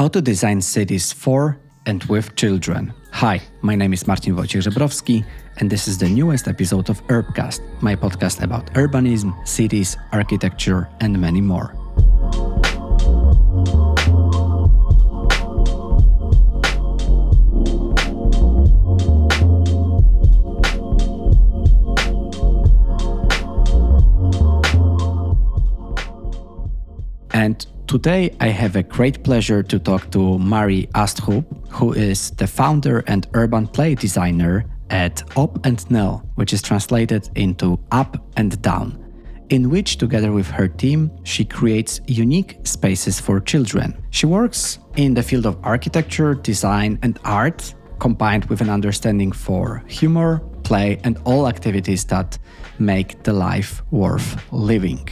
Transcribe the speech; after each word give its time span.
How 0.00 0.08
to 0.08 0.22
design 0.22 0.62
cities 0.62 1.12
for 1.12 1.60
and 1.84 2.02
with 2.04 2.34
children. 2.34 2.94
Hi, 3.12 3.38
my 3.60 3.74
name 3.74 3.92
is 3.92 4.06
Martin 4.06 4.34
Wojciech 4.34 4.62
Żebrowski, 4.62 5.22
and 5.58 5.68
this 5.68 5.86
is 5.86 5.98
the 5.98 6.08
newest 6.08 6.48
episode 6.48 6.88
of 6.88 7.06
Urbcast, 7.08 7.60
my 7.82 7.94
podcast 7.94 8.42
about 8.42 8.72
urbanism, 8.72 9.34
cities, 9.46 9.98
architecture, 10.12 10.88
and 11.00 11.20
many 11.20 11.42
more. 11.42 11.74
And 27.34 27.66
today 27.90 28.30
I 28.38 28.50
have 28.50 28.76
a 28.76 28.84
great 28.84 29.24
pleasure 29.24 29.64
to 29.64 29.76
talk 29.80 30.12
to 30.12 30.38
Marie 30.38 30.86
Astrup, 30.94 31.44
who 31.70 31.92
is 31.92 32.30
the 32.30 32.46
founder 32.46 33.02
and 33.08 33.26
urban 33.34 33.66
play 33.66 33.96
designer 33.96 34.64
at 34.90 35.24
Op 35.36 35.66
and 35.66 35.90
Ned, 35.90 36.20
which 36.36 36.52
is 36.52 36.62
translated 36.62 37.28
into 37.34 37.80
Up 37.90 38.16
and 38.36 38.62
Down, 38.62 38.96
in 39.48 39.70
which, 39.70 39.96
together 39.96 40.30
with 40.30 40.46
her 40.46 40.68
team, 40.68 41.10
she 41.24 41.44
creates 41.44 42.00
unique 42.06 42.60
spaces 42.62 43.18
for 43.18 43.40
children. 43.40 44.00
She 44.10 44.26
works 44.26 44.78
in 44.94 45.14
the 45.14 45.24
field 45.24 45.44
of 45.44 45.58
architecture, 45.64 46.34
design, 46.34 46.96
and 47.02 47.18
art, 47.24 47.74
combined 47.98 48.44
with 48.44 48.60
an 48.60 48.70
understanding 48.70 49.32
for 49.32 49.82
humor, 49.88 50.38
play, 50.62 51.00
and 51.02 51.18
all 51.24 51.48
activities 51.48 52.04
that 52.04 52.38
make 52.78 53.24
the 53.24 53.32
life 53.32 53.82
worth 53.90 54.40
living. 54.52 55.08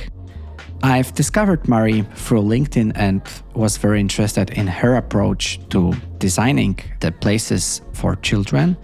I've 0.82 1.12
discovered 1.14 1.66
Marie 1.68 2.02
through 2.14 2.42
LinkedIn 2.42 2.92
and 2.94 3.20
was 3.54 3.76
very 3.76 4.00
interested 4.00 4.50
in 4.50 4.68
her 4.68 4.94
approach 4.94 5.58
to 5.70 5.92
designing 6.18 6.78
the 7.00 7.10
places 7.10 7.82
for 7.92 8.14
children 8.16 8.76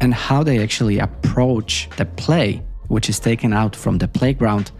and 0.00 0.14
how 0.14 0.42
they 0.42 0.62
actually 0.62 0.98
approach 1.00 1.88
the 1.96 2.06
play, 2.06 2.62
which 2.88 3.10
is 3.10 3.20
taken 3.20 3.52
out 3.52 3.76
from 3.76 3.98
the 3.98 4.08
playground 4.08 4.70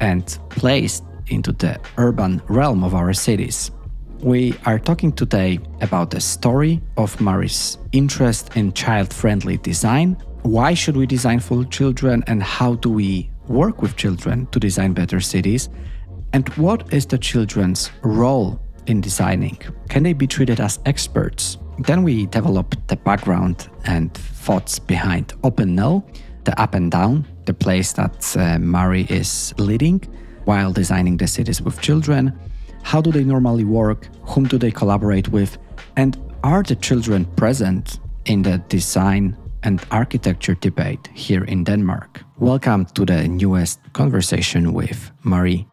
and 0.00 0.38
placed 0.50 1.02
into 1.26 1.50
the 1.50 1.80
urban 1.98 2.40
realm 2.48 2.84
of 2.84 2.94
our 2.94 3.12
cities. 3.12 3.72
We 4.20 4.54
are 4.66 4.78
talking 4.78 5.12
today 5.12 5.58
about 5.80 6.10
the 6.10 6.20
story 6.20 6.80
of 6.96 7.20
Marie's 7.20 7.76
interest 7.90 8.56
in 8.56 8.72
child 8.72 9.12
friendly 9.12 9.56
design. 9.56 10.16
Why 10.42 10.74
should 10.74 10.96
we 10.96 11.06
design 11.06 11.40
for 11.40 11.64
children 11.64 12.22
and 12.28 12.42
how 12.42 12.76
do 12.76 12.90
we 12.90 13.30
work 13.48 13.82
with 13.82 13.96
children 13.96 14.46
to 14.52 14.60
design 14.60 14.92
better 14.92 15.20
cities? 15.20 15.68
And 16.34 16.48
what 16.56 16.92
is 16.92 17.06
the 17.06 17.16
children's 17.16 17.92
role 18.02 18.58
in 18.88 19.00
designing? 19.00 19.56
Can 19.88 20.02
they 20.02 20.14
be 20.14 20.26
treated 20.26 20.58
as 20.58 20.80
experts? 20.84 21.58
Then 21.78 22.02
we 22.02 22.26
develop 22.26 22.74
the 22.88 22.96
background 22.96 23.68
and 23.84 24.12
thoughts 24.12 24.80
behind 24.80 25.32
Op 25.44 25.60
and 25.60 25.76
Ned, 25.76 26.02
the 26.42 26.60
up 26.60 26.74
and 26.74 26.90
down, 26.90 27.24
the 27.44 27.54
place 27.54 27.92
that 27.92 28.36
uh, 28.36 28.58
Marie 28.58 29.06
is 29.08 29.54
leading 29.58 30.00
while 30.44 30.72
designing 30.72 31.18
the 31.18 31.28
cities 31.28 31.62
with 31.62 31.80
children. 31.80 32.36
How 32.82 33.00
do 33.00 33.12
they 33.12 33.22
normally 33.22 33.64
work? 33.64 34.08
Whom 34.24 34.48
do 34.48 34.58
they 34.58 34.72
collaborate 34.72 35.28
with? 35.28 35.56
And 35.96 36.18
are 36.42 36.64
the 36.64 36.74
children 36.74 37.26
present 37.36 38.00
in 38.24 38.42
the 38.42 38.58
design 38.68 39.36
and 39.64 39.80
architecture 39.90 40.54
debate 40.54 41.08
here 41.14 41.42
in 41.44 41.64
Denmark? 41.64 42.22
Welcome 42.38 42.84
to 42.94 43.04
the 43.04 43.26
newest 43.26 43.80
conversation 43.94 44.74
with 44.74 45.10
Marie. 45.22 45.66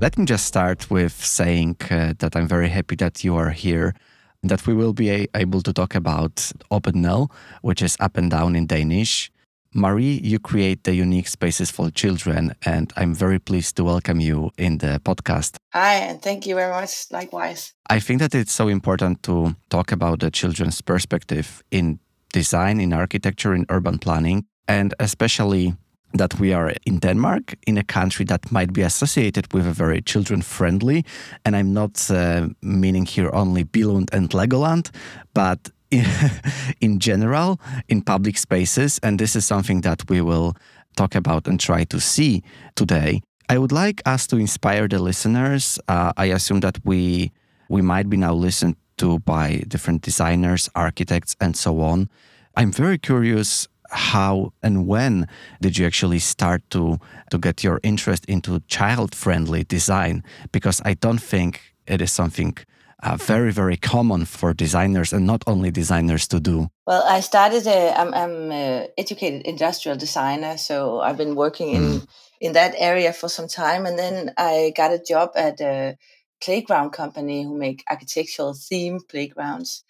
Let 0.00 0.16
me 0.16 0.24
just 0.24 0.46
start 0.46 0.90
with 0.90 1.12
saying 1.12 1.76
uh, 1.90 2.14
that 2.18 2.36
I'm 2.36 2.48
very 2.48 2.68
happy 2.68 2.96
that 2.96 3.24
you 3.24 3.36
are 3.36 3.50
here, 3.50 3.94
that 4.42 4.66
we 4.66 4.74
will 4.74 4.92
be 4.92 5.28
able 5.34 5.60
to 5.62 5.72
talk 5.72 5.94
about 5.94 6.52
Op 6.70 6.86
and 6.86 7.02
Ned, 7.02 7.28
which 7.62 7.82
is 7.82 7.96
up 8.00 8.16
and 8.16 8.30
down 8.30 8.56
in 8.56 8.66
Danish. 8.66 9.30
Marie, 9.74 10.20
you 10.24 10.38
create 10.38 10.84
the 10.84 10.94
unique 10.94 11.28
spaces 11.28 11.70
for 11.70 11.90
children, 11.90 12.54
and 12.64 12.92
I'm 12.96 13.14
very 13.14 13.38
pleased 13.38 13.76
to 13.76 13.84
welcome 13.84 14.18
you 14.18 14.50
in 14.56 14.78
the 14.78 15.00
podcast. 15.04 15.56
Hi, 15.72 15.94
and 15.94 16.22
thank 16.22 16.46
you 16.46 16.54
very 16.54 16.72
much. 16.72 17.06
Likewise. 17.10 17.74
I 17.90 18.00
think 18.00 18.20
that 18.20 18.34
it's 18.34 18.52
so 18.52 18.68
important 18.68 19.22
to 19.24 19.54
talk 19.68 19.92
about 19.92 20.20
the 20.20 20.30
children's 20.30 20.80
perspective 20.80 21.62
in 21.70 21.98
design, 22.32 22.80
in 22.80 22.92
architecture, 22.92 23.54
in 23.54 23.66
urban 23.68 23.98
planning, 23.98 24.46
and 24.66 24.94
especially 25.00 25.74
that 26.14 26.40
we 26.40 26.54
are 26.54 26.72
in 26.86 26.98
Denmark, 26.98 27.54
in 27.66 27.76
a 27.76 27.84
country 27.84 28.24
that 28.24 28.50
might 28.50 28.72
be 28.72 28.80
associated 28.82 29.52
with 29.52 29.66
a 29.66 29.72
very 29.72 30.00
children 30.00 30.40
friendly. 30.40 31.04
And 31.44 31.54
I'm 31.54 31.74
not 31.74 32.10
uh, 32.10 32.48
meaning 32.62 33.04
here 33.04 33.30
only 33.34 33.64
Billund 33.64 34.08
and 34.12 34.30
Legoland, 34.30 34.90
but 35.34 35.70
in 36.80 36.98
general, 36.98 37.60
in 37.88 38.02
public 38.02 38.38
spaces. 38.38 38.98
And 39.02 39.18
this 39.18 39.34
is 39.34 39.46
something 39.46 39.80
that 39.82 40.08
we 40.08 40.20
will 40.20 40.56
talk 40.96 41.14
about 41.14 41.46
and 41.46 41.58
try 41.58 41.84
to 41.84 42.00
see 42.00 42.42
today. 42.74 43.22
I 43.48 43.58
would 43.58 43.72
like 43.72 44.02
us 44.04 44.26
to 44.28 44.36
inspire 44.36 44.88
the 44.88 44.98
listeners. 44.98 45.78
Uh, 45.88 46.12
I 46.16 46.26
assume 46.26 46.60
that 46.60 46.78
we 46.84 47.32
we 47.70 47.82
might 47.82 48.08
be 48.08 48.16
now 48.16 48.34
listened 48.34 48.76
to 48.96 49.18
by 49.20 49.62
different 49.68 50.02
designers, 50.02 50.68
architects, 50.74 51.36
and 51.40 51.56
so 51.56 51.80
on. 51.80 52.08
I'm 52.56 52.72
very 52.72 52.98
curious 52.98 53.68
how 53.90 54.52
and 54.62 54.86
when 54.86 55.26
did 55.60 55.78
you 55.78 55.86
actually 55.86 56.18
start 56.18 56.62
to 56.70 56.98
to 57.30 57.38
get 57.38 57.64
your 57.64 57.80
interest 57.82 58.24
into 58.26 58.60
child 58.68 59.14
friendly 59.14 59.64
design 59.64 60.22
because 60.52 60.82
i 60.84 60.92
don't 60.92 61.22
think 61.22 61.74
it 61.86 62.02
is 62.02 62.12
something 62.12 62.54
uh, 63.02 63.16
very 63.16 63.52
very 63.52 63.76
common 63.76 64.24
for 64.24 64.52
designers 64.52 65.12
and 65.12 65.26
not 65.26 65.42
only 65.46 65.70
designers 65.70 66.26
to 66.28 66.40
do 66.40 66.68
well 66.86 67.04
i 67.06 67.20
started 67.20 67.66
uh, 67.66 67.94
i'm, 67.96 68.12
I'm 68.14 68.52
a 68.52 68.88
educated 68.98 69.42
industrial 69.42 69.96
designer 69.96 70.56
so 70.56 71.00
i've 71.00 71.16
been 71.16 71.34
working 71.34 71.70
in 71.74 71.82
mm. 71.82 72.06
in 72.40 72.52
that 72.52 72.74
area 72.76 73.12
for 73.12 73.28
some 73.28 73.48
time 73.48 73.86
and 73.86 73.98
then 73.98 74.32
i 74.36 74.72
got 74.76 74.92
a 74.92 74.98
job 74.98 75.30
at 75.36 75.60
a 75.60 75.96
playground 76.42 76.90
company 76.90 77.42
who 77.42 77.56
make 77.56 77.84
architectural 77.88 78.54
theme 78.54 79.00
playgrounds 79.08 79.84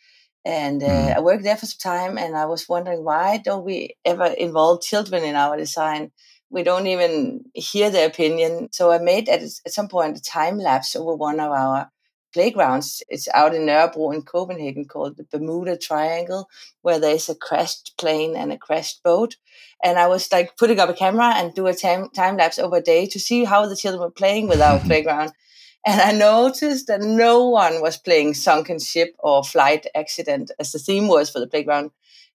and 0.44 0.82
uh, 0.82 0.86
mm. 0.86 1.16
I 1.16 1.20
worked 1.20 1.42
there 1.42 1.56
for 1.56 1.66
some 1.66 1.78
time, 1.78 2.16
and 2.16 2.34
I 2.34 2.46
was 2.46 2.68
wondering 2.68 3.04
why 3.04 3.36
don't 3.36 3.64
we 3.64 3.96
ever 4.04 4.24
involve 4.24 4.80
children 4.80 5.22
in 5.22 5.34
our 5.36 5.58
design? 5.58 6.10
We 6.48 6.62
don't 6.62 6.86
even 6.86 7.44
hear 7.52 7.90
their 7.90 8.08
opinion. 8.08 8.70
So 8.72 8.90
I 8.90 8.96
made 8.98 9.28
at, 9.28 9.42
at 9.42 9.72
some 9.72 9.88
point 9.88 10.16
a 10.16 10.22
time 10.22 10.56
lapse 10.56 10.96
over 10.96 11.14
one 11.14 11.38
of 11.38 11.52
our 11.52 11.90
playgrounds. 12.32 13.02
It's 13.08 13.28
out 13.34 13.54
in 13.54 13.62
Nørrebro 13.62 14.14
in 14.14 14.22
Copenhagen 14.22 14.84
called 14.84 15.16
the 15.16 15.24
Bermuda 15.24 15.76
Triangle, 15.76 16.48
where 16.82 16.98
there's 16.98 17.28
a 17.28 17.34
crashed 17.34 17.94
plane 17.98 18.36
and 18.36 18.52
a 18.52 18.58
crashed 18.58 19.02
boat. 19.02 19.36
And 19.82 19.98
I 19.98 20.06
was 20.06 20.30
like 20.32 20.56
putting 20.56 20.80
up 20.80 20.88
a 20.88 20.94
camera 20.94 21.34
and 21.36 21.54
do 21.54 21.66
a 21.66 21.74
time, 21.74 22.10
time 22.10 22.36
lapse 22.36 22.58
over 22.58 22.76
a 22.76 22.82
day 22.82 23.06
to 23.06 23.18
see 23.20 23.44
how 23.44 23.66
the 23.66 23.76
children 23.76 24.00
were 24.00 24.10
playing 24.10 24.48
with 24.48 24.60
our 24.60 24.78
playground. 24.88 25.32
And 25.86 26.00
I 26.00 26.12
noticed 26.12 26.86
that 26.88 27.00
no 27.00 27.48
one 27.48 27.80
was 27.80 27.96
playing 27.96 28.34
Sunken 28.34 28.78
Ship 28.78 29.14
or 29.20 29.44
Flight 29.44 29.86
Accident 29.94 30.50
as 30.58 30.72
the 30.72 30.78
theme 30.78 31.08
was 31.08 31.30
for 31.30 31.38
the 31.38 31.46
playground. 31.46 31.92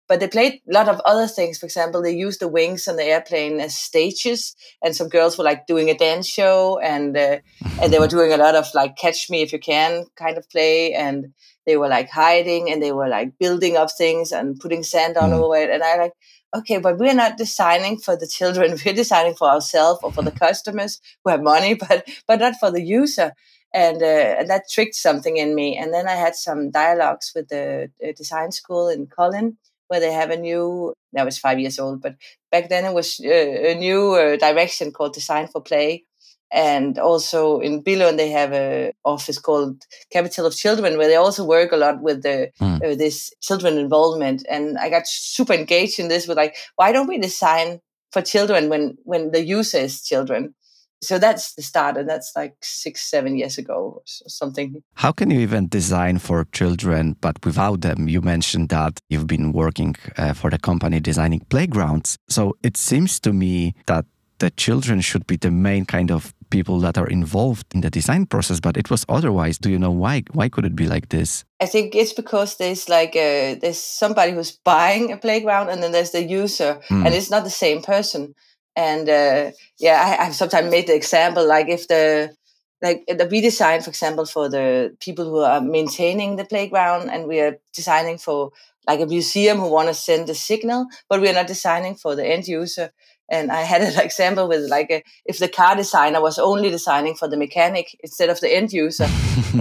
But 0.07 0.19
they 0.19 0.27
played 0.27 0.61
a 0.69 0.73
lot 0.73 0.89
of 0.89 0.99
other 1.05 1.27
things. 1.27 1.57
For 1.57 1.65
example, 1.65 2.01
they 2.01 2.15
used 2.15 2.41
the 2.41 2.47
wings 2.47 2.87
on 2.87 2.97
the 2.97 3.05
airplane 3.05 3.59
as 3.59 3.75
stages, 3.75 4.55
and 4.83 4.95
some 4.95 5.09
girls 5.09 5.37
were 5.37 5.43
like 5.43 5.65
doing 5.65 5.89
a 5.89 5.97
dance 5.97 6.27
show, 6.27 6.79
and 6.79 7.15
uh, 7.15 7.37
and 7.81 7.91
they 7.91 7.99
were 7.99 8.07
doing 8.15 8.33
a 8.33 8.37
lot 8.37 8.55
of 8.55 8.67
like 8.73 8.97
"Catch 8.97 9.29
Me 9.29 9.41
If 9.41 9.53
You 9.53 9.59
Can" 9.59 10.05
kind 10.15 10.37
of 10.37 10.49
play, 10.49 10.93
and 10.93 11.33
they 11.65 11.77
were 11.77 11.87
like 11.87 12.09
hiding, 12.09 12.69
and 12.69 12.81
they 12.81 12.91
were 12.91 13.07
like 13.07 13.37
building 13.39 13.77
up 13.77 13.89
things 13.91 14.31
and 14.31 14.59
putting 14.59 14.83
sand 14.83 15.17
on 15.17 15.31
mm. 15.31 15.39
over 15.39 15.55
it. 15.55 15.69
And 15.69 15.83
I 15.83 15.97
like, 15.97 16.13
okay, 16.55 16.77
but 16.77 16.97
we're 16.97 17.13
not 17.13 17.37
designing 17.37 17.97
for 17.97 18.15
the 18.15 18.27
children. 18.27 18.77
We're 18.85 18.93
designing 18.93 19.35
for 19.35 19.49
ourselves 19.49 19.99
or 20.03 20.11
for 20.11 20.21
the 20.21 20.31
customers 20.45 20.99
who 21.23 21.31
have 21.31 21.41
money, 21.41 21.73
but 21.75 22.07
but 22.27 22.39
not 22.39 22.55
for 22.59 22.71
the 22.71 22.83
user. 22.83 23.33
And, 23.75 24.03
uh, 24.03 24.35
and 24.37 24.49
that 24.51 24.69
tricked 24.69 24.93
something 24.93 25.37
in 25.37 25.55
me. 25.55 25.77
And 25.77 25.91
then 25.91 26.07
I 26.07 26.13
had 26.13 26.35
some 26.35 26.69
dialogues 26.69 27.31
with 27.33 27.47
the, 27.49 27.89
the 27.99 28.13
design 28.13 28.51
school 28.51 28.87
in 28.87 29.07
Kolding, 29.07 29.57
where 29.93 29.99
they 29.99 30.11
have 30.11 30.31
a 30.31 30.37
new. 30.37 30.93
That 31.13 31.25
was 31.25 31.37
five 31.37 31.59
years 31.59 31.77
old, 31.77 32.01
but 32.01 32.15
back 32.51 32.69
then 32.69 32.85
it 32.85 32.93
was 32.93 33.21
uh, 33.23 33.71
a 33.73 33.75
new 33.75 34.13
uh, 34.13 34.37
direction 34.37 34.91
called 34.91 35.13
Design 35.13 35.47
for 35.47 35.61
Play, 35.61 36.05
and 36.51 36.97
also 36.97 37.59
in 37.59 37.83
Billund 37.83 38.17
they 38.17 38.31
have 38.31 38.51
a 38.53 38.91
office 39.05 39.37
called 39.37 39.83
Capital 40.11 40.47
of 40.47 40.55
Children 40.55 40.97
where 40.97 41.07
they 41.07 41.15
also 41.15 41.45
work 41.45 41.71
a 41.71 41.77
lot 41.77 42.01
with 42.01 42.23
the 42.23 42.49
mm. 42.59 42.83
uh, 42.83 42.95
this 42.95 43.31
children 43.41 43.77
involvement. 43.77 44.43
And 44.49 44.79
I 44.79 44.89
got 44.89 45.07
super 45.07 45.53
engaged 45.53 45.99
in 45.99 46.07
this 46.07 46.27
with 46.27 46.37
like, 46.37 46.55
why 46.75 46.91
don't 46.91 47.07
we 47.07 47.19
design 47.19 47.79
for 48.11 48.23
children 48.23 48.69
when 48.69 48.97
when 49.03 49.31
the 49.31 49.45
user 49.45 49.77
is 49.77 50.01
children? 50.01 50.55
So 51.03 51.19
that's 51.19 51.53
the 51.55 51.61
start 51.61 51.97
and 51.97 52.09
that's 52.09 52.33
like 52.35 52.55
six 52.61 53.01
seven 53.01 53.37
years 53.37 53.57
ago 53.57 53.95
or 53.95 54.01
something. 54.05 54.81
How 54.95 55.11
can 55.11 55.29
you 55.29 55.39
even 55.39 55.67
design 55.67 56.19
for 56.19 56.45
children 56.51 57.15
but 57.21 57.43
without 57.45 57.81
them? 57.81 58.07
You 58.07 58.21
mentioned 58.21 58.69
that 58.69 58.99
you've 59.09 59.27
been 59.27 59.51
working 59.51 59.95
uh, 60.17 60.33
for 60.33 60.49
the 60.49 60.59
company 60.59 60.99
designing 60.99 61.41
playgrounds. 61.49 62.17
So 62.27 62.55
it 62.63 62.77
seems 62.77 63.19
to 63.21 63.33
me 63.33 63.75
that 63.87 64.05
the 64.39 64.49
children 64.51 65.01
should 65.01 65.27
be 65.27 65.37
the 65.37 65.51
main 65.51 65.85
kind 65.85 66.11
of 66.11 66.33
people 66.49 66.79
that 66.79 66.97
are 66.97 67.07
involved 67.07 67.65
in 67.73 67.81
the 67.81 67.89
design 67.89 68.25
process 68.25 68.59
but 68.59 68.77
it 68.77 68.89
was 68.89 69.05
otherwise. 69.09 69.57
Do 69.57 69.69
you 69.69 69.79
know 69.79 69.91
why 69.91 70.23
why 70.31 70.49
could 70.49 70.65
it 70.65 70.75
be 70.75 70.87
like 70.87 71.09
this? 71.09 71.43
I 71.59 71.65
think 71.65 71.95
it's 71.95 72.13
because 72.13 72.57
there's 72.57 72.89
like 72.89 73.15
a, 73.15 73.57
there's 73.61 73.79
somebody 73.79 74.33
who's 74.33 74.51
buying 74.51 75.11
a 75.11 75.17
playground 75.17 75.69
and 75.69 75.81
then 75.81 75.91
there's 75.91 76.11
the 76.11 76.23
user 76.23 76.79
mm. 76.89 77.05
and 77.05 77.15
it's 77.15 77.31
not 77.31 77.43
the 77.43 77.49
same 77.49 77.81
person 77.81 78.35
and 78.75 79.09
uh, 79.09 79.51
yeah 79.79 80.17
I, 80.19 80.25
have 80.25 80.35
sometimes 80.35 80.71
made 80.71 80.87
the 80.87 80.95
example 80.95 81.47
like 81.47 81.69
if 81.69 81.87
the 81.87 82.35
like 82.81 83.03
the 83.07 83.27
redesign 83.27 83.83
for 83.83 83.89
example 83.89 84.25
for 84.25 84.49
the 84.49 84.95
people 84.99 85.25
who 85.25 85.39
are 85.39 85.61
maintaining 85.61 86.35
the 86.35 86.45
playground 86.45 87.09
and 87.09 87.27
we 87.27 87.39
are 87.39 87.57
designing 87.73 88.17
for 88.17 88.51
like 88.87 88.99
a 88.99 89.05
museum 89.05 89.57
who 89.59 89.69
want 89.69 89.87
to 89.87 89.93
send 89.93 90.29
a 90.29 90.35
signal 90.35 90.87
but 91.09 91.21
we 91.21 91.29
are 91.29 91.33
not 91.33 91.47
designing 91.47 91.95
for 91.95 92.15
the 92.15 92.25
end 92.25 92.47
user 92.47 92.91
and 93.29 93.51
I 93.51 93.61
had 93.61 93.81
an 93.89 93.99
example 93.99 94.47
with 94.47 94.69
like 94.69 94.89
a, 94.91 95.03
if 95.25 95.39
the 95.39 95.47
car 95.47 95.75
designer 95.75 96.21
was 96.21 96.37
only 96.37 96.69
designing 96.69 97.15
for 97.15 97.27
the 97.27 97.37
mechanic 97.37 97.97
instead 98.01 98.29
of 98.29 98.39
the 98.39 98.53
end 98.53 98.71
user, 98.71 99.07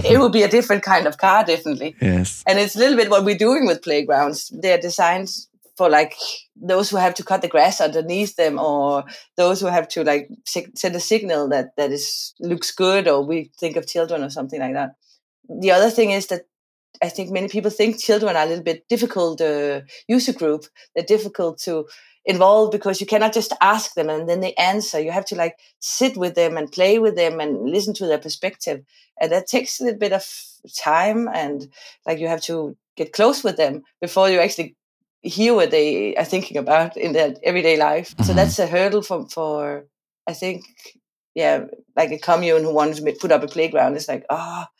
it 0.04 0.18
would 0.18 0.32
be 0.32 0.42
a 0.42 0.48
different 0.48 0.82
kind 0.82 1.06
of 1.06 1.18
car, 1.18 1.44
definitely. 1.44 1.96
Yes. 2.02 2.42
And 2.46 2.58
it's 2.58 2.74
a 2.74 2.78
little 2.78 2.96
bit 2.96 3.10
what 3.10 3.24
we're 3.24 3.38
doing 3.38 3.66
with 3.66 3.82
playgrounds. 3.82 4.48
They're 4.48 4.78
designed 4.78 5.30
for 5.76 5.88
like 5.88 6.14
those 6.54 6.90
who 6.90 6.96
have 6.96 7.14
to 7.14 7.24
cut 7.24 7.42
the 7.42 7.48
grass 7.48 7.80
underneath 7.80 8.36
them 8.36 8.58
or 8.58 9.04
those 9.36 9.60
who 9.60 9.66
have 9.66 9.88
to 9.88 10.04
like 10.04 10.28
send 10.46 10.94
a 10.94 11.00
signal 11.00 11.48
that 11.48 11.74
that 11.76 11.90
is 11.90 12.34
looks 12.40 12.70
good 12.70 13.08
or 13.08 13.24
we 13.24 13.50
think 13.58 13.76
of 13.76 13.86
children 13.86 14.22
or 14.22 14.30
something 14.30 14.60
like 14.60 14.74
that. 14.74 14.96
The 15.48 15.70
other 15.70 15.90
thing 15.90 16.10
is 16.10 16.26
that 16.26 16.42
i 17.02 17.08
think 17.08 17.30
many 17.30 17.48
people 17.48 17.70
think 17.70 17.98
children 17.98 18.36
are 18.36 18.44
a 18.44 18.46
little 18.46 18.62
bit 18.62 18.86
difficult 18.88 19.40
uh, 19.40 19.80
user 20.08 20.32
group. 20.32 20.66
They're 20.94 21.04
difficult 21.04 21.58
to 21.60 21.86
involve 22.24 22.70
because 22.70 23.00
you 23.00 23.06
cannot 23.06 23.32
just 23.32 23.52
ask 23.60 23.94
them 23.94 24.08
and 24.08 24.28
then 24.28 24.40
they 24.40 24.54
answer. 24.54 25.00
You 25.00 25.10
have 25.10 25.24
to 25.26 25.36
like 25.36 25.56
sit 25.80 26.16
with 26.16 26.34
them 26.34 26.56
and 26.56 26.70
play 26.70 26.98
with 26.98 27.16
them 27.16 27.40
and 27.40 27.68
listen 27.68 27.94
to 27.94 28.06
their 28.06 28.18
perspective. 28.18 28.84
And 29.20 29.32
that 29.32 29.46
takes 29.46 29.80
a 29.80 29.84
little 29.84 29.98
bit 29.98 30.12
of 30.12 30.24
time 30.78 31.28
and 31.32 31.68
like 32.06 32.18
you 32.18 32.28
have 32.28 32.42
to 32.42 32.76
get 32.96 33.12
close 33.12 33.42
with 33.42 33.56
them 33.56 33.82
before 34.00 34.28
you 34.28 34.38
actually 34.38 34.76
hear 35.22 35.54
what 35.54 35.70
they 35.70 36.14
are 36.16 36.24
thinking 36.24 36.56
about 36.56 36.96
in 36.96 37.12
their 37.12 37.34
everyday 37.42 37.76
life. 37.76 38.10
Mm-hmm. 38.10 38.24
So 38.24 38.34
that's 38.34 38.58
a 38.58 38.66
hurdle 38.66 39.02
for 39.02 39.28
for 39.28 39.86
I 40.26 40.34
think 40.34 40.64
yeah, 41.34 41.64
like 41.96 42.10
a 42.10 42.18
commune 42.18 42.62
who 42.62 42.74
wants 42.74 43.00
to 43.00 43.12
put 43.20 43.32
up 43.32 43.42
a 43.42 43.48
playground. 43.48 43.96
It's 43.96 44.08
like 44.08 44.24
ah, 44.30 44.68
oh, 44.68 44.72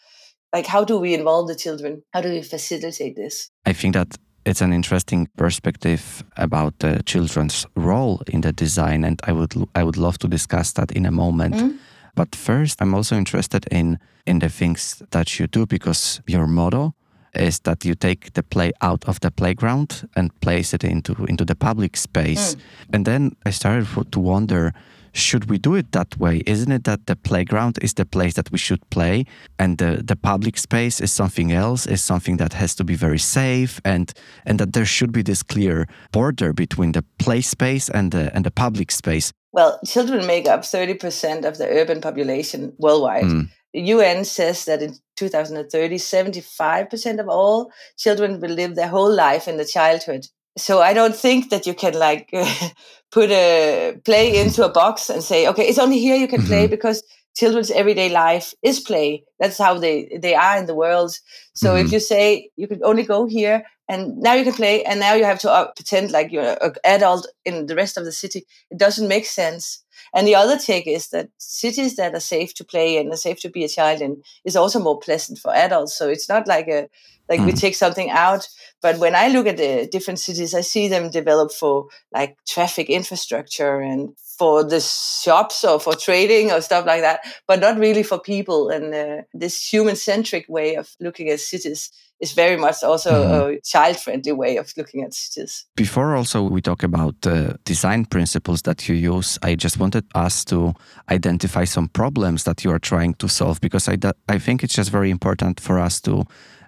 like 0.52 0.66
how 0.66 0.84
do 0.84 0.98
we 0.98 1.14
involve 1.14 1.48
the 1.48 1.54
children? 1.54 2.02
How 2.12 2.20
do 2.20 2.30
we 2.30 2.42
facilitate 2.42 3.16
this? 3.16 3.50
I 3.64 3.72
think 3.72 3.94
that 3.94 4.18
it's 4.44 4.60
an 4.60 4.72
interesting 4.72 5.28
perspective 5.36 6.24
about 6.36 6.78
the 6.80 7.02
children's 7.04 7.66
role 7.76 8.20
in 8.26 8.40
the 8.40 8.52
design, 8.52 9.04
and 9.04 9.20
I 9.24 9.32
would 9.32 9.54
I 9.74 9.84
would 9.84 9.96
love 9.96 10.18
to 10.18 10.28
discuss 10.28 10.72
that 10.72 10.92
in 10.92 11.06
a 11.06 11.12
moment. 11.12 11.54
Mm-hmm. 11.54 11.76
But 12.14 12.36
first, 12.36 12.82
I'm 12.82 12.94
also 12.94 13.16
interested 13.16 13.66
in 13.70 13.98
in 14.26 14.40
the 14.40 14.48
things 14.48 15.02
that 15.10 15.38
you 15.38 15.46
do 15.46 15.66
because 15.66 16.20
your 16.26 16.46
motto 16.46 16.94
is 17.34 17.60
that 17.60 17.84
you 17.84 17.94
take 17.94 18.32
the 18.34 18.42
play 18.42 18.72
out 18.80 19.04
of 19.08 19.20
the 19.20 19.30
playground 19.30 20.08
and 20.16 20.38
place 20.40 20.74
it 20.74 20.84
into 20.84 21.24
into 21.24 21.44
the 21.44 21.54
public 21.54 21.96
space. 21.96 22.54
Mm. 22.54 22.60
And 22.92 23.04
then 23.06 23.36
I 23.46 23.50
started 23.50 24.12
to 24.12 24.20
wonder 24.20 24.72
should 25.12 25.50
we 25.50 25.58
do 25.58 25.74
it 25.74 25.92
that 25.92 26.18
way? 26.18 26.42
Isn't 26.46 26.72
it 26.72 26.84
that 26.84 27.06
the 27.06 27.16
playground 27.16 27.78
is 27.82 27.94
the 27.94 28.06
place 28.06 28.34
that 28.34 28.50
we 28.50 28.58
should 28.58 28.88
play 28.90 29.26
and 29.58 29.78
the, 29.78 30.02
the 30.02 30.16
public 30.16 30.56
space 30.58 31.00
is 31.00 31.12
something 31.12 31.52
else, 31.52 31.86
is 31.86 32.02
something 32.02 32.38
that 32.38 32.54
has 32.54 32.74
to 32.76 32.84
be 32.84 32.94
very 32.94 33.18
safe 33.18 33.80
and 33.84 34.12
and 34.46 34.58
that 34.58 34.72
there 34.72 34.86
should 34.86 35.12
be 35.12 35.22
this 35.22 35.42
clear 35.42 35.86
border 36.12 36.52
between 36.52 36.92
the 36.92 37.04
play 37.18 37.42
space 37.42 37.90
and 37.90 38.12
the 38.12 38.34
and 38.34 38.44
the 38.44 38.50
public 38.50 38.90
space? 38.90 39.32
Well, 39.52 39.78
children 39.84 40.26
make 40.26 40.48
up 40.48 40.62
30% 40.62 41.44
of 41.44 41.58
the 41.58 41.68
urban 41.68 42.00
population 42.00 42.72
worldwide. 42.78 43.24
Mm. 43.24 43.48
The 43.72 43.80
UN 43.80 44.24
says 44.24 44.64
that 44.66 44.82
in 44.82 44.96
2030, 45.16 45.96
75% 45.96 47.20
of 47.20 47.28
all 47.28 47.70
children 47.96 48.40
will 48.40 48.50
live 48.50 48.74
their 48.74 48.88
whole 48.88 49.12
life 49.12 49.48
in 49.48 49.56
the 49.56 49.64
childhood. 49.64 50.26
So 50.58 50.82
I 50.82 50.92
don't 50.92 51.16
think 51.16 51.50
that 51.50 51.66
you 51.66 51.74
can 51.74 51.94
like 51.94 52.30
put 53.12 53.30
a 53.30 53.98
play 54.04 54.38
into 54.38 54.64
a 54.64 54.68
box 54.68 55.08
and 55.08 55.22
say, 55.22 55.48
okay, 55.48 55.66
it's 55.66 55.78
only 55.78 55.98
here 55.98 56.16
you 56.16 56.28
can 56.28 56.40
mm-hmm. 56.40 56.48
play 56.48 56.66
because 56.66 57.02
children's 57.34 57.70
everyday 57.70 58.10
life 58.10 58.52
is 58.62 58.80
play. 58.80 59.24
That's 59.38 59.56
how 59.56 59.78
they, 59.78 60.18
they 60.20 60.34
are 60.34 60.58
in 60.58 60.66
the 60.66 60.74
world. 60.74 61.16
So 61.54 61.70
mm-hmm. 61.70 61.86
if 61.86 61.92
you 61.92 62.00
say 62.00 62.50
you 62.56 62.68
can 62.68 62.80
only 62.84 63.04
go 63.04 63.26
here 63.26 63.64
and 63.88 64.18
now 64.18 64.34
you 64.34 64.44
can 64.44 64.52
play 64.52 64.84
and 64.84 65.00
now 65.00 65.14
you 65.14 65.24
have 65.24 65.38
to 65.40 65.50
uh, 65.50 65.72
pretend 65.72 66.10
like 66.10 66.30
you're 66.30 66.56
an 66.62 66.72
adult 66.84 67.26
in 67.44 67.66
the 67.66 67.74
rest 67.74 67.96
of 67.96 68.04
the 68.04 68.12
city, 68.12 68.44
it 68.70 68.78
doesn't 68.78 69.08
make 69.08 69.26
sense. 69.26 69.82
And 70.14 70.26
the 70.26 70.34
other 70.34 70.58
take 70.58 70.86
is 70.86 71.08
that 71.08 71.28
cities 71.38 71.96
that 71.96 72.14
are 72.14 72.20
safe 72.20 72.54
to 72.54 72.64
play 72.64 72.96
in 72.96 73.08
and 73.08 73.18
safe 73.18 73.40
to 73.40 73.48
be 73.48 73.64
a 73.64 73.68
child 73.68 74.00
in 74.00 74.22
is 74.44 74.56
also 74.56 74.78
more 74.78 74.98
pleasant 74.98 75.38
for 75.38 75.54
adults. 75.54 75.96
So 75.96 76.08
it's 76.08 76.28
not 76.28 76.46
like 76.46 76.68
a 76.68 76.88
like 77.28 77.40
mm. 77.40 77.46
we 77.46 77.52
take 77.52 77.74
something 77.74 78.10
out. 78.10 78.48
But 78.80 78.98
when 78.98 79.14
I 79.14 79.28
look 79.28 79.46
at 79.46 79.56
the 79.56 79.88
different 79.90 80.18
cities, 80.18 80.54
I 80.54 80.60
see 80.60 80.88
them 80.88 81.10
develop 81.10 81.52
for 81.52 81.86
like 82.12 82.36
traffic 82.46 82.90
infrastructure 82.90 83.80
and 83.80 84.14
for 84.38 84.64
the 84.64 84.80
shops 84.80 85.64
or 85.64 85.78
for 85.78 85.94
trading 85.94 86.50
or 86.50 86.60
stuff 86.60 86.84
like 86.84 87.00
that, 87.02 87.20
but 87.46 87.60
not 87.60 87.78
really 87.78 88.02
for 88.02 88.18
people. 88.18 88.70
And 88.70 88.94
uh, 88.94 89.22
this 89.32 89.72
human 89.72 89.96
centric 89.96 90.46
way 90.48 90.74
of 90.74 90.96
looking 91.00 91.28
at 91.28 91.40
cities 91.40 91.90
is 92.22 92.32
very 92.32 92.56
much 92.56 92.82
also 92.82 93.10
mm-hmm. 93.10 93.56
a 93.56 93.60
child 93.60 93.98
friendly 93.98 94.32
way 94.32 94.56
of 94.56 94.72
looking 94.76 95.02
at 95.02 95.12
cities. 95.12 95.66
Before 95.76 96.16
also 96.16 96.42
we 96.42 96.60
talk 96.60 96.82
about 96.82 97.14
uh, 97.26 97.54
design 97.64 98.04
principles 98.06 98.62
that 98.62 98.88
you 98.88 98.94
use, 98.94 99.38
I 99.42 99.56
just 99.56 99.78
wanted 99.92 100.04
us 100.14 100.44
to 100.44 100.74
identify 101.10 101.64
some 101.64 101.88
problems 101.88 102.44
that 102.44 102.64
you 102.64 102.70
are 102.70 102.78
trying 102.78 103.14
to 103.14 103.28
solve 103.28 103.60
because 103.60 103.88
I, 103.88 103.98
I 104.28 104.38
think 104.38 104.62
it's 104.62 104.74
just 104.74 104.90
very 104.90 105.10
important 105.10 105.60
for 105.60 105.78
us 105.78 106.00
to 106.02 106.24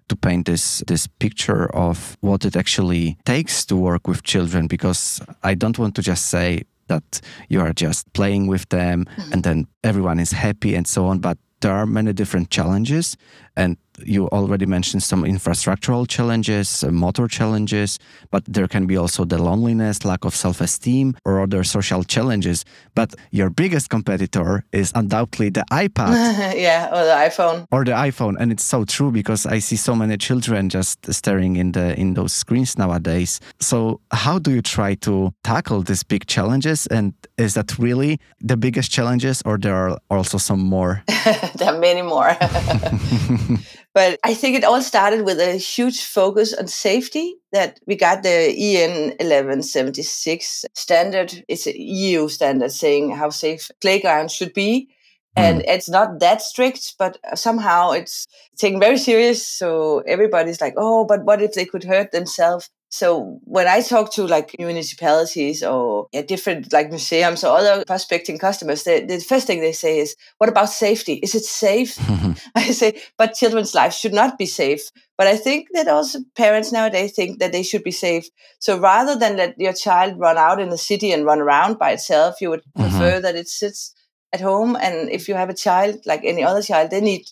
to 0.08 0.16
paint 0.16 0.44
this 0.46 0.82
this 0.86 1.08
picture 1.18 1.66
of 1.74 2.16
what 2.20 2.44
it 2.44 2.56
actually 2.56 3.16
takes 3.24 3.64
to 3.66 3.76
work 3.76 4.06
with 4.06 4.22
children 4.22 4.66
because 4.66 5.22
I 5.42 5.54
don't 5.54 5.78
want 5.78 5.94
to 5.94 6.02
just 6.02 6.26
say 6.26 6.64
that 6.88 7.22
you 7.48 7.62
are 7.62 7.72
just 7.72 8.12
playing 8.12 8.50
with 8.50 8.68
them 8.68 9.04
mm-hmm. 9.04 9.32
and 9.32 9.42
then 9.42 9.66
everyone 9.82 10.20
is 10.20 10.32
happy 10.32 10.76
and 10.76 10.86
so 10.86 11.06
on 11.06 11.20
but 11.20 11.38
there 11.60 11.72
are 11.72 11.86
many 11.86 12.12
different 12.12 12.50
challenges 12.50 13.16
and 13.56 13.76
you 14.02 14.28
already 14.28 14.66
mentioned 14.66 15.02
some 15.02 15.22
infrastructural 15.22 16.08
challenges, 16.08 16.82
uh, 16.82 16.90
motor 16.90 17.28
challenges, 17.28 17.98
but 18.30 18.44
there 18.46 18.66
can 18.66 18.86
be 18.86 18.96
also 18.96 19.24
the 19.24 19.38
loneliness, 19.38 20.04
lack 20.04 20.24
of 20.24 20.34
self 20.34 20.60
esteem, 20.60 21.16
or 21.24 21.40
other 21.40 21.62
social 21.64 22.02
challenges. 22.02 22.64
But 22.94 23.14
your 23.30 23.50
biggest 23.50 23.90
competitor 23.90 24.64
is 24.72 24.92
undoubtedly 24.94 25.50
the 25.50 25.64
iPad. 25.70 26.54
yeah, 26.60 26.88
or 26.88 27.04
the 27.04 27.12
iPhone. 27.12 27.66
Or 27.70 27.84
the 27.84 27.92
iPhone. 27.92 28.36
And 28.38 28.50
it's 28.50 28.64
so 28.64 28.84
true 28.84 29.10
because 29.10 29.46
I 29.46 29.58
see 29.60 29.76
so 29.76 29.94
many 29.94 30.16
children 30.16 30.68
just 30.68 31.12
staring 31.12 31.56
in 31.56 31.72
the 31.72 31.98
in 31.98 32.14
those 32.14 32.32
screens 32.32 32.76
nowadays. 32.76 33.40
So 33.60 34.00
how 34.10 34.38
do 34.38 34.50
you 34.50 34.62
try 34.62 34.94
to 34.96 35.32
tackle 35.44 35.82
these 35.82 36.02
big 36.02 36.26
challenges? 36.26 36.86
And 36.88 37.14
is 37.38 37.54
that 37.54 37.78
really 37.78 38.18
the 38.40 38.56
biggest 38.56 38.90
challenges 38.90 39.42
or 39.44 39.58
there 39.58 39.74
are 39.74 39.98
also 40.10 40.38
some 40.38 40.60
more? 40.60 41.02
there 41.56 41.74
are 41.74 41.78
many 41.78 42.02
more. 42.02 42.36
but 43.94 44.18
I 44.24 44.34
think 44.34 44.56
it 44.56 44.64
all 44.64 44.82
started 44.82 45.24
with 45.24 45.38
a 45.40 45.56
huge 45.56 46.04
focus 46.04 46.52
on 46.54 46.66
safety 46.68 47.36
that 47.52 47.80
we 47.86 47.96
got 47.96 48.22
the 48.22 48.28
EN 48.28 49.10
1176 49.18 50.64
standard. 50.74 51.44
It's 51.48 51.66
an 51.66 51.74
EU 51.76 52.28
standard 52.28 52.72
saying 52.72 53.10
how 53.10 53.30
safe 53.30 53.70
playgrounds 53.80 54.32
should 54.32 54.52
be. 54.52 54.88
And 55.36 55.60
mm. 55.60 55.64
it's 55.66 55.88
not 55.88 56.20
that 56.20 56.42
strict, 56.42 56.94
but 56.98 57.18
somehow 57.34 57.90
it's 57.90 58.26
taken 58.56 58.78
very 58.80 58.98
serious. 58.98 59.46
So 59.46 60.00
everybody's 60.06 60.60
like, 60.60 60.74
oh, 60.76 61.04
but 61.04 61.24
what 61.24 61.42
if 61.42 61.54
they 61.54 61.64
could 61.64 61.84
hurt 61.84 62.12
themselves? 62.12 62.70
So 62.94 63.40
when 63.42 63.66
I 63.66 63.80
talk 63.80 64.12
to 64.12 64.24
like 64.24 64.54
municipalities 64.56 65.64
or 65.64 66.06
yeah, 66.12 66.22
different 66.22 66.72
like 66.72 66.90
museums 66.90 67.42
or 67.42 67.58
other 67.58 67.84
prospecting 67.84 68.38
customers, 68.38 68.84
they, 68.84 69.04
the 69.04 69.18
first 69.18 69.48
thing 69.48 69.60
they 69.60 69.72
say 69.72 69.98
is, 69.98 70.14
"What 70.38 70.48
about 70.48 70.70
safety? 70.70 71.14
Is 71.14 71.34
it 71.34 71.42
safe?" 71.42 71.98
I 72.54 72.70
say, 72.70 73.02
"But 73.18 73.34
children's 73.34 73.74
lives 73.74 73.98
should 73.98 74.14
not 74.14 74.38
be 74.38 74.46
safe." 74.46 74.82
But 75.18 75.26
I 75.26 75.36
think 75.36 75.66
that 75.72 75.88
also 75.88 76.20
parents 76.36 76.70
nowadays 76.70 77.14
think 77.16 77.40
that 77.40 77.50
they 77.50 77.64
should 77.64 77.82
be 77.82 77.90
safe. 77.90 78.26
So 78.60 78.78
rather 78.78 79.18
than 79.18 79.38
let 79.38 79.58
your 79.58 79.72
child 79.72 80.20
run 80.20 80.38
out 80.38 80.60
in 80.60 80.68
the 80.68 80.78
city 80.78 81.10
and 81.10 81.24
run 81.24 81.40
around 81.40 81.80
by 81.80 81.90
itself, 81.90 82.40
you 82.40 82.48
would 82.50 82.62
mm-hmm. 82.62 82.82
prefer 82.82 83.18
that 83.18 83.34
it 83.34 83.48
sits 83.48 83.92
at 84.32 84.40
home. 84.40 84.76
And 84.76 85.10
if 85.10 85.26
you 85.26 85.34
have 85.34 85.50
a 85.50 85.60
child 85.66 85.96
like 86.06 86.22
any 86.24 86.44
other 86.44 86.62
child, 86.62 86.92
they 86.92 87.00
need 87.00 87.24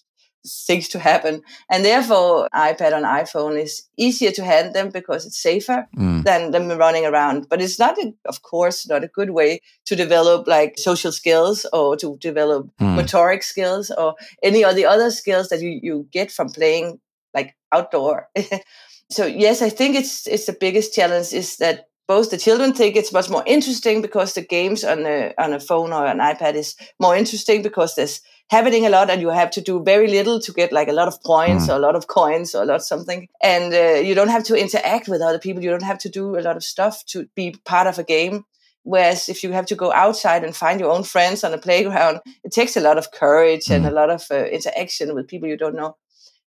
things 0.47 0.89
to 0.89 0.99
happen. 0.99 1.43
And 1.71 1.85
therefore, 1.85 2.49
iPad 2.55 2.93
and 2.93 3.05
iPhone 3.05 3.61
is 3.61 3.83
easier 3.97 4.31
to 4.33 4.45
hand 4.45 4.75
them 4.75 4.91
because 4.91 5.27
it's 5.27 5.41
safer 5.41 5.87
mm. 5.97 6.25
than 6.25 6.51
them 6.51 6.69
running 6.79 7.07
around. 7.07 7.49
But 7.49 7.61
it's 7.61 7.79
not, 7.79 7.99
a, 7.99 8.13
of 8.27 8.43
course, 8.43 8.89
not 8.89 9.05
a 9.05 9.09
good 9.09 9.31
way 9.31 9.61
to 9.87 9.97
develop 9.97 10.47
like 10.47 10.79
social 10.79 11.13
skills 11.13 11.67
or 11.73 11.97
to 11.97 12.17
develop 12.19 12.69
mm. 12.81 12.97
motoric 12.97 13.43
skills 13.43 13.91
or 13.91 14.15
any 14.43 14.65
of 14.65 14.75
the 14.75 14.87
other 14.87 15.11
skills 15.11 15.49
that 15.49 15.61
you, 15.61 15.79
you 15.83 16.09
get 16.13 16.31
from 16.31 16.51
playing 16.51 17.01
like 17.35 17.55
outdoor. 17.73 18.29
so 19.11 19.27
yes, 19.27 19.63
I 19.63 19.69
think 19.69 19.97
it's 19.97 20.27
it's 20.27 20.47
the 20.47 20.57
biggest 20.59 20.95
challenge 20.95 21.33
is 21.33 21.57
that 21.59 21.89
both 22.09 22.31
the 22.31 22.37
children 22.37 22.73
think 22.73 22.97
it's 22.97 23.13
much 23.13 23.31
more 23.31 23.45
interesting 23.47 24.03
because 24.03 24.35
the 24.35 24.43
games 24.43 24.85
on 24.85 25.07
a 25.07 25.33
on 25.39 25.53
a 25.53 25.61
phone 25.61 25.93
or 25.93 26.07
an 26.07 26.19
iPad 26.19 26.55
is 26.55 26.77
more 27.01 27.17
interesting 27.17 27.63
because 27.63 27.95
there's 27.95 28.21
happening 28.53 28.85
a 28.85 28.91
lot 28.91 29.09
and 29.09 29.23
you 29.23 29.31
have 29.31 29.51
to 29.51 29.63
do 29.63 29.83
very 29.83 30.09
little 30.09 30.39
to 30.39 30.53
get 30.53 30.73
like 30.73 30.89
a 30.89 30.93
lot 31.01 31.09
of 31.09 31.23
points 31.23 31.67
mm. 31.67 31.71
or 31.71 31.77
a 31.77 31.85
lot 31.87 31.97
of 31.97 32.07
coins 32.07 32.55
or 32.55 32.63
a 32.63 32.67
lot 32.67 32.77
of 32.77 32.83
something 32.83 33.27
and 33.43 33.73
uh, 33.73 34.01
you 34.07 34.15
don't 34.15 34.35
have 34.37 34.45
to 34.45 34.55
interact 34.55 35.09
with 35.09 35.23
other 35.23 35.39
people 35.39 35.63
you 35.63 35.71
don't 35.71 35.91
have 35.93 36.03
to 36.05 36.11
do 36.11 36.39
a 36.39 36.45
lot 36.49 36.57
of 36.57 36.63
stuff 36.63 37.03
to 37.07 37.27
be 37.35 37.47
part 37.65 37.87
of 37.87 37.99
a 37.99 38.05
game 38.05 38.45
whereas 38.83 39.31
if 39.31 39.43
you 39.43 39.53
have 39.53 39.65
to 39.65 39.75
go 39.75 39.91
outside 39.93 40.45
and 40.45 40.55
find 40.55 40.81
your 40.81 40.93
own 40.93 41.03
friends 41.03 41.43
on 41.45 41.55
a 41.55 41.65
playground 41.67 42.21
it 42.45 42.53
takes 42.53 42.77
a 42.77 42.81
lot 42.89 42.99
of 42.99 43.11
courage 43.11 43.65
mm. 43.65 43.75
and 43.75 43.87
a 43.87 43.97
lot 44.01 44.11
of 44.11 44.23
uh, 44.31 44.45
interaction 44.45 45.15
with 45.15 45.27
people 45.27 45.49
you 45.49 45.57
don't 45.57 45.75
know 45.83 45.97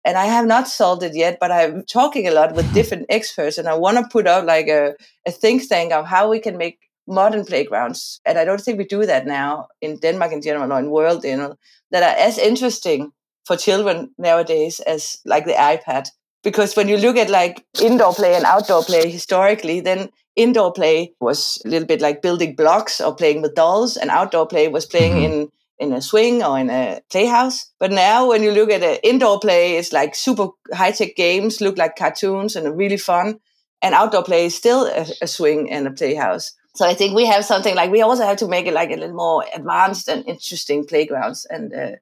and 0.02 0.16
I 0.16 0.26
have 0.26 0.47
not 0.47 0.66
solved 0.66 1.02
it 1.02 1.14
yet, 1.14 1.37
but 1.38 1.52
I'm 1.52 1.85
talking 1.85 2.26
a 2.26 2.30
lot 2.30 2.54
with 2.54 2.73
different 2.78 3.04
experts, 3.11 3.59
and 3.59 3.69
I 3.69 3.75
want 3.75 3.99
to 3.99 4.09
put 4.11 4.26
out 4.26 4.47
like 4.47 4.66
a, 4.69 4.95
a 5.26 5.30
think 5.30 5.69
tank 5.69 5.92
of 5.92 6.07
how 6.07 6.30
we 6.30 6.38
can 6.40 6.57
make 6.57 6.78
modern 7.11 7.45
playgrounds. 7.45 8.21
And 8.25 8.38
I 8.38 8.45
don't 8.45 8.61
think 8.61 8.79
we 8.79 8.85
do 8.85 9.07
that 9.07 9.26
now 9.26 9.69
in 9.81 9.99
Denmark 9.99 10.33
in 10.33 10.43
general 10.43 10.73
or 10.73 10.79
in 10.79 10.87
the 10.87 10.90
world 10.90 11.25
in 11.25 11.33
general 11.33 11.59
that 11.90 12.02
are 12.02 12.26
as 12.26 12.38
interesting 12.38 13.12
for 13.45 13.57
children 13.57 14.14
nowadays 14.19 14.81
as 14.81 15.19
like 15.25 15.45
the 15.45 15.52
iPad. 15.52 16.09
Because 16.43 16.75
when 16.75 16.88
you 16.88 16.97
look 16.97 17.17
at 17.17 17.29
like 17.29 17.64
indoor 17.83 18.14
play 18.14 18.35
and 18.35 18.45
outdoor 18.45 18.83
play 18.83 19.11
historically, 19.11 19.81
then 19.81 20.09
indoor 20.37 20.73
play 20.73 21.12
was 21.21 21.61
a 21.64 21.69
little 21.69 21.87
bit 21.87 22.00
like 22.00 22.23
building 22.23 22.55
blocks 22.55 23.00
or 23.00 23.14
playing 23.14 23.43
with 23.43 23.55
dolls, 23.55 23.97
and 23.97 24.11
outdoor 24.11 24.47
play 24.47 24.69
was 24.69 24.87
playing 24.87 25.14
mm-hmm. 25.14 25.33
in 25.33 25.49
in 25.81 25.93
a 25.95 26.02
swing 26.02 26.43
or 26.43 26.59
in 26.59 26.71
a 26.71 27.00
playhouse. 27.11 27.73
But 27.81 27.90
now 27.90 28.29
when 28.29 28.43
you 28.43 28.52
look 28.52 28.71
at 28.71 28.83
an 28.83 28.99
indoor 29.02 29.40
play, 29.40 29.76
it's 29.76 29.93
like 29.93 30.14
super 30.14 30.49
high 30.73 30.93
tech 30.93 31.17
games, 31.17 31.61
look 31.61 31.79
like 31.79 31.97
cartoons 31.97 32.55
and 32.55 32.67
are 32.67 32.75
really 32.75 32.99
fun. 32.99 33.40
And 33.83 33.95
outdoor 33.95 34.23
play 34.23 34.45
is 34.45 34.55
still 34.55 34.87
a, 34.87 35.07
a, 35.23 35.26
swing 35.26 35.73
and 35.73 35.87
a 35.87 35.90
playhouse. 35.90 36.52
So 36.75 36.87
I 36.87 36.95
think 36.95 37.15
we 37.15 37.27
have 37.27 37.45
something 37.45 37.75
like 37.75 37.91
we 37.91 38.03
also 38.03 38.25
have 38.25 38.37
to 38.39 38.49
make 38.49 38.67
it 38.67 38.75
like 38.75 38.91
a 38.91 38.97
little 38.97 39.15
more 39.15 39.45
advanced 39.55 40.09
and 40.09 40.27
interesting 40.27 40.85
playgrounds. 40.85 41.47
And 41.50 41.75
uh, 41.75 41.97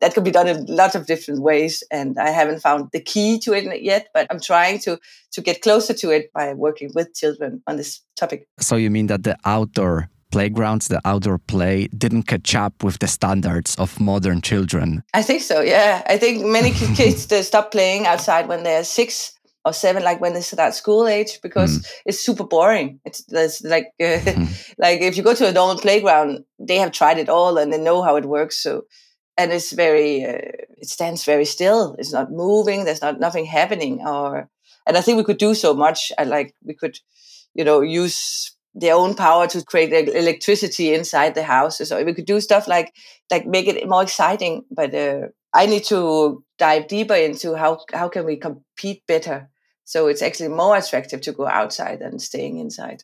that 0.00 0.14
could 0.14 0.24
be 0.24 0.30
done 0.30 0.48
in 0.48 0.66
lots 0.66 0.94
of 0.94 1.06
different 1.06 1.42
ways. 1.42 1.82
And 1.90 2.18
I 2.18 2.30
haven't 2.30 2.60
found 2.60 2.90
the 2.92 3.00
key 3.00 3.38
to 3.40 3.52
it 3.52 3.82
yet, 3.82 4.08
but 4.14 4.26
I'm 4.30 4.40
trying 4.40 4.78
to 4.80 4.98
to 5.32 5.40
get 5.42 5.62
closer 5.62 5.94
to 5.94 6.10
it 6.10 6.32
by 6.32 6.54
working 6.54 6.92
with 6.94 7.14
children 7.14 7.62
on 7.66 7.76
this 7.76 8.00
topic. 8.16 8.48
So 8.58 8.76
you 8.76 8.90
mean 8.90 9.06
that 9.08 9.22
the 9.22 9.36
outdoor 9.44 10.08
playgrounds, 10.32 10.88
the 10.88 11.00
outdoor 11.04 11.38
play, 11.38 11.88
didn't 11.96 12.24
catch 12.24 12.54
up 12.54 12.82
with 12.82 12.98
the 12.98 13.06
standards 13.06 13.76
of 13.76 14.00
modern 14.00 14.40
children. 14.40 15.02
I 15.14 15.22
think 15.22 15.42
so, 15.42 15.60
yeah. 15.60 16.02
I 16.08 16.18
think 16.18 16.44
many 16.44 16.72
kids 16.72 17.26
they 17.26 17.42
stop 17.42 17.70
playing 17.70 18.06
outside 18.06 18.48
when 18.48 18.62
they're 18.62 18.84
six 18.84 19.35
or 19.66 19.72
seven, 19.72 20.04
like 20.04 20.20
when 20.20 20.32
they 20.32 20.40
start 20.40 20.74
school 20.74 21.08
age, 21.08 21.40
because 21.42 21.80
mm. 21.80 21.90
it's 22.06 22.24
super 22.24 22.44
boring. 22.44 23.00
It's, 23.04 23.24
it's 23.28 23.62
like 23.62 23.86
uh, 24.00 24.04
mm. 24.04 24.74
like 24.78 25.00
if 25.00 25.16
you 25.16 25.24
go 25.24 25.34
to 25.34 25.48
a 25.48 25.52
normal 25.52 25.78
playground, 25.78 26.44
they 26.58 26.76
have 26.76 26.92
tried 26.92 27.18
it 27.18 27.28
all 27.28 27.58
and 27.58 27.72
they 27.72 27.78
know 27.78 28.00
how 28.00 28.14
it 28.14 28.24
works. 28.24 28.62
So 28.62 28.84
and 29.36 29.52
it's 29.52 29.72
very 29.72 30.24
uh, 30.24 30.38
it 30.78 30.88
stands 30.88 31.24
very 31.24 31.44
still. 31.44 31.96
It's 31.98 32.12
not 32.12 32.30
moving. 32.30 32.84
There's 32.84 33.02
not 33.02 33.18
nothing 33.18 33.44
happening. 33.44 34.06
Or 34.06 34.48
and 34.86 34.96
I 34.96 35.00
think 35.00 35.18
we 35.18 35.24
could 35.24 35.38
do 35.38 35.54
so 35.54 35.74
much. 35.74 36.12
I 36.16 36.24
like 36.24 36.54
we 36.62 36.74
could, 36.74 36.98
you 37.54 37.64
know, 37.64 37.80
use 37.80 38.56
their 38.76 38.94
own 38.94 39.14
power 39.14 39.48
to 39.48 39.64
create 39.64 40.08
electricity 40.08 40.94
inside 40.94 41.34
the 41.34 41.42
houses 41.42 41.90
or 41.90 42.04
we 42.04 42.12
could 42.12 42.26
do 42.26 42.40
stuff 42.40 42.68
like 42.68 42.94
like 43.30 43.46
make 43.46 43.66
it 43.66 43.88
more 43.88 44.02
exciting 44.02 44.62
but 44.70 44.94
uh, 44.94 45.22
i 45.54 45.64
need 45.64 45.82
to 45.82 46.44
dive 46.58 46.86
deeper 46.86 47.14
into 47.14 47.54
how 47.54 47.78
how 47.94 48.06
can 48.06 48.26
we 48.26 48.36
compete 48.36 49.02
better 49.08 49.48
so 49.86 50.08
it's 50.08 50.20
actually 50.20 50.48
more 50.48 50.76
attractive 50.76 51.22
to 51.22 51.32
go 51.32 51.46
outside 51.46 51.98
than 52.00 52.18
staying 52.18 52.58
inside 52.58 53.02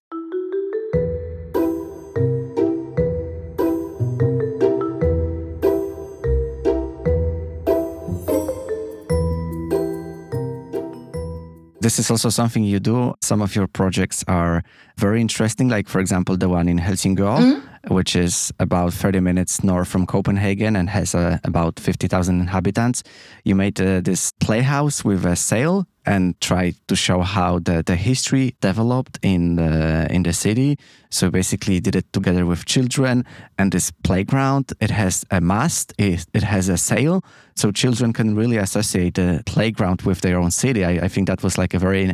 This 11.82 11.98
is 11.98 12.12
also 12.12 12.28
something 12.28 12.62
you 12.62 12.78
do. 12.78 13.12
Some 13.22 13.42
of 13.42 13.56
your 13.56 13.66
projects 13.66 14.24
are 14.28 14.62
very 14.98 15.20
interesting, 15.20 15.68
like, 15.68 15.88
for 15.88 15.98
example, 15.98 16.36
the 16.36 16.48
one 16.48 16.68
in 16.68 16.78
Helsingør, 16.78 17.38
mm-hmm 17.38 17.72
which 17.88 18.14
is 18.14 18.52
about 18.60 18.92
30 18.92 19.20
minutes 19.20 19.64
north 19.64 19.88
from 19.88 20.06
Copenhagen 20.06 20.76
and 20.76 20.88
has 20.90 21.14
uh, 21.14 21.38
about 21.44 21.80
50,000 21.80 22.40
inhabitants. 22.40 23.02
You 23.44 23.54
made 23.54 23.80
uh, 23.80 24.00
this 24.00 24.32
playhouse 24.40 25.04
with 25.04 25.26
a 25.26 25.36
sail 25.36 25.86
and 26.04 26.40
try 26.40 26.74
to 26.88 26.96
show 26.96 27.20
how 27.20 27.58
the, 27.58 27.82
the 27.84 27.96
history 27.96 28.54
developed 28.60 29.18
in 29.22 29.56
the 29.56 30.06
in 30.10 30.22
the 30.22 30.32
city. 30.32 30.78
So 31.10 31.30
basically 31.30 31.80
did 31.80 31.94
it 31.94 32.12
together 32.12 32.46
with 32.46 32.64
children 32.64 33.24
and 33.58 33.72
this 33.72 33.90
playground. 33.90 34.72
It 34.80 34.90
has 34.90 35.24
a 35.30 35.40
mast, 35.40 35.92
it, 35.98 36.26
it 36.32 36.42
has 36.42 36.68
a 36.68 36.76
sail. 36.76 37.22
So 37.54 37.70
children 37.70 38.12
can 38.12 38.34
really 38.34 38.56
associate 38.56 39.14
the 39.14 39.42
playground 39.46 40.02
with 40.02 40.20
their 40.20 40.38
own 40.38 40.50
city. 40.50 40.84
I, 40.84 41.04
I 41.04 41.08
think 41.08 41.28
that 41.28 41.42
was 41.42 41.58
like 41.58 41.74
a 41.74 41.78
very 41.78 42.10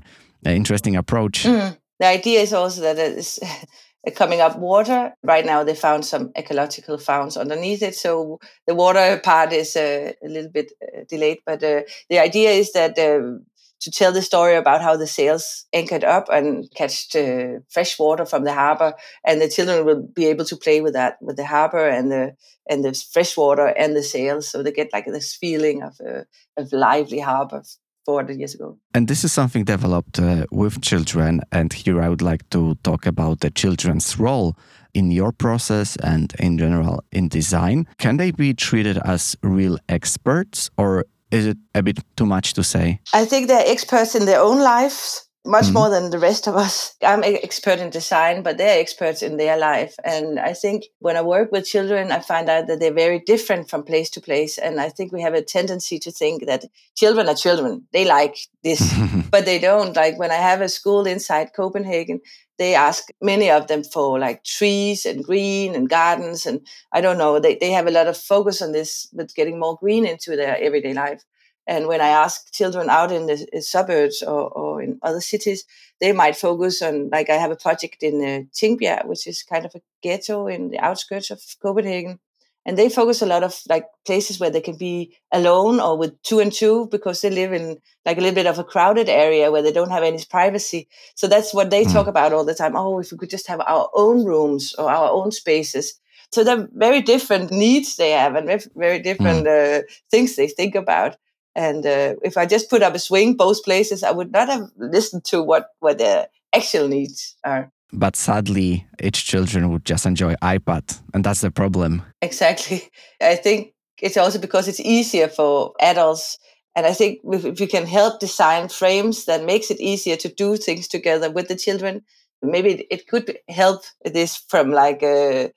uh, 0.47 0.50
interesting 0.50 0.97
approach. 0.97 1.45
Mm. 1.45 1.76
The 2.00 2.07
idea 2.07 2.40
is 2.40 2.52
also 2.52 2.80
that 2.83 2.99
it's 2.99 3.38
coming 4.16 4.40
up 4.40 4.59
water. 4.59 5.12
Right 5.23 5.45
now, 5.45 5.64
they 5.64 5.75
found 5.75 6.04
some 6.04 6.30
ecological 6.37 6.99
founds 6.99 7.37
underneath 7.37 7.83
it, 7.83 7.95
so 7.95 8.38
the 8.66 8.75
water 8.75 9.21
part 9.23 9.52
is 9.52 9.76
uh, 9.76 10.12
a 10.23 10.28
little 10.28 10.50
bit 10.50 10.73
uh, 10.83 11.00
delayed. 11.09 11.38
But 11.45 11.62
uh, 11.62 11.83
the 12.09 12.18
idea 12.21 12.50
is 12.50 12.73
that 12.73 12.99
uh, 12.99 13.38
to 13.80 13.90
tell 13.90 14.12
the 14.12 14.23
story 14.23 14.56
about 14.56 14.82
how 14.82 14.97
the 14.97 15.06
sails 15.06 15.66
anchored 15.73 16.04
up 16.04 16.28
and 16.28 16.68
catch 16.75 17.08
the 17.11 17.62
fresh 17.70 17.99
water 17.99 18.25
from 18.26 18.44
the 18.44 18.52
harbor, 18.52 18.94
and 19.26 19.40
the 19.40 19.49
children 19.49 19.85
will 19.85 20.02
be 20.02 20.26
able 20.26 20.44
to 20.47 20.56
play 20.56 20.80
with 20.80 20.94
that, 20.94 21.16
with 21.20 21.37
the 21.37 21.47
harbor 21.47 21.88
and 21.88 22.11
the 22.11 22.35
and 22.70 22.85
the 22.85 22.92
fresh 23.12 23.37
water 23.37 23.66
and 23.66 23.97
the 23.97 24.02
sails, 24.02 24.49
so 24.49 24.62
they 24.62 24.73
get 24.73 24.92
like 24.92 25.06
this 25.06 25.35
feeling 25.35 25.82
of 25.82 25.99
a 26.00 26.26
of 26.56 26.73
lively 26.73 27.20
harbor 27.20 27.62
400 28.08 28.38
years 28.38 28.54
ago. 28.54 28.78
And 28.94 29.06
this 29.06 29.23
is 29.23 29.32
something 29.32 29.64
developed 29.64 30.18
uh, 30.18 30.47
with 30.50 30.80
children. 30.80 31.42
And 31.52 31.73
here 31.73 32.00
I 32.00 32.08
would 32.08 32.23
like 32.23 32.49
to 32.50 32.75
talk 32.76 33.06
about 33.06 33.40
the 33.40 33.50
children's 33.50 34.18
role 34.18 34.56
in 34.94 35.11
your 35.11 35.30
process 35.30 35.97
and 35.97 36.32
in 36.38 36.56
general 36.56 37.04
in 37.12 37.28
design. 37.28 37.87
Can 37.99 38.16
they 38.16 38.30
be 38.30 38.54
treated 38.54 38.99
as 39.04 39.37
real 39.42 39.76
experts 39.90 40.70
or 40.78 41.04
is 41.30 41.47
it 41.47 41.58
a 41.75 41.82
bit 41.82 41.99
too 42.16 42.26
much 42.26 42.54
to 42.54 42.64
say? 42.64 43.00
I 43.12 43.25
think 43.25 43.49
they're 43.49 43.66
experts 43.66 44.14
in 44.14 44.25
their 44.25 44.40
own 44.40 44.61
lives 44.61 45.27
much 45.49 45.64
mm-hmm. 45.64 45.75
more 45.75 45.90
than 45.90 46.11
the 46.11 46.19
rest 46.19 46.47
of 46.47 46.55
us. 46.55 46.95
I'm 47.02 47.23
an 47.23 47.38
expert 47.43 47.78
in 47.78 47.90
design, 47.90 48.43
but 48.43 48.59
they're 48.59 48.78
experts 48.78 49.23
in 49.23 49.38
their 49.38 49.57
life. 49.57 49.95
And 50.05 50.38
I 50.38 50.52
think 50.52 50.85
when 50.99 51.17
I 51.17 51.23
work 51.23 51.50
with 51.50 51.64
children, 51.64 52.12
I 52.12 52.21
find 52.21 52.49
out 52.50 52.67
that 52.67 52.81
they're 52.81 52.93
very 52.93 53.19
different 53.19 53.71
from 53.71 53.83
place 53.83 54.11
to 54.11 54.21
place. 54.21 54.59
And 54.59 54.78
I 54.78 54.90
think 54.90 55.11
we 55.11 55.23
have 55.23 55.35
a 55.35 55.43
tendency 55.43 55.99
to 56.00 56.12
think 56.12 56.47
that 56.47 56.67
children 56.97 57.28
are 57.28 57.35
children. 57.35 57.87
They 57.93 58.05
like 58.05 58.37
this, 58.62 58.95
but 59.31 59.47
they 59.47 59.59
don't. 59.59 59.97
Like 59.97 60.19
when 60.19 60.31
I 60.31 60.35
have 60.35 60.61
a 60.61 60.69
school 60.69 61.07
inside 61.07 61.55
Copenhagen, 61.57 62.21
they 62.59 62.75
ask 62.75 63.07
many 63.23 63.50
of 63.50 63.69
them 63.69 63.85
for 63.85 64.19
like 64.19 64.45
trees 64.45 65.07
and 65.07 65.25
green 65.25 65.75
and 65.75 65.88
gardens. 65.88 66.45
And 66.45 66.61
I 66.93 67.00
don't 67.00 67.19
know, 67.19 67.40
they, 67.40 67.55
they 67.55 67.71
have 67.71 67.87
a 67.87 67.93
lot 67.93 68.09
of 68.09 68.17
focus 68.17 68.61
on 68.61 68.73
this, 68.73 69.09
with 69.12 69.35
getting 69.35 69.59
more 69.59 69.78
green 69.81 70.05
into 70.05 70.37
their 70.37 70.59
everyday 70.61 70.93
life. 70.93 71.23
And 71.68 71.87
when 71.87 72.00
I 72.00 72.08
ask 72.08 72.50
children 72.50 72.88
out 72.88 73.12
in 73.12 73.26
the 73.26 73.60
suburbs 73.60 74.22
or, 74.22 74.48
or, 74.48 74.80
in 74.80 74.98
other 75.02 75.20
cities, 75.20 75.64
they 76.00 76.12
might 76.12 76.34
focus 76.34 76.80
on, 76.80 77.10
like 77.10 77.28
I 77.28 77.34
have 77.34 77.50
a 77.50 77.56
project 77.56 78.02
in 78.02 78.25
uh, 78.25 78.40
Tingbjerg, 78.54 79.04
which 79.04 79.26
is 79.26 79.42
kind 79.42 79.66
of 79.66 79.75
a 79.75 79.82
ghetto 80.02 80.46
in 80.46 80.70
the 80.70 80.78
outskirts 80.78 81.30
of 81.30 81.42
Copenhagen. 81.60 82.20
And 82.64 82.78
they 82.78 82.88
focus 82.88 83.20
a 83.20 83.26
lot 83.26 83.44
of 83.44 83.60
like 83.68 83.87
places 84.06 84.40
where 84.40 84.50
they 84.50 84.62
can 84.62 84.76
be 84.76 85.14
alone 85.30 85.78
or 85.78 85.98
with 85.98 86.20
two 86.22 86.40
and 86.40 86.50
two 86.50 86.87
because 86.90 87.20
they 87.20 87.30
live 87.30 87.52
in 87.52 87.78
like 88.06 88.16
a 88.16 88.20
little 88.20 88.34
bit 88.34 88.46
of 88.46 88.58
a 88.58 88.64
crowded 88.64 89.10
area 89.10 89.50
where 89.50 89.62
they 89.62 89.72
don't 89.72 89.90
have 89.90 90.02
any 90.02 90.22
privacy. 90.28 90.88
So 91.14 91.28
that's 91.28 91.52
what 91.52 91.68
they 91.68 91.84
mm. 91.84 91.92
talk 91.92 92.06
about 92.06 92.32
all 92.32 92.44
the 92.44 92.54
time. 92.54 92.76
Oh, 92.76 92.98
if 92.98 93.12
we 93.12 93.18
could 93.18 93.30
just 93.30 93.48
have 93.48 93.60
our 93.60 93.90
own 93.94 94.25
rooms 94.25 94.75
or 94.78 94.90
our 94.90 95.10
own 95.10 95.32
spaces. 95.32 96.00
So 96.32 96.44
they're 96.44 96.68
very 96.72 97.02
different 97.02 97.50
needs 97.50 97.96
they 97.96 98.10
have 98.10 98.34
and 98.37 98.66
very 98.75 99.00
different 99.00 99.46
mm. 99.46 99.80
uh, 99.80 99.82
things 100.10 100.37
they 100.37 100.48
think 100.48 100.75
about. 100.75 101.16
And 101.58 101.84
uh, 101.84 102.14
if 102.22 102.36
I 102.36 102.46
just 102.46 102.70
put 102.70 102.82
up 102.82 102.94
a 102.94 103.00
swing 103.00 103.34
both 103.34 103.64
places, 103.64 104.04
I 104.04 104.12
would 104.12 104.30
not 104.30 104.48
have 104.48 104.70
listened 104.76 105.24
to 105.24 105.42
what, 105.42 105.70
what 105.80 105.98
the 105.98 106.28
actual 106.54 106.86
needs 106.86 107.34
are. 107.42 107.72
But 107.92 108.14
sadly, 108.14 108.86
each 109.02 109.26
children 109.26 109.70
would 109.70 109.84
just 109.84 110.06
enjoy 110.06 110.34
iPad, 110.36 111.00
and 111.12 111.24
that's 111.24 111.40
the 111.40 111.50
problem. 111.50 112.02
Exactly. 112.22 112.88
I 113.20 113.34
think 113.34 113.74
it's 114.00 114.16
also 114.16 114.38
because 114.38 114.68
it's 114.68 114.78
easier 114.78 115.26
for 115.26 115.72
adults. 115.80 116.38
And 116.76 116.86
I 116.86 116.92
think 116.92 117.18
if 117.24 117.58
we 117.58 117.66
can 117.66 117.86
help 117.86 118.20
design 118.20 118.68
frames 118.68 119.24
that 119.24 119.44
makes 119.44 119.68
it 119.72 119.80
easier 119.80 120.14
to 120.14 120.28
do 120.28 120.56
things 120.56 120.86
together 120.86 121.28
with 121.28 121.48
the 121.48 121.56
children, 121.56 122.02
maybe 122.40 122.86
it 122.88 123.08
could 123.08 123.36
help 123.48 123.82
this 124.04 124.36
from 124.36 124.70
like 124.70 125.02
uh, 125.02 125.48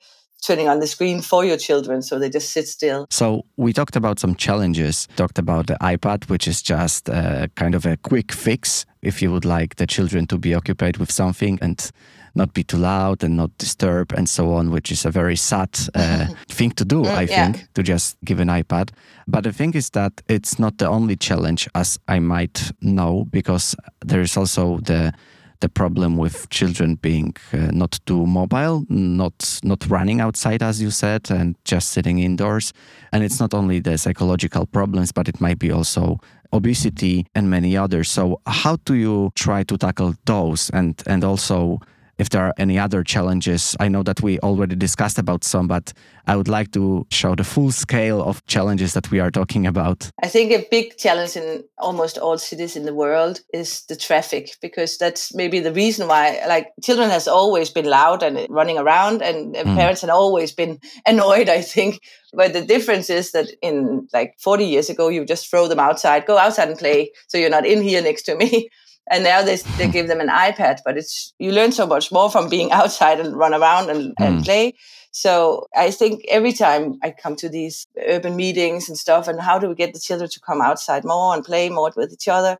turning 0.42 0.68
on 0.68 0.80
the 0.80 0.86
screen 0.86 1.22
for 1.22 1.44
your 1.44 1.56
children 1.56 2.02
so 2.02 2.18
they 2.18 2.28
just 2.28 2.50
sit 2.50 2.68
still. 2.68 3.06
So 3.10 3.44
we 3.56 3.72
talked 3.72 3.96
about 3.96 4.18
some 4.18 4.34
challenges, 4.34 5.08
talked 5.16 5.38
about 5.38 5.66
the 5.68 5.76
iPad, 5.80 6.28
which 6.28 6.46
is 6.48 6.62
just 6.62 7.08
uh, 7.08 7.46
kind 7.54 7.74
of 7.74 7.86
a 7.86 7.96
quick 7.96 8.32
fix 8.32 8.84
if 9.02 9.22
you 9.22 9.32
would 9.32 9.44
like 9.44 9.76
the 9.76 9.86
children 9.86 10.26
to 10.26 10.38
be 10.38 10.54
occupied 10.54 10.96
with 10.98 11.10
something 11.10 11.58
and 11.60 11.90
not 12.34 12.54
be 12.54 12.62
too 12.62 12.78
loud 12.78 13.22
and 13.22 13.36
not 13.36 13.56
disturb 13.58 14.12
and 14.12 14.28
so 14.28 14.52
on, 14.52 14.70
which 14.70 14.90
is 14.90 15.04
a 15.04 15.10
very 15.10 15.36
sad 15.36 15.68
uh, 15.94 16.26
thing 16.48 16.70
to 16.72 16.84
do, 16.84 17.02
mm, 17.02 17.08
I 17.08 17.26
think, 17.26 17.56
yeah. 17.56 17.62
to 17.74 17.82
just 17.82 18.16
give 18.24 18.40
an 18.40 18.48
iPad. 18.48 18.90
But 19.26 19.44
the 19.44 19.52
thing 19.52 19.74
is 19.74 19.90
that 19.90 20.22
it's 20.28 20.58
not 20.58 20.78
the 20.78 20.88
only 20.88 21.16
challenge, 21.16 21.68
as 21.74 21.98
I 22.08 22.20
might 22.20 22.72
know, 22.80 23.26
because 23.30 23.76
there 24.04 24.20
is 24.20 24.36
also 24.36 24.78
the 24.78 25.12
the 25.62 25.68
problem 25.68 26.16
with 26.18 26.50
children 26.50 26.96
being 26.96 27.34
uh, 27.52 27.70
not 27.72 27.98
too 28.04 28.26
mobile, 28.26 28.84
not 28.88 29.60
not 29.62 29.88
running 29.88 30.20
outside, 30.20 30.62
as 30.62 30.82
you 30.82 30.90
said, 30.90 31.30
and 31.30 31.56
just 31.64 31.92
sitting 31.92 32.18
indoors. 32.18 32.72
And 33.12 33.24
it's 33.24 33.40
not 33.40 33.54
only 33.54 33.80
the 33.80 33.96
psychological 33.96 34.66
problems, 34.66 35.12
but 35.12 35.28
it 35.28 35.40
might 35.40 35.58
be 35.58 35.70
also 35.72 36.18
obesity 36.52 37.26
and 37.34 37.48
many 37.48 37.76
others. 37.76 38.10
So, 38.10 38.40
how 38.46 38.76
do 38.84 38.94
you 38.94 39.30
try 39.34 39.62
to 39.62 39.78
tackle 39.78 40.14
those, 40.26 40.68
and 40.70 41.00
and 41.06 41.24
also 41.24 41.80
if 42.18 42.28
there 42.30 42.44
are 42.44 42.54
any 42.58 42.78
other 42.78 43.02
challenges. 43.02 43.76
I 43.80 43.88
know 43.88 44.02
that 44.02 44.20
we 44.20 44.38
already 44.40 44.76
discussed 44.76 45.18
about 45.18 45.44
some, 45.44 45.66
but 45.66 45.92
I 46.26 46.36
would 46.36 46.48
like 46.48 46.70
to 46.72 47.06
show 47.10 47.34
the 47.34 47.44
full 47.44 47.72
scale 47.72 48.22
of 48.22 48.44
challenges 48.46 48.94
that 48.94 49.10
we 49.10 49.18
are 49.18 49.30
talking 49.30 49.66
about. 49.66 50.10
I 50.22 50.28
think 50.28 50.52
a 50.52 50.66
big 50.70 50.96
challenge 50.96 51.36
in 51.36 51.64
almost 51.78 52.18
all 52.18 52.38
cities 52.38 52.76
in 52.76 52.84
the 52.84 52.94
world 52.94 53.40
is 53.52 53.84
the 53.86 53.96
traffic, 53.96 54.56
because 54.60 54.98
that's 54.98 55.34
maybe 55.34 55.60
the 55.60 55.72
reason 55.72 56.06
why, 56.06 56.40
like, 56.46 56.72
children 56.82 57.10
has 57.10 57.26
always 57.26 57.70
been 57.70 57.86
loud 57.86 58.22
and 58.22 58.46
running 58.48 58.78
around, 58.78 59.22
and 59.22 59.54
mm. 59.54 59.74
parents 59.74 60.02
have 60.02 60.10
always 60.10 60.52
been 60.52 60.78
annoyed, 61.06 61.48
I 61.48 61.62
think. 61.62 62.00
But 62.34 62.52
the 62.52 62.64
difference 62.64 63.10
is 63.10 63.32
that 63.32 63.48
in 63.60 64.08
like 64.12 64.34
40 64.38 64.64
years 64.64 64.88
ago, 64.88 65.08
you 65.08 65.24
just 65.24 65.50
throw 65.50 65.68
them 65.68 65.78
outside, 65.78 66.24
go 66.24 66.38
outside 66.38 66.68
and 66.68 66.78
play, 66.78 67.10
so 67.28 67.36
you're 67.36 67.50
not 67.50 67.66
in 67.66 67.82
here 67.82 68.00
next 68.00 68.22
to 68.22 68.36
me 68.36 68.70
and 69.12 69.22
now 69.24 69.42
they, 69.42 69.56
they 69.76 69.88
give 69.88 70.08
them 70.08 70.20
an 70.20 70.28
ipad 70.28 70.78
but 70.84 70.96
it's 70.96 71.34
you 71.38 71.52
learn 71.52 71.70
so 71.70 71.86
much 71.86 72.10
more 72.10 72.30
from 72.30 72.48
being 72.48 72.72
outside 72.80 73.20
and 73.20 73.36
run 73.36 73.54
around 73.54 73.90
and, 73.90 74.10
mm. 74.10 74.26
and 74.26 74.44
play. 74.44 74.74
So 75.12 75.66
i 75.76 75.90
think 75.90 76.24
every 76.28 76.52
time 76.52 76.98
i 77.02 77.10
come 77.10 77.36
to 77.36 77.48
these 77.48 77.86
urban 78.08 78.34
meetings 78.34 78.88
and 78.88 78.98
stuff 78.98 79.28
and 79.28 79.40
how 79.40 79.58
do 79.58 79.68
we 79.68 79.74
get 79.74 79.92
the 79.94 80.00
children 80.00 80.30
to 80.30 80.40
come 80.40 80.60
outside 80.60 81.04
more 81.04 81.34
and 81.34 81.44
play 81.44 81.68
more 81.68 81.92
with 81.96 82.12
each 82.12 82.28
other 82.28 82.58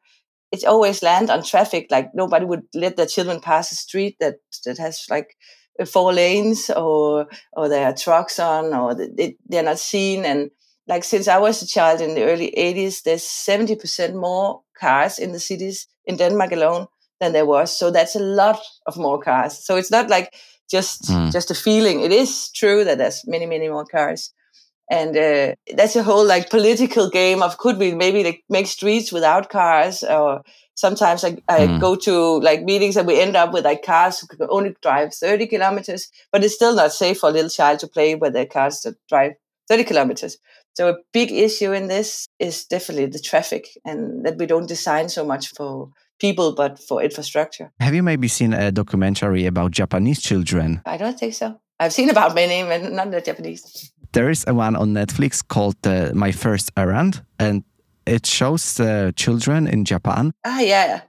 it's 0.53 0.65
always 0.65 1.03
land 1.03 1.31
on 1.31 1.43
traffic. 1.43 1.87
Like 1.91 2.15
nobody 2.15 2.45
would 2.45 2.65
let 2.75 2.97
their 2.97 3.07
children 3.07 3.41
pass 3.41 3.73
a 3.73 3.75
street 3.75 4.17
that 4.21 4.37
that 4.67 4.79
has 4.79 5.07
like 5.11 5.37
four 5.87 6.13
lanes 6.13 6.71
or 6.71 7.27
or 7.55 7.69
there 7.69 7.87
are 7.87 7.95
trucks 7.95 8.39
on 8.39 8.75
or 8.75 8.95
they, 8.95 9.37
they're 9.49 9.63
not 9.63 9.79
seen. 9.79 10.25
And 10.25 10.51
like 10.87 11.05
since 11.05 11.29
I 11.29 11.39
was 11.39 11.63
a 11.63 11.67
child 11.67 12.01
in 12.01 12.15
the 12.15 12.25
early 12.25 12.53
80s, 12.57 13.03
there's 13.03 13.23
70% 13.23 14.15
more 14.15 14.63
cars 14.79 15.19
in 15.19 15.33
the 15.33 15.41
cities 15.41 15.87
in 16.05 16.17
Denmark 16.17 16.53
alone 16.53 16.87
than 17.21 17.33
there 17.33 17.47
was. 17.47 17.77
So 17.77 17.91
that's 17.91 18.17
a 18.17 18.21
lot 18.21 18.61
of 18.87 18.97
more 18.97 19.21
cars. 19.21 19.65
So 19.65 19.77
it's 19.77 19.91
not 19.91 20.11
like 20.11 20.35
just 20.71 21.05
mm. 21.05 21.31
just 21.31 21.51
a 21.51 21.55
feeling. 21.55 22.01
It 22.01 22.13
is 22.13 22.51
true 22.51 22.85
that 22.85 22.99
there's 22.99 23.27
many 23.27 23.47
many 23.47 23.69
more 23.69 23.85
cars, 23.85 24.33
and 24.91 25.17
uh, 25.17 25.55
that's 25.77 25.97
a 25.97 26.03
whole 26.03 26.27
like 26.27 26.51
political 26.51 27.11
game 27.11 27.43
of 27.43 27.59
could 27.59 27.79
we 27.79 27.95
maybe 27.95 28.25
like, 28.25 28.43
make 28.49 28.67
streets 28.67 29.13
without 29.13 29.49
cars 29.49 30.03
or. 30.03 30.43
Sometimes 30.75 31.23
I, 31.23 31.37
I 31.49 31.67
mm. 31.67 31.81
go 31.81 31.95
to 31.97 32.41
like 32.41 32.63
meetings 32.65 32.97
and 32.97 33.07
we 33.07 33.21
end 33.21 33.37
up 33.37 33.53
with 33.53 33.67
like 33.67 33.85
cars 33.85 34.19
who 34.19 34.27
can 34.27 34.47
only 34.49 34.75
drive 34.81 35.13
30 35.13 35.47
kilometers, 35.47 36.11
but 36.33 36.43
it's 36.43 36.55
still 36.55 36.75
not 36.75 36.95
safe 36.95 37.19
for 37.21 37.29
a 37.29 37.33
little 37.33 37.51
child 37.51 37.79
to 37.81 37.87
play 37.87 38.15
with 38.15 38.33
their 38.33 38.47
cars 38.47 38.81
that 38.81 38.97
drive 39.07 39.33
30 39.69 39.85
kilometers. 39.85 40.39
So 40.75 40.89
a 40.89 40.97
big 41.13 41.31
issue 41.31 41.73
in 41.73 41.89
this 41.89 42.27
is 42.39 42.65
definitely 42.65 43.07
the 43.07 43.19
traffic 43.19 43.69
and 43.85 44.25
that 44.25 44.39
we 44.39 44.47
don't 44.47 44.69
design 44.69 45.09
so 45.09 45.25
much 45.25 45.49
for 45.49 45.91
people 46.19 46.55
but 46.55 46.79
for 46.79 47.03
infrastructure. 47.03 47.71
Have 47.81 47.95
you 47.95 48.03
maybe 48.03 48.29
seen 48.29 48.55
a 48.55 48.71
documentary 48.71 49.47
about 49.47 49.73
Japanese 49.73 50.21
children? 50.23 50.81
I 50.87 50.97
don't 50.97 51.19
think 51.19 51.35
so. 51.35 51.61
I've 51.81 51.93
seen 51.93 52.11
about 52.11 52.35
many, 52.35 52.63
but 52.63 52.93
not 52.93 53.11
the 53.11 53.21
Japanese. 53.21 53.93
There 54.13 54.31
is 54.31 54.45
a 54.47 54.55
one 54.55 54.77
on 54.77 54.95
Netflix 54.95 55.43
called 55.47 55.77
uh, 55.87 56.13
My 56.15 56.33
First 56.33 56.71
Errand, 56.77 57.25
and 57.39 57.65
it 58.07 58.27
shows 58.27 58.79
uh, 58.79 59.11
children 59.17 59.67
in 59.67 59.85
Japan. 59.85 60.33
Ah, 60.45 60.61
yeah. 60.61 61.01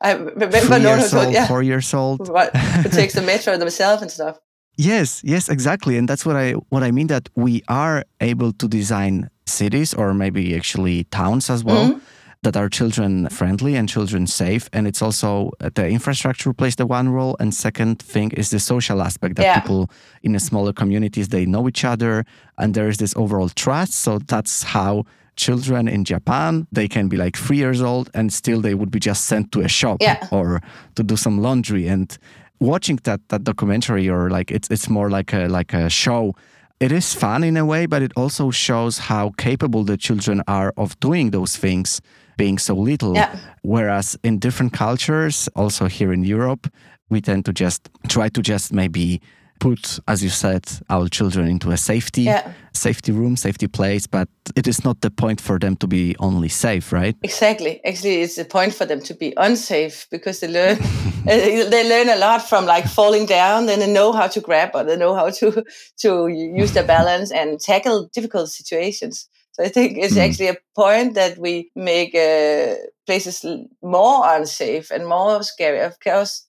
I 0.00 0.12
remember 0.12 0.58
Three 0.60 0.80
years 0.80 1.14
old, 1.14 1.32
yeah. 1.32 1.46
four 1.46 1.62
years 1.62 1.94
old. 1.94 2.28
What, 2.28 2.54
who 2.56 2.88
takes 2.88 3.14
the 3.14 3.22
metro 3.32 3.56
themselves 3.56 4.02
and 4.02 4.10
stuff. 4.10 4.38
Yes, 4.78 5.20
yes, 5.24 5.48
exactly. 5.48 5.98
And 5.98 6.08
that's 6.08 6.24
what 6.24 6.36
I 6.36 6.52
what 6.70 6.84
I 6.84 6.92
mean 6.92 7.08
that 7.08 7.28
we 7.34 7.62
are 7.68 8.04
able 8.20 8.52
to 8.52 8.68
design 8.68 9.28
cities 9.44 9.92
or 9.92 10.14
maybe 10.14 10.54
actually 10.56 11.04
towns 11.04 11.50
as 11.50 11.64
well. 11.64 11.90
Mm-hmm. 11.90 11.98
That 12.42 12.56
are 12.56 12.68
children 12.68 13.28
friendly 13.30 13.74
and 13.74 13.88
children 13.88 14.28
safe. 14.28 14.70
And 14.72 14.86
it's 14.86 15.02
also 15.02 15.50
the 15.74 15.88
infrastructure 15.88 16.52
plays 16.52 16.76
the 16.76 16.86
one 16.86 17.08
role. 17.08 17.36
And 17.40 17.52
second 17.52 18.00
thing 18.00 18.30
is 18.30 18.50
the 18.50 18.60
social 18.60 19.02
aspect 19.02 19.34
that 19.36 19.42
yeah. 19.42 19.58
people 19.58 19.90
in 20.22 20.34
the 20.34 20.38
smaller 20.38 20.72
communities, 20.72 21.30
they 21.30 21.46
know 21.46 21.66
each 21.66 21.84
other 21.84 22.24
and 22.56 22.74
there 22.74 22.88
is 22.88 22.98
this 22.98 23.12
overall 23.16 23.48
trust. 23.48 23.94
So 23.94 24.20
that's 24.20 24.62
how 24.62 25.04
children 25.34 25.88
in 25.88 26.04
Japan, 26.04 26.68
they 26.70 26.86
can 26.86 27.08
be 27.08 27.16
like 27.16 27.36
three 27.36 27.56
years 27.56 27.82
old 27.82 28.08
and 28.14 28.32
still 28.32 28.60
they 28.60 28.74
would 28.74 28.92
be 28.92 29.00
just 29.00 29.26
sent 29.26 29.50
to 29.52 29.60
a 29.60 29.68
shop 29.68 29.96
yeah. 30.00 30.24
or 30.30 30.60
to 30.94 31.02
do 31.02 31.16
some 31.16 31.42
laundry. 31.42 31.88
And 31.88 32.16
watching 32.60 32.98
that 33.04 33.20
that 33.28 33.44
documentary 33.44 34.08
or 34.08 34.30
like 34.30 34.50
it's 34.50 34.68
it's 34.70 34.88
more 34.88 35.10
like 35.10 35.32
a 35.32 35.48
like 35.48 35.72
a 35.72 35.88
show 35.88 36.34
it 36.80 36.92
is 36.92 37.14
fun 37.14 37.44
in 37.44 37.56
a 37.56 37.64
way 37.64 37.86
but 37.86 38.02
it 38.02 38.12
also 38.16 38.50
shows 38.50 38.98
how 38.98 39.30
capable 39.38 39.84
the 39.84 39.96
children 39.96 40.42
are 40.46 40.72
of 40.76 40.98
doing 41.00 41.30
those 41.30 41.56
things 41.56 42.00
being 42.36 42.58
so 42.58 42.74
little 42.74 43.14
yeah. 43.14 43.36
whereas 43.62 44.16
in 44.22 44.38
different 44.38 44.72
cultures 44.72 45.48
also 45.54 45.86
here 45.86 46.12
in 46.12 46.24
Europe 46.24 46.68
we 47.10 47.20
tend 47.20 47.44
to 47.44 47.52
just 47.52 47.88
try 48.08 48.28
to 48.28 48.42
just 48.42 48.72
maybe 48.72 49.20
put, 49.58 49.98
as 50.06 50.22
you 50.22 50.28
said, 50.30 50.64
our 50.88 51.08
children 51.08 51.48
into 51.48 51.70
a 51.70 51.76
safety 51.76 52.22
yeah. 52.22 52.52
safety 52.72 53.12
room, 53.12 53.36
safety 53.36 53.66
place, 53.66 54.06
but 54.06 54.28
it 54.56 54.66
is 54.66 54.84
not 54.84 55.00
the 55.00 55.10
point 55.10 55.40
for 55.40 55.58
them 55.58 55.76
to 55.76 55.86
be 55.86 56.14
only 56.18 56.48
safe, 56.48 56.92
right? 56.92 57.16
Exactly. 57.22 57.80
Actually, 57.84 58.22
it's 58.22 58.36
the 58.36 58.44
point 58.44 58.74
for 58.74 58.86
them 58.86 59.00
to 59.00 59.14
be 59.14 59.32
unsafe 59.36 60.06
because 60.10 60.40
they 60.40 60.48
learn 60.48 60.78
they 61.24 61.88
learn 61.88 62.08
a 62.08 62.18
lot 62.18 62.42
from 62.48 62.66
like 62.66 62.86
falling 62.86 63.26
down. 63.26 63.66
Then 63.66 63.80
they 63.80 63.92
know 63.92 64.12
how 64.12 64.28
to 64.28 64.40
grab 64.40 64.70
or 64.74 64.84
they 64.84 64.96
know 64.96 65.14
how 65.14 65.30
to 65.30 65.64
to 65.98 66.28
use 66.28 66.72
their 66.72 66.86
balance 66.86 67.32
and 67.32 67.60
tackle 67.60 68.08
difficult 68.12 68.50
situations. 68.50 69.28
So 69.52 69.64
I 69.64 69.68
think 69.68 69.98
it's 69.98 70.14
mm. 70.14 70.24
actually 70.28 70.48
a 70.48 70.56
point 70.76 71.14
that 71.14 71.36
we 71.38 71.70
make 71.74 72.14
uh, 72.14 72.74
places 73.06 73.44
more 73.82 74.22
unsafe 74.36 74.92
and 74.92 75.06
more 75.06 75.42
scary. 75.42 75.80
Of 75.80 75.98
course, 75.98 76.46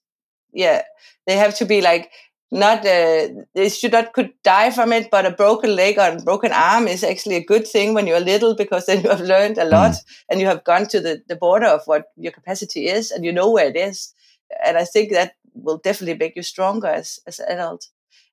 yeah, 0.54 0.84
they 1.26 1.36
have 1.36 1.56
to 1.56 1.66
be 1.66 1.82
like 1.82 2.12
not 2.52 2.80
uh, 2.80 3.28
they 3.54 3.70
should 3.70 3.92
not 3.92 4.14
could 4.14 4.32
die 4.44 4.72
from 4.72 4.92
it 4.92 5.10
but 5.12 5.26
a 5.26 5.32
broken 5.32 5.76
leg 5.76 5.98
or 6.00 6.08
a 6.10 6.22
broken 6.22 6.52
arm 6.52 6.88
is 6.88 7.04
actually 7.04 7.36
a 7.36 7.44
good 7.44 7.68
thing 7.68 7.94
when 7.94 8.08
you're 8.08 8.20
little 8.20 8.56
because 8.56 8.86
then 8.86 9.02
you 9.04 9.10
have 9.10 9.22
learned 9.22 9.58
a 9.58 9.66
lot 9.66 9.92
mm. 9.92 10.04
and 10.30 10.42
you 10.42 10.48
have 10.48 10.64
gone 10.64 10.88
to 10.88 11.00
the, 11.00 11.22
the 11.28 11.36
border 11.36 11.68
of 11.68 11.82
what 11.86 12.06
your 12.16 12.32
capacity 12.32 12.88
is 12.88 13.12
and 13.12 13.24
you 13.24 13.32
know 13.32 13.52
where 13.52 13.68
it 13.68 13.78
is. 13.78 14.14
And 14.66 14.78
i 14.78 14.86
think 14.86 15.12
that 15.12 15.34
will 15.54 15.78
definitely 15.78 16.18
make 16.18 16.36
you 16.36 16.44
stronger 16.44 16.88
as, 16.88 17.20
as 17.28 17.40
an 17.40 17.48
adult. 17.50 17.88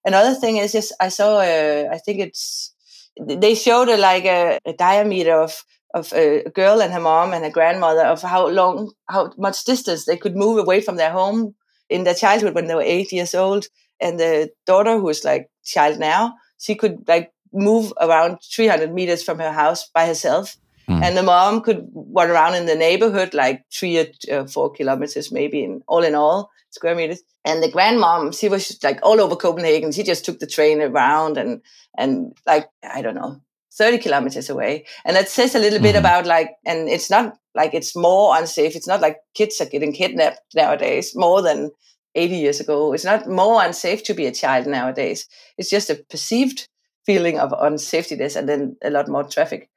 Another 0.05 0.35
thing 0.35 0.57
is 0.57 0.73
just 0.73 0.93
i 1.01 1.09
saw 1.09 1.39
uh, 1.39 1.89
i 1.93 1.99
think 1.99 2.21
it's 2.21 2.73
they 3.21 3.55
showed 3.55 3.89
a, 3.89 3.97
like 3.97 4.25
a, 4.25 4.59
a 4.65 4.73
diameter 4.73 5.35
of 5.35 5.65
of 5.95 6.13
a 6.13 6.43
girl 6.55 6.83
and 6.83 6.93
her 6.93 7.01
mom 7.01 7.33
and 7.33 7.45
her 7.45 7.51
grandmother 7.51 8.03
of 8.03 8.23
how 8.23 8.47
long 8.49 8.93
how 9.09 9.33
much 9.39 9.65
distance 9.65 10.05
they 10.05 10.17
could 10.17 10.37
move 10.37 10.59
away 10.59 10.81
from 10.81 10.97
their 10.97 11.11
home 11.11 11.55
in 11.89 12.05
their 12.05 12.15
childhood 12.15 12.55
when 12.55 12.67
they 12.67 12.75
were 12.75 12.83
eight 12.83 13.13
years 13.13 13.35
old 13.35 13.67
and 14.01 14.19
the 14.21 14.51
daughter 14.67 14.99
who's 14.99 15.25
like 15.25 15.51
child 15.65 15.99
now 15.99 16.35
she 16.59 16.75
could 16.75 17.05
like 17.07 17.33
move 17.53 17.93
around 18.01 18.39
300 18.55 18.93
meters 18.93 19.23
from 19.23 19.39
her 19.39 19.53
house 19.53 19.89
by 19.95 20.07
herself 20.07 20.57
mm. 20.89 21.03
and 21.03 21.17
the 21.17 21.23
mom 21.23 21.61
could 21.61 21.89
run 21.95 22.31
around 22.31 22.55
in 22.55 22.67
the 22.67 22.75
neighborhood 22.75 23.35
like 23.35 23.65
three 23.73 23.99
or 23.99 24.07
uh, 24.33 24.47
four 24.47 24.71
kilometers 24.71 25.33
maybe 25.33 25.63
in 25.63 25.83
all 25.87 26.03
in 26.03 26.15
all 26.15 26.51
square 26.71 26.95
meters 26.95 27.23
and 27.45 27.63
the 27.63 27.73
grandmom 27.73 28.39
she 28.39 28.49
was 28.49 28.79
like 28.83 28.99
all 29.03 29.21
over 29.21 29.37
copenhagen 29.37 29.93
she 29.93 30.03
just 30.03 30.25
took 30.25 30.39
the 30.39 30.47
train 30.47 30.81
around 30.81 31.39
and 31.39 31.63
and 31.97 32.37
like 32.47 32.69
i 32.93 33.01
don't 33.01 33.15
know 33.15 33.41
30 33.77 33.99
kilometers 33.99 34.49
away 34.49 34.87
and 35.05 35.17
that 35.17 35.29
says 35.29 35.55
a 35.55 35.59
little 35.59 35.79
mm. 35.79 35.83
bit 35.83 35.95
hmm. 35.95 36.01
about 36.01 36.27
like 36.27 36.57
and 36.65 36.89
it's 36.89 37.11
not 37.11 37.37
like 37.55 37.75
it's 37.75 37.95
more 37.95 38.37
unsafe 38.37 38.75
it's 38.75 38.89
not 38.89 39.01
like 39.01 39.19
kids 39.35 39.61
are 39.61 39.67
getting 39.67 39.93
kidnapped 39.93 40.41
nowadays 40.55 41.15
more 41.15 41.43
than 41.43 41.71
80 42.17 42.37
years 42.37 42.61
ago. 42.61 42.93
It's 42.93 43.05
not 43.05 43.29
more 43.29 43.63
unsafe 43.63 44.03
to 44.05 44.15
be 44.15 44.27
a 44.27 44.33
child 44.33 44.67
nowadays. 44.67 45.29
It's 45.59 45.71
just 45.71 45.91
a 45.91 45.95
perceived 45.95 46.69
feeling 47.05 47.39
of 47.39 47.53
unsafetyness 47.53 48.37
and 48.37 48.49
then 48.49 48.77
a 48.83 48.91
lot 48.91 49.09
more 49.09 49.25
traffic. 49.25 49.71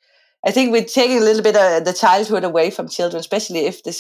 I 0.46 0.52
think 0.52 0.72
we're 0.72 0.86
taking 0.86 1.18
a 1.18 1.24
little 1.24 1.44
bit 1.44 1.58
of 1.58 1.84
the 1.84 1.94
childhood 1.94 2.44
away 2.44 2.72
from 2.72 2.88
children, 2.88 3.20
especially 3.20 3.66
if 3.66 3.84
they 3.84 3.92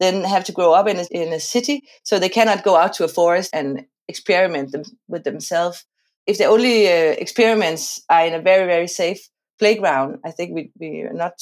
then 0.00 0.24
have 0.24 0.44
to 0.44 0.52
grow 0.52 0.72
up 0.72 0.88
in 0.88 0.98
a, 0.98 1.04
in 1.10 1.32
a 1.32 1.40
city, 1.40 1.84
so 2.02 2.18
they 2.18 2.30
cannot 2.30 2.64
go 2.64 2.76
out 2.76 2.94
to 2.94 3.04
a 3.04 3.08
forest 3.08 3.50
and 3.52 3.84
experiment 4.08 4.72
them, 4.72 4.84
with 5.08 5.24
themselves. 5.24 5.84
If 6.26 6.38
the 6.38 6.46
only 6.46 6.86
uh, 6.86 7.14
experiments 7.18 8.02
are 8.08 8.26
in 8.26 8.32
a 8.32 8.40
very 8.40 8.66
very 8.66 8.88
safe 8.88 9.28
playground, 9.58 10.18
I 10.24 10.30
think 10.30 10.54
we 10.54 10.70
we 10.78 11.02
are 11.02 11.12
not 11.12 11.34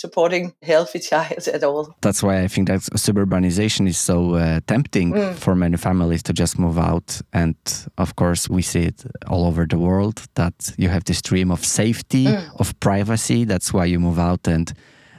supporting 0.00 0.54
healthy 0.62 0.98
child 1.10 1.48
at 1.48 1.62
all. 1.62 1.94
That's 2.00 2.22
why 2.22 2.42
I 2.42 2.48
think 2.48 2.68
that 2.68 2.80
suburbanization 2.96 3.86
is 3.86 3.98
so 3.98 4.34
uh, 4.34 4.60
tempting 4.66 5.12
mm. 5.12 5.34
for 5.34 5.54
many 5.54 5.76
families 5.76 6.22
to 6.24 6.32
just 6.32 6.58
move 6.58 6.78
out. 6.78 7.20
And 7.32 7.56
of 7.98 8.16
course, 8.16 8.48
we 8.48 8.62
see 8.62 8.84
it 8.84 9.04
all 9.28 9.46
over 9.46 9.66
the 9.66 9.78
world 9.78 10.22
that 10.34 10.74
you 10.78 10.88
have 10.88 11.04
this 11.04 11.22
dream 11.22 11.50
of 11.50 11.64
safety, 11.64 12.24
mm. 12.26 12.60
of 12.60 12.78
privacy. 12.80 13.44
That's 13.44 13.72
why 13.72 13.84
you 13.84 14.00
move 14.00 14.18
out 14.18 14.48
and 14.48 14.72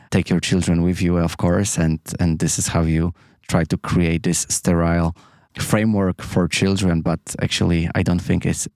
take 0.10 0.30
your 0.30 0.39
children 0.39 0.82
with 0.82 1.02
you, 1.02 1.17
of 1.17 1.38
course. 1.38 1.78
And, 1.78 2.00
and 2.20 2.39
this 2.39 2.58
is 2.58 2.67
how 2.67 2.82
you 2.82 3.13
try 3.48 3.63
to 3.65 3.78
create 3.78 4.24
this 4.24 4.46
sterile 4.50 5.15
framework 5.60 6.22
for 6.22 6.48
children. 6.48 7.02
But 7.02 7.20
actually, 7.41 7.89
I 7.96 8.04
don't 8.04 8.22
think 8.22 8.46
it's 8.46 8.67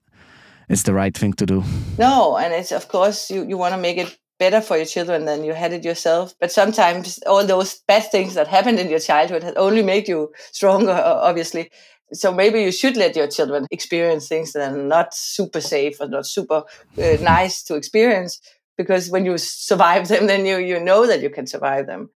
it's 0.68 0.82
the 0.82 0.92
right 0.92 1.16
thing 1.16 1.32
to 1.34 1.46
do. 1.46 1.62
No, 1.98 2.36
and 2.36 2.52
it's 2.52 2.72
of 2.72 2.88
course 2.88 3.30
you, 3.30 3.46
you 3.46 3.56
want 3.56 3.74
to 3.74 3.80
make 3.80 3.98
it 3.98 4.18
better 4.38 4.60
for 4.60 4.76
your 4.76 4.86
children 4.86 5.24
than 5.24 5.44
you 5.44 5.54
had 5.54 5.72
it 5.72 5.84
yourself. 5.84 6.34
But 6.40 6.52
sometimes 6.52 7.18
all 7.26 7.44
those 7.46 7.80
bad 7.88 8.10
things 8.10 8.34
that 8.34 8.48
happened 8.48 8.78
in 8.78 8.90
your 8.90 8.98
childhood 8.98 9.42
had 9.42 9.56
only 9.56 9.82
made 9.82 10.08
you 10.08 10.32
stronger, 10.52 10.92
obviously. 10.92 11.70
So 12.12 12.32
maybe 12.32 12.62
you 12.62 12.70
should 12.72 12.96
let 12.96 13.16
your 13.16 13.26
children 13.26 13.66
experience 13.70 14.28
things 14.28 14.52
that 14.52 14.72
are 14.72 14.76
not 14.76 15.14
super 15.14 15.60
safe 15.60 16.00
or 16.00 16.08
not 16.08 16.26
super 16.26 16.64
uh, 16.98 17.16
nice 17.20 17.62
to 17.64 17.74
experience. 17.74 18.40
Because 18.76 19.10
when 19.10 19.24
you 19.24 19.38
survive 19.38 20.08
them, 20.08 20.26
then 20.30 20.46
you, 20.46 20.58
you 20.58 20.78
know 20.78 21.06
that 21.06 21.22
you 21.22 21.30
can 21.30 21.46
survive 21.46 21.86
them. 21.86 22.10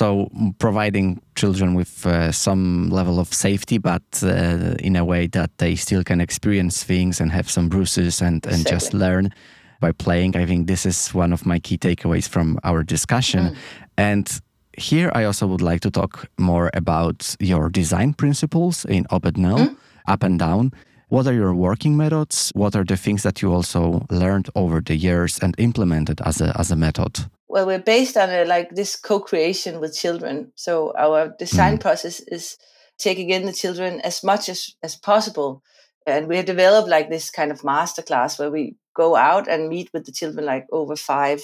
So 0.00 0.30
providing 0.58 1.20
children 1.34 1.74
with 1.74 2.06
uh, 2.06 2.32
some 2.32 2.88
level 2.88 3.20
of 3.20 3.34
safety, 3.34 3.76
but 3.76 4.02
uh, 4.22 4.74
in 4.78 4.96
a 4.96 5.04
way 5.04 5.26
that 5.26 5.50
they 5.58 5.76
still 5.76 6.02
can 6.02 6.22
experience 6.22 6.82
things 6.82 7.20
and 7.20 7.30
have 7.30 7.50
some 7.50 7.68
bruises 7.68 8.22
and, 8.22 8.46
and 8.46 8.66
just 8.66 8.94
learn 8.94 9.28
by 9.78 9.92
playing. 9.92 10.36
I 10.36 10.46
think 10.46 10.68
this 10.68 10.86
is 10.86 11.12
one 11.12 11.34
of 11.34 11.44
my 11.44 11.58
key 11.58 11.76
takeaways 11.76 12.26
from 12.26 12.58
our 12.64 12.82
discussion. 12.82 13.40
Mm. 13.40 13.56
And 13.98 14.40
here 14.78 15.12
I 15.14 15.24
also 15.24 15.46
would 15.46 15.60
like 15.60 15.80
to 15.80 15.90
talk 15.90 16.30
more 16.38 16.70
about 16.72 17.36
your 17.38 17.68
design 17.68 18.14
principles 18.14 18.86
in 18.86 19.06
OP&NED, 19.10 19.34
mm. 19.36 19.76
up 20.08 20.22
and 20.22 20.38
down. 20.38 20.72
What 21.10 21.26
are 21.26 21.34
your 21.34 21.54
working 21.54 21.96
methods? 21.96 22.50
What 22.54 22.74
are 22.76 22.84
the 22.84 22.96
things 22.96 23.22
that 23.24 23.42
you 23.42 23.52
also 23.52 24.06
learned 24.10 24.48
over 24.54 24.80
the 24.80 24.96
years 24.96 25.38
and 25.42 25.54
implemented 25.58 26.20
as 26.24 26.40
a, 26.40 26.56
as 26.58 26.70
a 26.70 26.76
method? 26.76 27.26
well 27.50 27.66
we're 27.66 27.80
based 27.80 28.16
on 28.16 28.30
a, 28.30 28.44
like 28.44 28.70
this 28.70 28.96
co-creation 28.96 29.80
with 29.80 29.96
children 29.96 30.52
so 30.54 30.94
our 30.96 31.34
design 31.38 31.76
mm. 31.76 31.80
process 31.80 32.20
is 32.28 32.56
taking 32.96 33.30
in 33.30 33.44
the 33.44 33.52
children 33.52 34.00
as 34.02 34.22
much 34.22 34.48
as, 34.48 34.74
as 34.82 34.96
possible 34.96 35.62
and 36.06 36.28
we 36.28 36.36
have 36.36 36.46
developed 36.46 36.88
like 36.88 37.10
this 37.10 37.28
kind 37.28 37.50
of 37.50 37.64
master 37.64 38.02
class 38.02 38.38
where 38.38 38.50
we 38.50 38.76
go 38.94 39.16
out 39.16 39.48
and 39.48 39.68
meet 39.68 39.90
with 39.92 40.06
the 40.06 40.12
children 40.12 40.46
like 40.46 40.66
over 40.70 40.94
five 40.96 41.40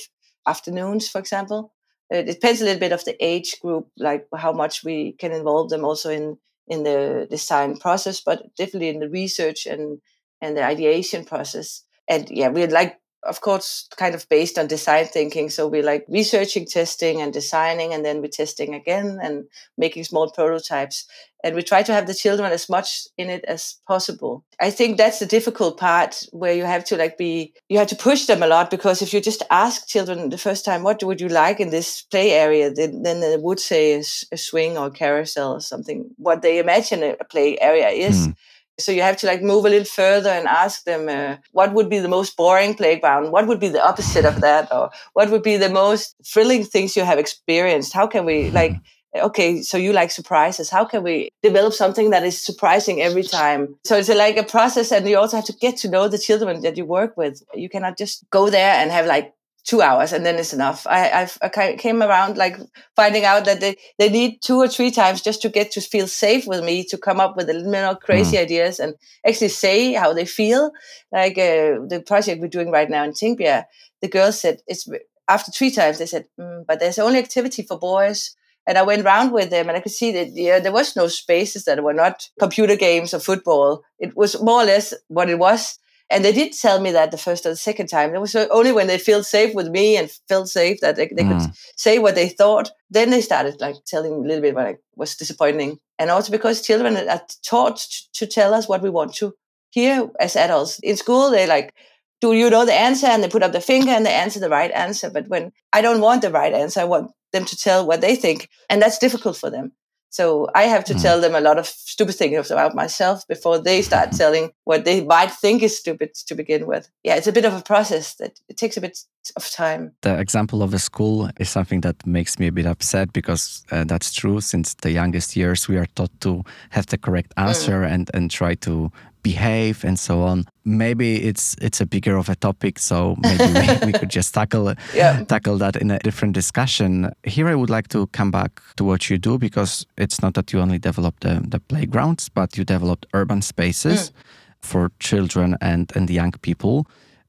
afternoons 0.46 1.08
for 1.08 1.18
example 1.18 1.72
it 2.08 2.26
depends 2.26 2.60
a 2.60 2.64
little 2.64 2.80
bit 2.80 2.92
of 2.92 3.04
the 3.04 3.16
age 3.24 3.60
group 3.60 3.88
like 3.98 4.26
how 4.36 4.52
much 4.52 4.84
we 4.84 5.12
can 5.18 5.32
involve 5.32 5.70
them 5.70 5.84
also 5.84 6.08
in 6.08 6.38
in 6.68 6.82
the 6.84 7.26
design 7.30 7.76
process 7.76 8.20
but 8.20 8.42
definitely 8.56 8.88
in 8.88 9.00
the 9.00 9.08
research 9.08 9.66
and 9.66 10.00
and 10.40 10.56
the 10.56 10.64
ideation 10.64 11.24
process. 11.24 11.84
And 12.08 12.28
yeah 12.30 12.48
we're 12.48 12.68
like 12.68 12.98
of 13.26 13.40
course, 13.40 13.88
kind 13.96 14.14
of 14.14 14.28
based 14.28 14.58
on 14.58 14.66
design 14.66 15.06
thinking. 15.06 15.50
So 15.50 15.66
we're 15.66 15.82
like 15.82 16.04
researching, 16.08 16.66
testing, 16.66 17.20
and 17.20 17.32
designing, 17.32 17.92
and 17.92 18.04
then 18.04 18.20
we're 18.20 18.28
testing 18.28 18.74
again 18.74 19.18
and 19.22 19.44
making 19.76 20.04
small 20.04 20.30
prototypes. 20.30 21.06
And 21.44 21.54
we 21.54 21.62
try 21.62 21.82
to 21.82 21.92
have 21.92 22.06
the 22.06 22.14
children 22.14 22.50
as 22.50 22.68
much 22.68 23.06
in 23.16 23.30
it 23.30 23.44
as 23.44 23.76
possible. 23.86 24.44
I 24.58 24.70
think 24.70 24.96
that's 24.96 25.18
the 25.18 25.26
difficult 25.26 25.78
part 25.78 26.24
where 26.32 26.54
you 26.54 26.64
have 26.64 26.84
to 26.86 26.96
like 26.96 27.18
be, 27.18 27.52
you 27.68 27.78
have 27.78 27.88
to 27.88 27.96
push 27.96 28.26
them 28.26 28.42
a 28.42 28.48
lot 28.48 28.70
because 28.70 29.02
if 29.02 29.12
you 29.12 29.20
just 29.20 29.42
ask 29.50 29.86
children 29.86 30.30
the 30.30 30.38
first 30.38 30.64
time, 30.64 30.82
what 30.82 31.02
would 31.04 31.20
you 31.20 31.28
like 31.28 31.60
in 31.60 31.70
this 31.70 32.02
play 32.02 32.32
area? 32.32 32.72
Then, 32.72 33.02
then 33.02 33.20
they 33.20 33.36
would 33.36 33.60
say 33.60 33.94
a, 33.94 34.02
a 34.32 34.36
swing 34.36 34.76
or 34.76 34.90
carousel 34.90 35.52
or 35.52 35.60
something, 35.60 36.10
what 36.16 36.42
they 36.42 36.58
imagine 36.58 37.02
a 37.02 37.24
play 37.24 37.58
area 37.58 37.88
is. 37.88 38.28
Mm 38.28 38.36
so 38.78 38.92
you 38.92 39.02
have 39.02 39.16
to 39.18 39.26
like 39.26 39.42
move 39.42 39.64
a 39.64 39.70
little 39.70 39.86
further 39.86 40.30
and 40.30 40.46
ask 40.46 40.84
them 40.84 41.08
uh, 41.08 41.36
what 41.52 41.72
would 41.72 41.88
be 41.88 41.98
the 41.98 42.08
most 42.08 42.36
boring 42.36 42.74
playground, 42.74 43.32
what 43.32 43.46
would 43.46 43.60
be 43.60 43.68
the 43.68 43.84
opposite 43.84 44.24
of 44.24 44.40
that, 44.40 44.72
or 44.72 44.90
what 45.14 45.30
would 45.30 45.42
be 45.42 45.56
the 45.56 45.70
most 45.70 46.14
thrilling 46.24 46.64
things 46.64 46.96
you 46.96 47.04
have 47.04 47.18
experienced. 47.18 47.92
How 47.92 48.06
can 48.06 48.24
we 48.24 48.50
like? 48.50 48.76
Okay, 49.14 49.62
so 49.62 49.78
you 49.78 49.94
like 49.94 50.10
surprises. 50.10 50.68
How 50.68 50.84
can 50.84 51.02
we 51.02 51.30
develop 51.42 51.72
something 51.72 52.10
that 52.10 52.22
is 52.22 52.38
surprising 52.38 53.00
every 53.00 53.22
time? 53.22 53.74
So 53.84 53.96
it's 53.96 54.10
a, 54.10 54.14
like 54.14 54.36
a 54.36 54.42
process, 54.42 54.92
and 54.92 55.08
you 55.08 55.16
also 55.16 55.36
have 55.36 55.46
to 55.46 55.54
get 55.54 55.78
to 55.78 55.88
know 55.88 56.06
the 56.06 56.18
children 56.18 56.60
that 56.60 56.76
you 56.76 56.84
work 56.84 57.16
with. 57.16 57.42
You 57.54 57.70
cannot 57.70 57.96
just 57.96 58.28
go 58.28 58.50
there 58.50 58.74
and 58.74 58.90
have 58.90 59.06
like 59.06 59.32
two 59.66 59.82
hours 59.82 60.12
and 60.12 60.24
then 60.24 60.36
it's 60.36 60.54
enough. 60.54 60.86
I, 60.86 61.10
I've, 61.10 61.38
I 61.42 61.76
came 61.76 62.02
around 62.02 62.36
like 62.36 62.56
finding 62.94 63.24
out 63.24 63.44
that 63.46 63.60
they, 63.60 63.76
they 63.98 64.08
need 64.08 64.40
two 64.40 64.58
or 64.58 64.68
three 64.68 64.92
times 64.92 65.20
just 65.20 65.42
to 65.42 65.48
get 65.48 65.72
to 65.72 65.80
feel 65.80 66.06
safe 66.06 66.46
with 66.46 66.64
me 66.64 66.84
to 66.84 66.96
come 66.96 67.18
up 67.18 67.36
with 67.36 67.50
a 67.50 67.52
little 67.52 67.72
more 67.72 67.96
crazy 67.96 68.36
mm. 68.36 68.42
ideas 68.42 68.78
and 68.78 68.94
actually 69.26 69.48
say 69.48 69.92
how 69.92 70.12
they 70.12 70.24
feel. 70.24 70.70
Like 71.10 71.32
uh, 71.32 71.82
the 71.88 72.02
project 72.06 72.40
we're 72.40 72.48
doing 72.48 72.70
right 72.70 72.88
now 72.88 73.02
in 73.04 73.10
Tingbjerg, 73.10 73.64
the 74.00 74.08
girls 74.08 74.40
said 74.40 74.60
it's 74.68 74.88
after 75.28 75.50
three 75.50 75.72
times 75.72 75.98
they 75.98 76.06
said, 76.06 76.26
mm, 76.38 76.64
but 76.66 76.78
there's 76.78 77.00
only 77.00 77.18
activity 77.18 77.62
for 77.62 77.76
boys. 77.78 78.36
And 78.68 78.78
I 78.78 78.82
went 78.82 79.04
around 79.04 79.32
with 79.32 79.50
them 79.50 79.68
and 79.68 79.76
I 79.76 79.80
could 79.80 79.92
see 79.92 80.12
that 80.12 80.28
yeah, 80.32 80.60
there 80.60 80.72
was 80.72 80.94
no 80.94 81.08
spaces 81.08 81.64
that 81.64 81.82
were 81.82 81.92
not 81.92 82.28
computer 82.38 82.76
games 82.76 83.12
or 83.12 83.18
football. 83.18 83.82
It 83.98 84.16
was 84.16 84.40
more 84.40 84.62
or 84.62 84.64
less 84.64 84.94
what 85.08 85.28
it 85.28 85.38
was 85.40 85.78
and 86.08 86.24
they 86.24 86.32
did 86.32 86.52
tell 86.52 86.80
me 86.80 86.92
that 86.92 87.10
the 87.10 87.18
first 87.18 87.44
or 87.46 87.50
the 87.50 87.56
second 87.56 87.88
time. 87.88 88.14
It 88.14 88.20
was 88.20 88.34
only 88.36 88.72
when 88.72 88.86
they 88.86 88.98
felt 88.98 89.26
safe 89.26 89.54
with 89.54 89.68
me 89.68 89.96
and 89.96 90.10
felt 90.28 90.48
safe 90.48 90.80
that 90.80 90.96
they, 90.96 91.08
they 91.08 91.24
mm. 91.24 91.40
could 91.40 91.52
say 91.76 91.98
what 91.98 92.14
they 92.14 92.28
thought. 92.28 92.70
Then 92.90 93.10
they 93.10 93.20
started 93.20 93.60
like 93.60 93.76
telling 93.86 94.12
a 94.12 94.18
little 94.18 94.42
bit 94.42 94.54
what 94.54 94.76
was 94.94 95.16
disappointing. 95.16 95.78
And 95.98 96.10
also 96.10 96.30
because 96.30 96.62
children 96.62 96.96
are 96.96 97.22
taught 97.44 97.84
to 98.14 98.26
tell 98.26 98.54
us 98.54 98.68
what 98.68 98.82
we 98.82 98.90
want 98.90 99.14
to 99.16 99.34
hear 99.70 100.08
as 100.20 100.36
adults. 100.36 100.78
In 100.80 100.96
school, 100.96 101.30
they 101.30 101.46
like, 101.46 101.74
do 102.20 102.32
you 102.32 102.50
know 102.50 102.64
the 102.64 102.72
answer? 102.72 103.06
And 103.08 103.22
they 103.22 103.28
put 103.28 103.42
up 103.42 103.52
the 103.52 103.60
finger 103.60 103.90
and 103.90 104.06
they 104.06 104.14
answer 104.14 104.38
the 104.38 104.48
right 104.48 104.70
answer. 104.70 105.10
But 105.10 105.28
when 105.28 105.52
I 105.72 105.82
don't 105.82 106.00
want 106.00 106.22
the 106.22 106.30
right 106.30 106.52
answer, 106.52 106.80
I 106.80 106.84
want 106.84 107.10
them 107.32 107.44
to 107.44 107.56
tell 107.56 107.84
what 107.84 108.00
they 108.00 108.14
think. 108.14 108.48
And 108.70 108.80
that's 108.80 108.98
difficult 108.98 109.36
for 109.36 109.50
them. 109.50 109.72
So 110.10 110.48
I 110.54 110.64
have 110.64 110.84
to 110.84 110.94
mm. 110.94 111.02
tell 111.02 111.20
them 111.20 111.34
a 111.34 111.40
lot 111.40 111.58
of 111.58 111.66
stupid 111.66 112.14
things 112.14 112.50
about 112.50 112.74
myself 112.74 113.26
before 113.28 113.58
they 113.58 113.82
start 113.82 114.12
telling 114.16 114.50
what 114.64 114.84
they 114.84 115.04
might 115.04 115.30
think 115.30 115.62
is 115.62 115.78
stupid 115.78 116.14
to 116.26 116.34
begin 116.34 116.66
with. 116.66 116.88
Yeah, 117.04 117.16
it's 117.16 117.26
a 117.26 117.32
bit 117.32 117.44
of 117.44 117.54
a 117.54 117.62
process 117.62 118.14
that 118.14 118.40
it 118.48 118.56
takes 118.56 118.76
a 118.76 118.80
bit 118.80 118.98
of 119.36 119.50
time. 119.50 119.92
The 120.02 120.18
example 120.18 120.62
of 120.62 120.72
a 120.72 120.78
school 120.78 121.30
is 121.38 121.50
something 121.50 121.80
that 121.82 122.06
makes 122.06 122.38
me 122.38 122.46
a 122.46 122.52
bit 122.52 122.66
upset 122.66 123.12
because 123.12 123.64
uh, 123.70 123.84
that's 123.84 124.12
true. 124.12 124.40
Since 124.40 124.74
the 124.74 124.90
youngest 124.90 125.36
years, 125.36 125.68
we 125.68 125.76
are 125.76 125.86
taught 125.94 126.20
to 126.20 126.44
have 126.70 126.86
the 126.86 126.98
correct 126.98 127.34
mm. 127.36 127.46
answer 127.46 127.82
mm. 127.82 127.92
and, 127.92 128.10
and 128.14 128.30
try 128.30 128.54
to 128.54 128.90
behave 129.30 129.84
and 129.88 129.98
so 129.98 130.14
on. 130.22 130.44
Maybe 130.64 131.08
it's 131.28 131.56
it's 131.60 131.80
a 131.80 131.86
bigger 131.86 132.16
of 132.16 132.28
a 132.28 132.34
topic, 132.34 132.78
so 132.78 133.16
maybe 133.18 133.46
we, 133.58 133.86
we, 133.86 133.92
could 133.98 134.12
just 134.16 134.34
tackle 134.34 134.74
yeah. 134.94 135.24
tackle 135.24 135.58
that 135.58 135.76
in 135.76 135.90
a 135.90 135.98
different 135.98 136.34
discussion. 136.34 137.10
Here, 137.24 137.48
I 137.48 137.54
would 137.54 137.70
like 137.70 137.88
to 137.88 138.06
come 138.18 138.30
back 138.30 138.50
to 138.76 138.84
what 138.84 139.10
you 139.10 139.18
do 139.18 139.38
because 139.38 139.86
it's 139.96 140.18
not 140.22 140.34
that 140.34 140.52
you 140.52 140.62
only 140.62 140.78
develop 140.78 141.14
the, 141.20 141.42
the 141.48 141.60
playgrounds, 141.60 142.28
but 142.28 142.56
you 142.56 142.64
developed 142.64 143.06
urban 143.12 143.42
spaces 143.42 144.00
mm. 144.00 144.12
for 144.60 144.90
children 144.98 145.56
and 145.60 145.92
and 145.96 146.10
young 146.10 146.32
people. 146.42 146.86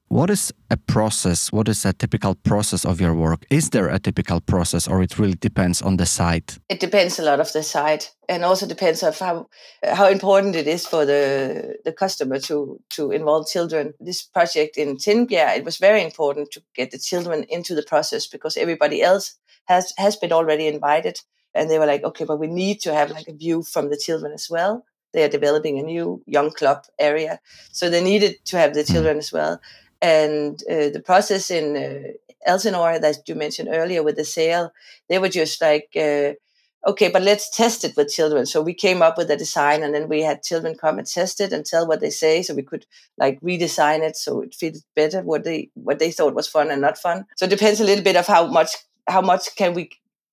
What 0.08 0.30
is 0.30 0.54
a 0.70 0.76
process? 0.78 1.52
What 1.52 1.68
is 1.68 1.84
a 1.84 1.92
typical 1.92 2.34
process 2.34 2.86
of 2.86 2.98
your 2.98 3.14
work? 3.14 3.44
Is 3.50 3.70
there 3.70 3.88
a 3.88 3.98
typical 3.98 4.40
process, 4.40 4.88
or 4.88 5.02
it 5.02 5.18
really 5.18 5.34
depends 5.34 5.82
on 5.82 5.98
the 5.98 6.06
site? 6.06 6.58
It 6.70 6.80
depends 6.80 7.18
a 7.18 7.22
lot 7.22 7.40
of 7.40 7.52
the 7.52 7.62
site, 7.62 8.14
and 8.26 8.42
also 8.42 8.66
depends 8.66 9.02
of 9.02 9.18
how 9.18 9.48
how 9.82 10.08
important 10.08 10.56
it 10.56 10.66
is 10.66 10.86
for 10.86 11.04
the 11.04 11.76
the 11.84 11.92
customer 11.92 12.38
to 12.40 12.80
to 12.96 13.10
involve 13.10 13.48
children. 13.48 13.92
This 14.00 14.22
project 14.22 14.78
in 14.78 14.96
Tingbjerg, 14.96 15.58
it 15.58 15.64
was 15.64 15.76
very 15.76 16.02
important 16.02 16.52
to 16.52 16.62
get 16.74 16.90
the 16.90 16.98
children 16.98 17.44
into 17.50 17.74
the 17.74 17.82
process 17.82 18.26
because 18.26 18.56
everybody 18.56 19.02
else 19.02 19.36
has 19.66 19.92
has 19.98 20.16
been 20.16 20.32
already 20.32 20.66
invited, 20.66 21.20
and 21.54 21.68
they 21.68 21.78
were 21.78 21.92
like, 21.92 22.02
okay, 22.04 22.24
but 22.24 22.40
we 22.40 22.46
need 22.46 22.80
to 22.80 22.94
have 22.94 23.10
like 23.10 23.28
a 23.28 23.36
view 23.36 23.62
from 23.62 23.90
the 23.90 23.98
children 23.98 24.32
as 24.32 24.48
well. 24.48 24.86
They 25.12 25.22
are 25.22 25.28
developing 25.28 25.78
a 25.78 25.82
new 25.82 26.22
young 26.26 26.50
club 26.50 26.84
area, 26.98 27.40
so 27.72 27.90
they 27.90 28.02
needed 28.02 28.36
to 28.46 28.56
have 28.56 28.72
the 28.72 28.84
hmm. 28.84 28.92
children 28.92 29.18
as 29.18 29.32
well 29.32 29.60
and 30.00 30.62
uh, 30.70 30.90
the 30.90 31.02
process 31.04 31.50
in 31.50 31.76
uh, 31.76 32.12
Elsinore 32.46 32.98
that 32.98 33.28
you 33.28 33.34
mentioned 33.34 33.68
earlier 33.70 34.02
with 34.02 34.16
the 34.16 34.24
sail, 34.24 34.72
they 35.08 35.18
were 35.18 35.28
just 35.28 35.60
like, 35.60 35.88
uh, 35.96 36.32
okay, 36.86 37.10
but 37.10 37.22
let's 37.22 37.54
test 37.54 37.84
it 37.84 37.96
with 37.96 38.12
children. 38.12 38.46
So 38.46 38.62
we 38.62 38.74
came 38.74 39.02
up 39.02 39.18
with 39.18 39.30
a 39.30 39.36
design 39.36 39.82
and 39.82 39.94
then 39.94 40.08
we 40.08 40.22
had 40.22 40.42
children 40.42 40.76
come 40.76 40.98
and 40.98 41.06
test 41.06 41.40
it 41.40 41.52
and 41.52 41.64
tell 41.64 41.86
what 41.86 42.00
they 42.00 42.10
say. 42.10 42.42
So 42.42 42.54
we 42.54 42.62
could 42.62 42.86
like 43.18 43.40
redesign 43.40 44.00
it 44.00 44.16
so 44.16 44.42
it 44.42 44.54
fitted 44.54 44.82
better 44.94 45.22
what 45.22 45.44
they 45.44 45.70
what 45.74 45.98
they 45.98 46.10
thought 46.10 46.34
was 46.34 46.48
fun 46.48 46.70
and 46.70 46.80
not 46.80 46.98
fun. 46.98 47.26
So 47.36 47.46
it 47.46 47.50
depends 47.50 47.80
a 47.80 47.84
little 47.84 48.04
bit 48.04 48.16
of 48.16 48.26
how 48.26 48.46
much 48.46 48.70
how 49.08 49.20
much 49.20 49.54
can 49.56 49.74
we 49.74 49.90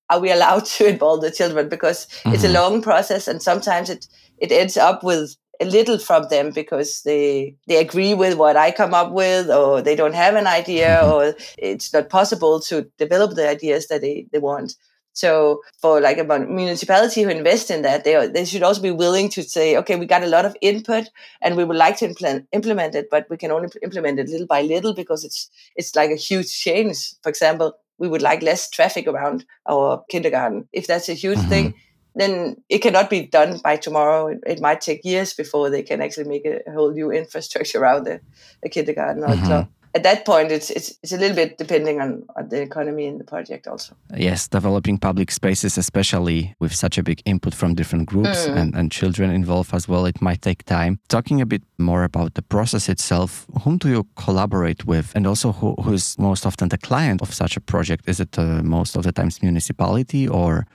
are 0.09 0.19
we 0.19 0.31
allowed 0.31 0.65
to 0.77 0.87
involve 0.87 1.21
the 1.21 1.31
children 1.31 1.67
because 1.67 2.05
mm-hmm. 2.05 2.33
it's 2.33 2.43
a 2.43 2.47
mm-hmm. 2.47 2.55
long 2.55 2.81
process 2.81 3.27
and 3.27 3.41
sometimes 3.41 3.89
it 3.89 4.07
it 4.37 4.51
ends 4.51 4.77
up 4.77 5.03
with 5.03 5.35
a 5.59 5.65
little 5.65 5.97
from 5.97 6.27
them 6.29 6.51
because 6.51 7.01
they 7.03 7.55
they 7.67 7.77
agree 7.77 8.13
with 8.13 8.37
what 8.37 8.57
I 8.57 8.71
come 8.71 8.93
up 8.93 9.11
with 9.11 9.49
or 9.49 9.81
they 9.81 9.95
don't 9.95 10.15
have 10.15 10.35
an 10.35 10.47
idea 10.47 10.99
mm-hmm. 11.01 11.11
or 11.11 11.35
it's 11.57 11.93
not 11.93 12.09
possible 12.09 12.59
to 12.61 12.89
develop 12.97 13.35
the 13.35 13.47
ideas 13.47 13.87
that 13.87 14.01
they, 14.01 14.27
they 14.31 14.39
want. 14.39 14.75
So 15.13 15.61
for 15.79 16.01
like 16.01 16.17
a 16.17 16.25
municipality 16.25 17.23
who 17.23 17.29
invest 17.29 17.71
in 17.71 17.83
that, 17.83 18.03
they 18.03 18.27
they 18.27 18.43
should 18.43 18.63
also 18.63 18.81
be 18.81 18.91
willing 18.91 19.29
to 19.29 19.43
say, 19.43 19.77
okay, 19.77 19.95
we 19.95 20.05
got 20.05 20.23
a 20.23 20.27
lot 20.27 20.45
of 20.45 20.57
input 20.61 21.09
and 21.41 21.55
we 21.55 21.63
would 21.63 21.77
like 21.77 21.97
to 21.99 22.05
implement 22.05 22.47
implement 22.51 22.95
it, 22.95 23.09
but 23.09 23.25
we 23.29 23.37
can 23.37 23.51
only 23.51 23.69
implement 23.81 24.19
it 24.19 24.27
little 24.27 24.47
by 24.47 24.61
little 24.61 24.93
because 24.93 25.23
it's 25.23 25.49
it's 25.77 25.95
like 25.95 26.11
a 26.11 26.17
huge 26.17 26.53
change. 26.53 27.13
For 27.23 27.29
example, 27.29 27.77
we 27.97 28.09
would 28.09 28.21
like 28.21 28.41
less 28.41 28.69
traffic 28.69 29.07
around 29.07 29.45
our 29.65 30.03
kindergarten. 30.09 30.67
If 30.73 30.87
that's 30.87 31.07
a 31.07 31.13
huge 31.13 31.39
mm-hmm. 31.39 31.49
thing, 31.49 31.73
then 32.15 32.55
it 32.69 32.79
cannot 32.79 33.09
be 33.09 33.27
done 33.27 33.59
by 33.63 33.75
tomorrow. 33.75 34.27
It, 34.27 34.39
it, 34.47 34.61
might 34.61 34.81
take 34.81 35.03
years 35.03 35.33
before 35.33 35.69
they 35.69 35.83
can 35.83 36.01
actually 36.01 36.29
make 36.29 36.45
a, 36.45 36.61
whole 36.71 36.91
new 36.91 37.11
infrastructure 37.11 37.79
around 37.79 38.05
the, 38.05 38.21
the 38.63 38.69
kindergarten 38.69 39.23
or 39.23 39.27
mm-hmm. 39.27 39.45
club. 39.45 39.67
At 39.93 40.03
that 40.03 40.25
point, 40.25 40.51
it's, 40.51 40.69
it's 40.71 40.99
it's 41.03 41.13
a 41.13 41.17
little 41.17 41.35
bit 41.35 41.57
depending 41.57 42.01
on, 42.01 42.25
on 42.35 42.49
the 42.49 42.61
economy 42.61 43.07
and 43.07 43.17
the 43.17 43.23
project 43.23 43.65
also. 43.65 43.95
Yes, 44.13 44.45
developing 44.49 44.97
public 44.97 45.31
spaces, 45.31 45.77
especially 45.77 46.53
with 46.59 46.75
such 46.75 46.97
a 46.97 47.03
big 47.03 47.21
input 47.23 47.55
from 47.55 47.75
different 47.75 48.05
groups 48.05 48.45
mm. 48.45 48.57
and, 48.57 48.75
and 48.75 48.91
children 48.91 49.31
involved 49.31 49.73
as 49.73 49.87
well, 49.87 50.05
it 50.05 50.21
might 50.21 50.41
take 50.41 50.65
time. 50.65 50.99
Talking 51.07 51.39
a 51.39 51.45
bit 51.45 51.63
more 51.77 52.03
about 52.03 52.33
the 52.33 52.41
process 52.41 52.89
itself, 52.89 53.45
whom 53.63 53.77
do 53.77 53.87
you 53.87 54.05
collaborate 54.17 54.83
with, 54.85 55.13
and 55.15 55.25
also 55.25 55.53
who, 55.53 55.75
who 55.75 55.93
is 55.93 56.17
most 56.19 56.45
often 56.45 56.67
the 56.67 56.77
client 56.77 57.21
of 57.21 57.33
such 57.33 57.55
a 57.55 57.61
project? 57.61 58.09
Is 58.09 58.19
it 58.19 58.37
uh, 58.37 58.63
most 58.63 58.97
of 58.97 59.03
the 59.03 59.13
times 59.13 59.41
municipality 59.41 60.27
or 60.27 60.65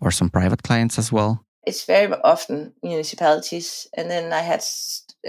or 0.00 0.10
some 0.10 0.30
private 0.30 0.62
clients 0.62 0.98
as 0.98 1.12
well? 1.12 1.44
It's 1.66 1.84
very 1.84 2.12
often 2.24 2.72
municipalities. 2.82 3.86
And 3.96 4.10
then 4.10 4.32
I 4.32 4.40
had 4.40 4.64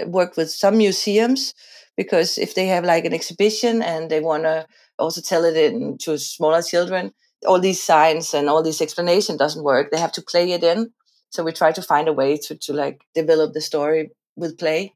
worked 0.06 0.36
with 0.36 0.50
some 0.50 0.78
museums 0.78 1.54
because 1.96 2.38
if 2.38 2.54
they 2.54 2.66
have 2.68 2.84
like 2.84 3.04
an 3.04 3.12
exhibition 3.12 3.82
and 3.82 4.10
they 4.10 4.20
want 4.20 4.44
to 4.44 4.66
also 4.98 5.20
tell 5.20 5.44
it 5.44 5.56
in, 5.56 5.98
to 5.98 6.18
smaller 6.18 6.62
children, 6.62 7.12
all 7.46 7.60
these 7.60 7.82
signs 7.82 8.34
and 8.34 8.48
all 8.48 8.62
this 8.62 8.80
explanation 8.80 9.36
doesn't 9.36 9.64
work. 9.64 9.90
They 9.90 9.98
have 9.98 10.12
to 10.12 10.22
play 10.22 10.52
it 10.52 10.62
in. 10.62 10.92
So 11.30 11.42
we 11.42 11.52
try 11.52 11.72
to 11.72 11.82
find 11.82 12.08
a 12.08 12.12
way 12.12 12.36
to, 12.38 12.56
to 12.56 12.72
like 12.72 13.02
develop 13.14 13.52
the 13.52 13.60
story 13.60 14.10
with 14.36 14.58
play. 14.58 14.94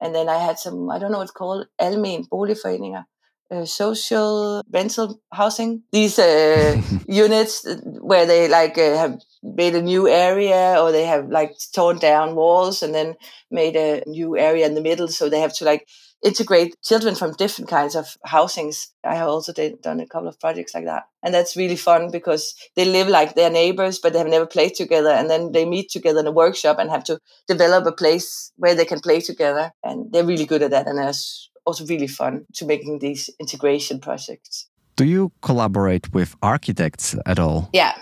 And 0.00 0.14
then 0.14 0.28
I 0.28 0.38
had 0.38 0.58
some, 0.58 0.90
I 0.90 0.98
don't 0.98 1.10
know 1.12 1.18
what's 1.18 1.32
called, 1.32 1.66
Almen 1.80 2.28
Boligforeninger, 2.28 3.04
uh, 3.50 3.64
social 3.64 4.62
rental 4.70 5.20
housing. 5.32 5.82
These 5.92 6.18
uh, 6.18 6.80
units 7.08 7.66
where 8.00 8.26
they 8.26 8.48
like 8.48 8.78
uh, 8.78 8.96
have 8.96 9.20
made 9.42 9.74
a 9.74 9.82
new 9.82 10.08
area 10.08 10.76
or 10.80 10.92
they 10.92 11.04
have 11.04 11.28
like 11.28 11.54
torn 11.74 11.98
down 11.98 12.34
walls 12.34 12.82
and 12.82 12.94
then 12.94 13.16
made 13.50 13.76
a 13.76 14.02
new 14.06 14.36
area 14.36 14.66
in 14.66 14.74
the 14.74 14.82
middle. 14.82 15.08
So 15.08 15.28
they 15.28 15.40
have 15.40 15.54
to 15.54 15.64
like 15.64 15.88
integrate 16.22 16.74
children 16.82 17.14
from 17.14 17.32
different 17.34 17.70
kinds 17.70 17.94
of 17.94 18.16
housings. 18.24 18.92
I 19.04 19.14
have 19.14 19.28
also 19.28 19.52
did, 19.52 19.80
done 19.82 20.00
a 20.00 20.06
couple 20.06 20.28
of 20.28 20.40
projects 20.40 20.74
like 20.74 20.84
that. 20.84 21.04
And 21.22 21.32
that's 21.32 21.56
really 21.56 21.76
fun 21.76 22.10
because 22.10 22.54
they 22.74 22.84
live 22.84 23.08
like 23.08 23.34
their 23.34 23.50
neighbors, 23.50 23.98
but 23.98 24.12
they 24.12 24.18
have 24.18 24.28
never 24.28 24.46
played 24.46 24.74
together. 24.74 25.10
And 25.10 25.30
then 25.30 25.52
they 25.52 25.64
meet 25.64 25.90
together 25.90 26.20
in 26.20 26.26
a 26.26 26.32
workshop 26.32 26.78
and 26.78 26.90
have 26.90 27.04
to 27.04 27.20
develop 27.46 27.86
a 27.86 27.92
place 27.92 28.52
where 28.56 28.74
they 28.74 28.84
can 28.84 29.00
play 29.00 29.20
together. 29.20 29.72
And 29.84 30.12
they're 30.12 30.24
really 30.24 30.46
good 30.46 30.62
at 30.62 30.72
that. 30.72 30.88
And 30.88 30.98
there's 30.98 31.50
also 31.68 31.84
really 31.84 32.06
fun 32.06 32.46
to 32.54 32.64
making 32.64 32.98
these 33.00 33.28
integration 33.38 34.00
projects. 34.00 34.66
Do 34.96 35.04
you 35.04 35.30
collaborate 35.42 36.12
with 36.14 36.34
architects 36.42 37.14
at 37.26 37.38
all? 37.38 37.68
Yeah, 37.74 37.94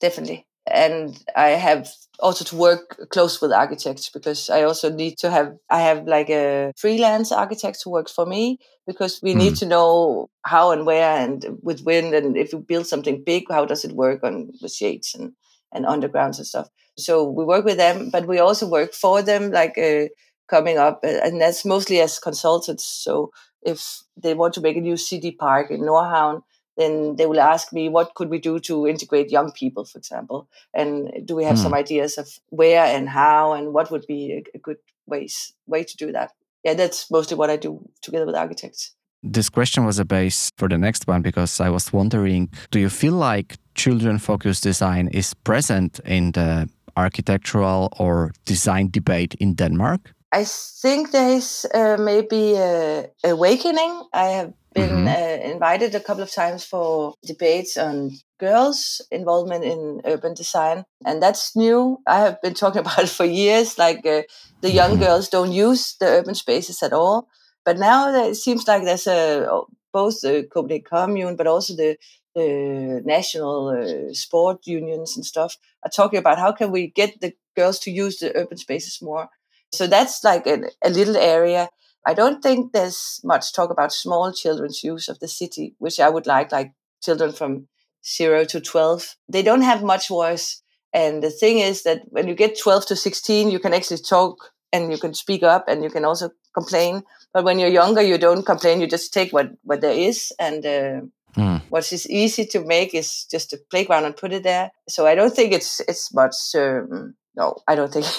definitely. 0.00 0.46
And 0.66 1.16
I 1.36 1.50
have 1.50 1.88
also 2.18 2.44
to 2.44 2.56
work 2.56 3.08
close 3.10 3.40
with 3.40 3.52
architects 3.52 4.10
because 4.10 4.50
I 4.50 4.62
also 4.64 4.90
need 4.90 5.18
to 5.18 5.30
have 5.30 5.54
I 5.70 5.80
have 5.80 6.06
like 6.06 6.30
a 6.30 6.72
freelance 6.76 7.30
architect 7.32 7.82
who 7.84 7.90
works 7.90 8.12
for 8.12 8.26
me 8.26 8.58
because 8.86 9.20
we 9.22 9.34
mm. 9.34 9.38
need 9.38 9.54
hmm. 9.54 9.62
to 9.62 9.66
know 9.66 10.28
how 10.42 10.72
and 10.72 10.86
where 10.86 11.16
and 11.22 11.44
with 11.62 11.84
wind 11.84 12.14
and 12.14 12.36
if 12.36 12.52
you 12.52 12.58
build 12.58 12.86
something 12.86 13.22
big, 13.24 13.44
how 13.50 13.64
does 13.66 13.84
it 13.84 13.92
work 13.92 14.24
on 14.24 14.50
the 14.60 14.68
shades 14.68 15.14
and 15.14 15.32
and 15.72 15.84
undergrounds 15.84 16.38
and 16.38 16.46
stuff. 16.46 16.68
So 16.96 17.24
we 17.28 17.44
work 17.44 17.64
with 17.64 17.76
them, 17.76 18.10
but 18.10 18.26
we 18.26 18.38
also 18.38 18.68
work 18.68 18.94
for 18.94 19.20
them, 19.22 19.50
like 19.50 19.76
uh, 19.76 20.06
coming 20.48 20.78
up, 20.78 21.00
and 21.02 21.40
that's 21.40 21.64
mostly 21.64 22.00
as 22.00 22.18
consultants. 22.18 22.84
So 22.84 23.30
if 23.62 24.02
they 24.16 24.34
want 24.34 24.54
to 24.54 24.60
make 24.60 24.76
a 24.76 24.80
new 24.80 24.96
city 24.96 25.32
park 25.32 25.70
in 25.70 25.80
Nordhavn, 25.80 26.42
then 26.76 27.16
they 27.16 27.26
will 27.26 27.40
ask 27.40 27.72
me 27.72 27.88
what 27.88 28.14
could 28.14 28.30
we 28.30 28.38
do 28.38 28.58
to 28.60 28.86
integrate 28.86 29.30
young 29.30 29.52
people, 29.52 29.84
for 29.84 29.98
example, 29.98 30.48
and 30.74 31.10
do 31.24 31.36
we 31.36 31.44
have 31.44 31.56
mm. 31.56 31.62
some 31.62 31.74
ideas 31.74 32.18
of 32.18 32.28
where 32.50 32.84
and 32.84 33.08
how 33.08 33.52
and 33.52 33.72
what 33.72 33.90
would 33.90 34.04
be 34.06 34.32
a, 34.32 34.56
a 34.56 34.58
good 34.58 34.78
ways 35.06 35.52
way 35.66 35.84
to 35.84 35.96
do 35.96 36.12
that. 36.12 36.30
Yeah, 36.64 36.74
that's 36.74 37.10
mostly 37.10 37.36
what 37.36 37.50
I 37.50 37.56
do 37.56 37.80
together 38.00 38.26
with 38.26 38.34
architects. 38.34 38.94
This 39.22 39.48
question 39.48 39.84
was 39.84 39.98
a 39.98 40.04
base 40.04 40.50
for 40.58 40.68
the 40.68 40.78
next 40.78 41.06
one 41.06 41.22
because 41.22 41.60
I 41.60 41.70
was 41.70 41.92
wondering 41.92 42.50
do 42.70 42.78
you 42.78 42.90
feel 42.90 43.14
like 43.14 43.56
children 43.74 44.18
focused 44.18 44.62
design 44.62 45.08
is 45.08 45.34
present 45.34 46.00
in 46.04 46.32
the 46.32 46.68
architectural 46.96 47.88
or 47.98 48.32
design 48.44 48.90
debate 48.90 49.34
in 49.40 49.54
Denmark? 49.54 50.13
I 50.34 50.42
think 50.44 51.12
there's 51.12 51.64
uh, 51.72 51.96
maybe 51.96 52.56
a 52.56 53.06
awakening. 53.22 54.02
I 54.12 54.26
have 54.38 54.52
been 54.74 54.90
mm-hmm. 54.90 55.06
uh, 55.06 55.52
invited 55.52 55.94
a 55.94 56.00
couple 56.00 56.24
of 56.24 56.32
times 56.32 56.64
for 56.64 57.14
debates 57.24 57.76
on 57.76 58.10
girls' 58.40 59.00
involvement 59.12 59.62
in 59.62 60.00
urban 60.04 60.34
design, 60.34 60.86
and 61.06 61.22
that's 61.22 61.54
new. 61.54 61.98
I 62.04 62.18
have 62.18 62.42
been 62.42 62.54
talking 62.54 62.80
about 62.84 63.04
it 63.04 63.10
for 63.10 63.24
years. 63.24 63.78
Like 63.78 64.04
uh, 64.04 64.22
the 64.60 64.72
young 64.72 64.94
mm-hmm. 64.94 65.04
girls 65.04 65.28
don't 65.28 65.52
use 65.52 65.94
the 66.00 66.06
urban 66.06 66.34
spaces 66.34 66.82
at 66.82 66.92
all, 66.92 67.28
but 67.64 67.78
now 67.78 68.12
it 68.12 68.34
seems 68.34 68.66
like 68.66 68.82
there's 68.82 69.06
a 69.06 69.48
both 69.92 70.20
the 70.22 70.48
Copenhagen 70.52 70.84
Commune, 70.84 71.36
but 71.36 71.46
also 71.46 71.76
the 71.76 71.96
the 72.34 73.02
national 73.04 73.68
uh, 73.68 74.12
sport 74.12 74.66
unions 74.66 75.14
and 75.14 75.24
stuff 75.24 75.56
are 75.84 75.90
talking 75.90 76.18
about 76.18 76.40
how 76.40 76.50
can 76.50 76.72
we 76.72 76.88
get 76.88 77.20
the 77.20 77.32
girls 77.54 77.78
to 77.78 77.92
use 77.92 78.18
the 78.18 78.36
urban 78.36 78.58
spaces 78.58 79.00
more 79.00 79.28
so 79.74 79.86
that's 79.86 80.24
like 80.24 80.46
a, 80.46 80.64
a 80.82 80.90
little 80.90 81.16
area. 81.16 81.68
I 82.06 82.14
don't 82.14 82.42
think 82.42 82.72
there's 82.72 83.20
much 83.24 83.52
talk 83.52 83.70
about 83.70 83.92
small 83.92 84.32
children's 84.32 84.84
use 84.84 85.08
of 85.08 85.18
the 85.20 85.28
city, 85.28 85.74
which 85.78 85.98
I 86.00 86.08
would 86.08 86.26
like, 86.26 86.52
like 86.52 86.72
children 87.02 87.32
from 87.32 87.68
zero 88.06 88.44
to 88.44 88.60
12. 88.60 89.16
They 89.28 89.42
don't 89.42 89.62
have 89.62 89.82
much 89.82 90.08
voice. 90.08 90.62
And 90.92 91.22
the 91.22 91.30
thing 91.30 91.58
is 91.58 91.82
that 91.82 92.02
when 92.08 92.28
you 92.28 92.34
get 92.34 92.58
12 92.58 92.86
to 92.86 92.96
16, 92.96 93.50
you 93.50 93.58
can 93.58 93.74
actually 93.74 93.98
talk 93.98 94.52
and 94.72 94.92
you 94.92 94.98
can 94.98 95.14
speak 95.14 95.42
up 95.42 95.64
and 95.66 95.82
you 95.82 95.90
can 95.90 96.04
also 96.04 96.30
complain. 96.52 97.02
But 97.32 97.44
when 97.44 97.58
you're 97.58 97.68
younger, 97.68 98.02
you 98.02 98.18
don't 98.18 98.44
complain. 98.44 98.80
You 98.80 98.86
just 98.86 99.12
take 99.12 99.32
what, 99.32 99.50
what 99.62 99.80
there 99.80 99.96
is. 99.96 100.32
And 100.38 100.64
uh, 100.64 101.00
mm. 101.36 101.62
what 101.70 101.90
is 101.92 102.08
easy 102.08 102.44
to 102.46 102.64
make 102.64 102.94
is 102.94 103.24
just 103.30 103.52
a 103.52 103.58
playground 103.70 104.04
and 104.04 104.16
put 104.16 104.32
it 104.32 104.42
there. 104.42 104.70
So 104.88 105.06
I 105.06 105.14
don't 105.14 105.34
think 105.34 105.52
it's, 105.52 105.80
it's 105.80 106.12
much 106.14 106.36
um, 106.54 107.16
no, 107.36 107.56
I 107.66 107.74
don't 107.74 107.92
think 107.92 108.06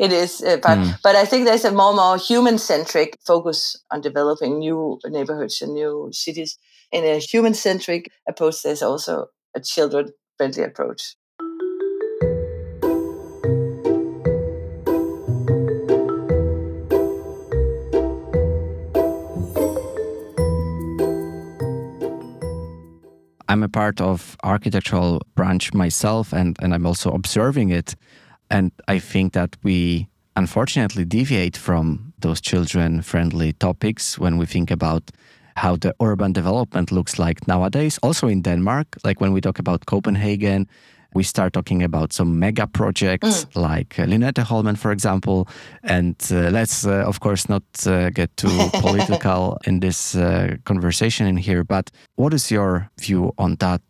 it 0.00 0.12
is. 0.12 0.42
Uh, 0.42 0.58
but 0.62 0.78
mm. 0.78 0.98
but 1.02 1.16
I 1.16 1.24
think 1.24 1.46
there's 1.46 1.64
a 1.64 1.72
more 1.72 1.94
more 1.94 2.18
human 2.18 2.58
centric 2.58 3.16
focus 3.26 3.76
on 3.90 4.00
developing 4.00 4.58
new 4.58 4.98
neighborhoods 5.06 5.62
and 5.62 5.74
new 5.74 6.10
cities. 6.12 6.58
In 6.92 7.04
a 7.04 7.18
human 7.18 7.54
centric 7.54 8.10
approach, 8.28 8.62
there's 8.62 8.82
also 8.82 9.26
a 9.54 9.60
children 9.60 10.12
friendly 10.36 10.64
approach. 10.64 11.16
I'm 23.48 23.64
a 23.64 23.68
part 23.68 24.00
of 24.00 24.36
architectural 24.44 25.22
branch 25.34 25.74
myself 25.74 26.32
and, 26.32 26.56
and 26.62 26.72
I'm 26.72 26.86
also 26.86 27.10
observing 27.10 27.70
it 27.70 27.96
and 28.50 28.72
I 28.88 28.98
think 28.98 29.32
that 29.32 29.56
we 29.62 30.08
unfortunately 30.36 31.04
deviate 31.04 31.56
from 31.56 32.12
those 32.18 32.40
children 32.40 33.02
friendly 33.02 33.52
topics 33.52 34.18
when 34.18 34.36
we 34.38 34.46
think 34.46 34.70
about 34.70 35.10
how 35.56 35.76
the 35.76 35.94
urban 36.00 36.32
development 36.32 36.90
looks 36.92 37.18
like 37.18 37.46
nowadays. 37.46 37.98
Also 38.02 38.28
in 38.28 38.42
Denmark, 38.42 38.86
like 39.04 39.20
when 39.20 39.32
we 39.32 39.40
talk 39.40 39.58
about 39.58 39.86
Copenhagen, 39.86 40.66
we 41.14 41.22
start 41.24 41.52
talking 41.52 41.82
about 41.82 42.12
some 42.12 42.38
mega 42.38 42.66
projects 42.66 43.44
mm. 43.44 43.56
like 43.56 43.98
uh, 43.98 44.04
Lynetteholmen, 44.04 44.76
for 44.78 44.92
example. 44.92 45.48
And 45.82 46.16
uh, 46.30 46.50
let's, 46.50 46.86
uh, 46.86 47.04
of 47.06 47.20
course, 47.20 47.48
not 47.48 47.62
uh, 47.86 48.10
get 48.10 48.36
too 48.36 48.70
political 48.74 49.58
in 49.66 49.80
this 49.80 50.14
uh, 50.14 50.56
conversation 50.64 51.26
in 51.26 51.36
here. 51.36 51.64
But 51.64 51.90
what 52.14 52.32
is 52.32 52.50
your 52.50 52.90
view 53.00 53.32
on 53.38 53.56
that? 53.56 53.80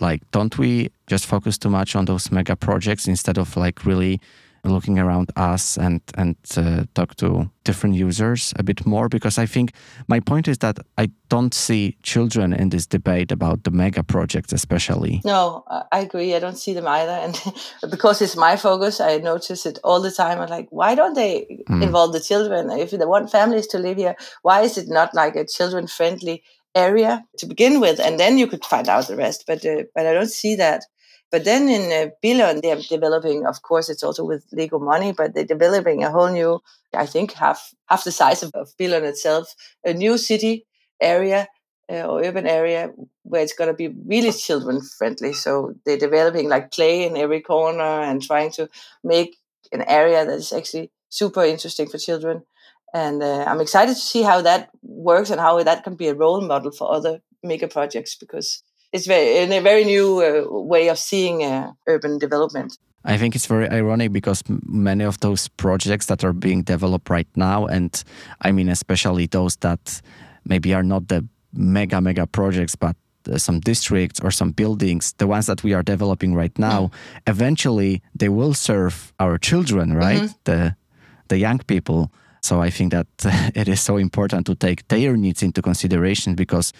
Like, 0.00 0.22
don't 0.30 0.56
we 0.58 0.88
just 1.12 1.26
focus 1.26 1.58
too 1.58 1.68
much 1.68 1.94
on 1.94 2.06
those 2.06 2.32
mega 2.32 2.56
projects 2.56 3.06
instead 3.06 3.38
of 3.38 3.56
like 3.56 3.84
really 3.84 4.18
looking 4.64 4.98
around 4.98 5.30
us 5.36 5.76
and 5.76 6.00
and 6.16 6.36
uh, 6.56 6.84
talk 6.94 7.14
to 7.16 7.50
different 7.64 7.94
users 7.96 8.52
a 8.56 8.62
bit 8.62 8.86
more 8.86 9.08
because 9.08 9.42
I 9.42 9.46
think 9.46 9.72
my 10.08 10.20
point 10.20 10.48
is 10.48 10.58
that 10.58 10.78
I 10.96 11.10
don't 11.28 11.54
see 11.54 11.96
children 12.02 12.52
in 12.52 12.70
this 12.70 12.86
debate 12.86 13.32
about 13.32 13.64
the 13.64 13.70
mega 13.70 14.02
projects 14.02 14.52
especially. 14.52 15.20
No, 15.24 15.64
I 15.90 16.00
agree. 16.00 16.34
I 16.34 16.38
don't 16.38 16.58
see 16.58 16.74
them 16.74 16.86
either, 16.86 17.18
and 17.24 17.34
because 17.90 18.22
it's 18.22 18.36
my 18.36 18.56
focus, 18.56 19.00
I 19.00 19.18
notice 19.18 19.66
it 19.66 19.78
all 19.82 20.00
the 20.00 20.12
time. 20.12 20.40
I'm 20.40 20.48
like, 20.48 20.68
why 20.70 20.94
don't 20.94 21.14
they 21.14 21.64
mm. 21.68 21.82
involve 21.82 22.12
the 22.12 22.20
children? 22.20 22.70
If 22.70 22.90
they 22.90 23.04
want 23.04 23.30
families 23.30 23.66
to 23.68 23.78
live 23.78 23.98
here, 23.98 24.16
why 24.42 24.62
is 24.62 24.78
it 24.78 24.88
not 24.88 25.14
like 25.14 25.36
a 25.36 25.44
children 25.44 25.86
friendly? 25.86 26.42
area 26.74 27.24
to 27.38 27.46
begin 27.46 27.80
with, 27.80 28.00
and 28.00 28.18
then 28.18 28.38
you 28.38 28.46
could 28.46 28.64
find 28.64 28.88
out 28.88 29.06
the 29.06 29.16
rest. 29.16 29.44
But 29.46 29.64
uh, 29.64 29.84
but 29.94 30.06
I 30.06 30.12
don't 30.12 30.30
see 30.30 30.56
that. 30.56 30.84
But 31.32 31.44
then 31.44 31.68
in 31.68 31.90
uh, 31.90 32.10
Billund, 32.22 32.60
they're 32.60 32.76
developing, 32.76 33.46
of 33.46 33.62
course, 33.62 33.88
it's 33.88 34.02
also 34.02 34.22
with 34.22 34.44
Lego 34.52 34.78
money, 34.78 35.12
but 35.12 35.34
they're 35.34 35.44
developing 35.44 36.04
a 36.04 36.10
whole 36.10 36.28
new, 36.28 36.60
I 36.94 37.06
think, 37.06 37.32
half 37.32 37.74
half 37.86 38.04
the 38.04 38.12
size 38.12 38.42
of, 38.42 38.50
of 38.54 38.76
Billund 38.78 39.04
itself, 39.04 39.54
a 39.82 39.94
new 39.94 40.18
city 40.18 40.66
area 41.00 41.48
uh, 41.90 42.02
or 42.02 42.22
urban 42.22 42.46
area 42.46 42.90
where 43.22 43.42
it's 43.42 43.54
going 43.54 43.68
to 43.68 43.74
be 43.74 43.88
really 44.06 44.30
children 44.30 44.82
friendly. 44.82 45.32
So 45.32 45.74
they're 45.86 45.96
developing 45.96 46.50
like 46.50 46.70
play 46.70 47.06
in 47.06 47.16
every 47.16 47.40
corner 47.40 47.82
and 47.82 48.22
trying 48.22 48.52
to 48.52 48.68
make 49.02 49.36
an 49.72 49.82
area 49.88 50.26
that 50.26 50.34
is 50.34 50.52
actually 50.52 50.90
super 51.08 51.44
interesting 51.44 51.88
for 51.88 51.96
children. 51.96 52.42
And 52.92 53.22
uh, 53.22 53.44
I'm 53.46 53.62
excited 53.62 53.94
to 53.94 54.00
see 54.00 54.20
how 54.20 54.42
that 54.42 54.68
works 54.82 55.30
and 55.30 55.40
how 55.40 55.62
that 55.62 55.82
can 55.82 55.94
be 55.94 56.08
a 56.08 56.14
role 56.14 56.42
model 56.42 56.72
for 56.72 56.92
other 56.92 57.22
mega 57.42 57.68
projects 57.68 58.14
because 58.16 58.62
it's 58.92 59.06
very 59.06 59.38
in 59.38 59.52
a 59.52 59.60
very 59.60 59.84
new 59.84 60.22
uh, 60.22 60.44
way 60.48 60.88
of 60.88 60.98
seeing 60.98 61.42
uh, 61.42 61.72
urban 61.86 62.18
development. 62.18 62.78
I 63.04 63.18
think 63.18 63.34
it's 63.34 63.46
very 63.46 63.68
ironic 63.68 64.12
because 64.12 64.44
many 64.48 65.04
of 65.04 65.18
those 65.20 65.48
projects 65.48 66.06
that 66.06 66.22
are 66.22 66.32
being 66.32 66.62
developed 66.62 67.10
right 67.10 67.26
now, 67.34 67.66
and 67.66 68.04
I 68.40 68.52
mean 68.52 68.68
especially 68.68 69.26
those 69.26 69.56
that 69.56 70.00
maybe 70.44 70.74
are 70.74 70.84
not 70.84 71.08
the 71.08 71.26
mega 71.52 72.00
mega 72.00 72.26
projects, 72.26 72.76
but 72.76 72.96
uh, 73.30 73.38
some 73.38 73.60
districts 73.60 74.20
or 74.20 74.30
some 74.30 74.52
buildings, 74.52 75.14
the 75.18 75.26
ones 75.26 75.46
that 75.46 75.62
we 75.62 75.74
are 75.74 75.82
developing 75.82 76.34
right 76.34 76.56
now, 76.58 76.86
mm. 76.86 76.92
eventually 77.26 78.02
they 78.14 78.28
will 78.28 78.54
serve 78.54 79.12
our 79.18 79.38
children, 79.38 79.94
right? 79.94 80.22
Mm-hmm. 80.22 80.40
The 80.44 80.76
the 81.28 81.38
young 81.38 81.58
people. 81.66 82.10
So 82.42 82.60
I 82.60 82.70
think 82.70 82.92
that 82.92 83.06
it 83.54 83.68
is 83.68 83.80
so 83.80 83.96
important 83.96 84.46
to 84.46 84.54
take 84.54 84.86
their 84.88 85.16
needs 85.16 85.42
into 85.42 85.62
consideration 85.62 86.34
because 86.34 86.72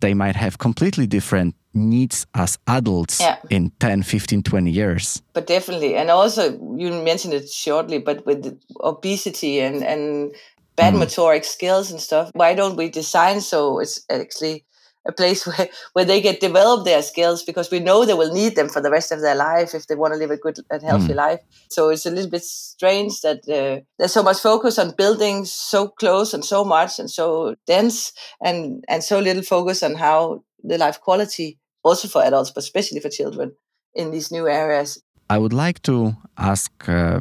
they 0.00 0.14
might 0.14 0.36
have 0.36 0.58
completely 0.58 1.06
different 1.06 1.54
needs 1.74 2.26
as 2.34 2.58
adults 2.66 3.20
yeah. 3.20 3.36
in 3.50 3.70
10 3.80 4.02
15 4.02 4.42
20 4.42 4.70
years 4.70 5.22
but 5.34 5.46
definitely 5.46 5.94
and 5.94 6.10
also 6.10 6.52
you 6.76 6.90
mentioned 7.04 7.34
it 7.34 7.48
shortly 7.50 7.98
but 7.98 8.24
with 8.24 8.58
obesity 8.80 9.60
and 9.60 9.84
and 9.84 10.34
bad 10.76 10.94
mm. 10.94 11.00
motoric 11.00 11.44
skills 11.44 11.90
and 11.90 12.00
stuff 12.00 12.30
why 12.32 12.54
don't 12.54 12.76
we 12.76 12.88
design 12.88 13.40
so 13.40 13.78
it's 13.78 14.04
actually 14.10 14.64
a 15.06 15.12
place 15.12 15.46
where, 15.46 15.68
where 15.92 16.04
they 16.04 16.20
get 16.20 16.40
develop 16.40 16.84
their 16.84 17.02
skills 17.02 17.42
because 17.42 17.70
we 17.70 17.80
know 17.80 18.04
they 18.04 18.14
will 18.14 18.32
need 18.32 18.56
them 18.56 18.68
for 18.68 18.80
the 18.80 18.90
rest 18.90 19.12
of 19.12 19.20
their 19.20 19.34
life 19.34 19.74
if 19.74 19.86
they 19.86 19.94
want 19.94 20.12
to 20.12 20.18
live 20.18 20.30
a 20.30 20.36
good 20.36 20.58
and 20.70 20.82
healthy 20.82 21.12
mm. 21.12 21.16
life. 21.16 21.40
So 21.70 21.90
it's 21.90 22.06
a 22.06 22.10
little 22.10 22.30
bit 22.30 22.42
strange 22.42 23.20
that 23.20 23.48
uh, 23.48 23.82
there's 23.98 24.12
so 24.12 24.22
much 24.22 24.38
focus 24.38 24.78
on 24.78 24.94
buildings 24.96 25.52
so 25.52 25.88
close 25.88 26.34
and 26.34 26.44
so 26.44 26.64
much 26.64 26.98
and 26.98 27.10
so 27.10 27.56
dense 27.66 28.12
and, 28.42 28.84
and 28.88 29.02
so 29.02 29.18
little 29.18 29.42
focus 29.42 29.82
on 29.82 29.94
how 29.94 30.42
the 30.62 30.78
life 30.78 31.00
quality 31.00 31.58
also 31.82 32.08
for 32.08 32.22
adults, 32.22 32.50
but 32.50 32.64
especially 32.64 33.00
for 33.00 33.08
children 33.08 33.52
in 33.94 34.10
these 34.10 34.30
new 34.30 34.48
areas. 34.48 35.02
I 35.30 35.38
would 35.38 35.52
like 35.52 35.82
to 35.82 36.16
ask 36.36 36.70
uh, 36.88 37.20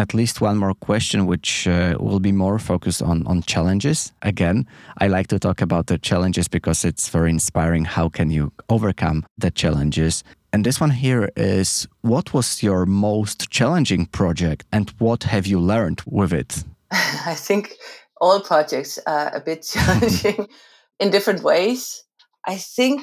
at 0.00 0.14
least 0.14 0.40
one 0.40 0.56
more 0.56 0.74
question, 0.74 1.26
which 1.26 1.68
uh, 1.68 1.94
will 2.00 2.20
be 2.20 2.32
more 2.32 2.58
focused 2.58 3.02
on 3.02 3.26
on 3.26 3.42
challenges. 3.42 4.12
Again, 4.22 4.66
I 5.02 5.08
like 5.08 5.26
to 5.28 5.38
talk 5.38 5.60
about 5.62 5.86
the 5.86 5.98
challenges 5.98 6.48
because 6.48 6.88
it's 6.88 7.10
very 7.10 7.30
inspiring. 7.30 7.84
How 7.84 8.08
can 8.08 8.30
you 8.30 8.50
overcome 8.68 9.24
the 9.38 9.50
challenges? 9.50 10.24
And 10.52 10.64
this 10.64 10.80
one 10.80 10.90
here 10.90 11.30
is 11.36 11.88
what 12.00 12.32
was 12.32 12.62
your 12.62 12.86
most 12.86 13.50
challenging 13.50 14.06
project 14.06 14.64
and 14.72 14.90
what 14.98 15.24
have 15.24 15.46
you 15.46 15.60
learned 15.60 16.00
with 16.06 16.32
it? 16.32 16.64
I 17.26 17.36
think 17.36 17.74
all 18.20 18.40
projects 18.40 18.98
are 19.06 19.30
a 19.36 19.40
bit 19.40 19.62
challenging 19.74 20.48
in 20.98 21.10
different 21.10 21.42
ways. 21.42 22.04
I 22.46 22.56
think 22.56 23.00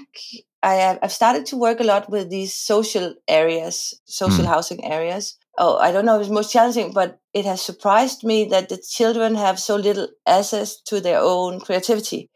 I 0.64 0.74
have, 0.74 1.00
I've 1.04 1.12
started 1.12 1.46
to 1.48 1.58
work 1.58 1.80
a 1.80 1.84
lot 1.84 2.10
with 2.10 2.30
these 2.30 2.54
social 2.54 3.14
areas, 3.28 3.94
social 4.06 4.46
mm. 4.46 4.54
housing 4.54 4.84
areas, 4.84 5.38
oh, 5.58 5.78
I 5.78 5.92
don't 5.92 6.06
know 6.06 6.16
if 6.16 6.22
it's 6.22 6.30
most 6.30 6.52
challenging, 6.52 6.94
but 6.94 7.20
it 7.34 7.46
has 7.46 7.62
surprised 7.62 8.24
me 8.24 8.46
that 8.46 8.70
the 8.70 8.78
children 8.78 9.36
have 9.36 9.60
so 9.60 9.76
little 9.76 10.08
access 10.26 10.82
to 10.84 11.02
their 11.02 11.20
own 11.20 11.60
creativity. 11.60 12.30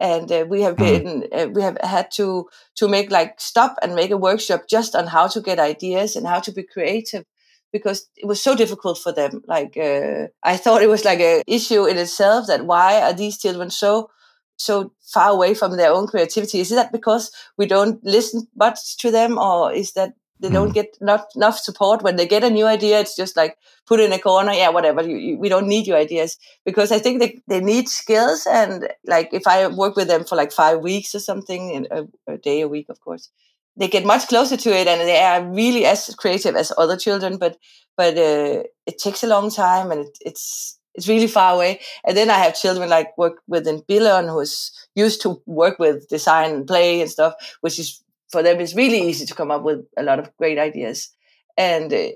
And 0.00 0.32
uh, 0.32 0.46
we 0.48 0.62
have 0.62 0.76
hmm. 0.76 0.84
been, 0.84 1.28
uh, 1.32 1.48
we 1.52 1.62
have 1.62 1.78
had 1.82 2.10
to 2.12 2.48
to 2.76 2.88
make 2.88 3.10
like 3.10 3.40
stop 3.40 3.76
and 3.82 3.94
make 3.94 4.10
a 4.10 4.16
workshop 4.16 4.62
just 4.68 4.96
on 4.96 5.06
how 5.06 5.28
to 5.28 5.40
get 5.40 5.60
ideas 5.60 6.16
and 6.16 6.26
how 6.26 6.40
to 6.40 6.52
be 6.52 6.64
creative, 6.64 7.24
because 7.72 8.08
it 8.16 8.26
was 8.26 8.42
so 8.42 8.56
difficult 8.56 8.98
for 8.98 9.12
them. 9.12 9.42
Like 9.46 9.76
uh, 9.76 10.26
I 10.42 10.56
thought 10.56 10.82
it 10.82 10.88
was 10.88 11.04
like 11.04 11.20
a 11.20 11.42
issue 11.46 11.84
in 11.84 11.98
itself 11.98 12.48
that 12.48 12.66
why 12.66 13.00
are 13.00 13.12
these 13.12 13.38
children 13.38 13.70
so 13.70 14.10
so 14.56 14.92
far 15.12 15.30
away 15.30 15.54
from 15.54 15.76
their 15.76 15.92
own 15.92 16.06
creativity? 16.06 16.60
Is 16.60 16.70
that 16.70 16.92
because 16.92 17.30
we 17.56 17.66
don't 17.66 18.02
listen 18.02 18.48
much 18.56 18.96
to 18.98 19.10
them, 19.10 19.38
or 19.38 19.72
is 19.72 19.92
that 19.92 20.14
they 20.42 20.48
mm. 20.48 20.54
don't 20.54 20.74
get 20.74 20.98
not 21.00 21.26
enough 21.36 21.58
support 21.58 22.02
when 22.02 22.16
they 22.16 22.26
get 22.26 22.44
a 22.44 22.50
new 22.50 22.66
idea. 22.66 23.00
It's 23.00 23.16
just 23.16 23.36
like 23.36 23.56
put 23.86 24.00
in 24.00 24.12
a 24.12 24.18
corner. 24.18 24.52
Yeah, 24.52 24.70
whatever. 24.70 25.02
You, 25.02 25.16
you, 25.16 25.38
we 25.38 25.48
don't 25.48 25.68
need 25.68 25.86
your 25.86 25.96
ideas 25.96 26.36
because 26.64 26.90
I 26.90 26.98
think 26.98 27.20
they, 27.20 27.40
they 27.46 27.60
need 27.60 27.88
skills. 27.88 28.46
And 28.50 28.88
like 29.06 29.30
if 29.32 29.46
I 29.46 29.68
work 29.68 29.96
with 29.96 30.08
them 30.08 30.24
for 30.24 30.36
like 30.36 30.52
five 30.52 30.80
weeks 30.80 31.14
or 31.14 31.20
something, 31.20 31.70
in 31.70 31.86
a, 31.90 32.32
a 32.32 32.38
day 32.38 32.60
a 32.60 32.68
week, 32.68 32.88
of 32.88 33.00
course, 33.00 33.30
they 33.76 33.88
get 33.88 34.04
much 34.04 34.26
closer 34.26 34.56
to 34.56 34.70
it 34.70 34.88
and 34.88 35.00
they 35.00 35.20
are 35.20 35.48
really 35.48 35.86
as 35.86 36.14
creative 36.16 36.56
as 36.56 36.72
other 36.76 36.96
children. 36.96 37.38
But 37.38 37.56
but 37.96 38.18
uh, 38.18 38.64
it 38.86 38.98
takes 38.98 39.22
a 39.22 39.28
long 39.28 39.50
time 39.50 39.92
and 39.92 40.00
it, 40.00 40.18
it's 40.20 40.78
it's 40.94 41.08
really 41.08 41.28
far 41.28 41.54
away. 41.54 41.80
And 42.04 42.16
then 42.16 42.30
I 42.30 42.38
have 42.38 42.60
children 42.60 42.90
like 42.90 43.16
work 43.16 43.42
with 43.46 43.66
in 43.66 43.80
Billund 43.82 44.28
who's 44.28 44.72
used 44.94 45.22
to 45.22 45.40
work 45.46 45.78
with 45.78 46.08
design 46.08 46.50
and 46.50 46.66
play 46.66 47.00
and 47.00 47.10
stuff, 47.10 47.34
which 47.60 47.78
is 47.78 48.02
for 48.32 48.42
them 48.42 48.60
it's 48.60 48.74
really 48.74 49.00
easy 49.08 49.26
to 49.26 49.34
come 49.34 49.50
up 49.50 49.62
with 49.62 49.80
a 49.96 50.02
lot 50.02 50.18
of 50.18 50.36
great 50.36 50.58
ideas. 50.58 51.10
And 51.56 51.92
uh, 51.92 52.08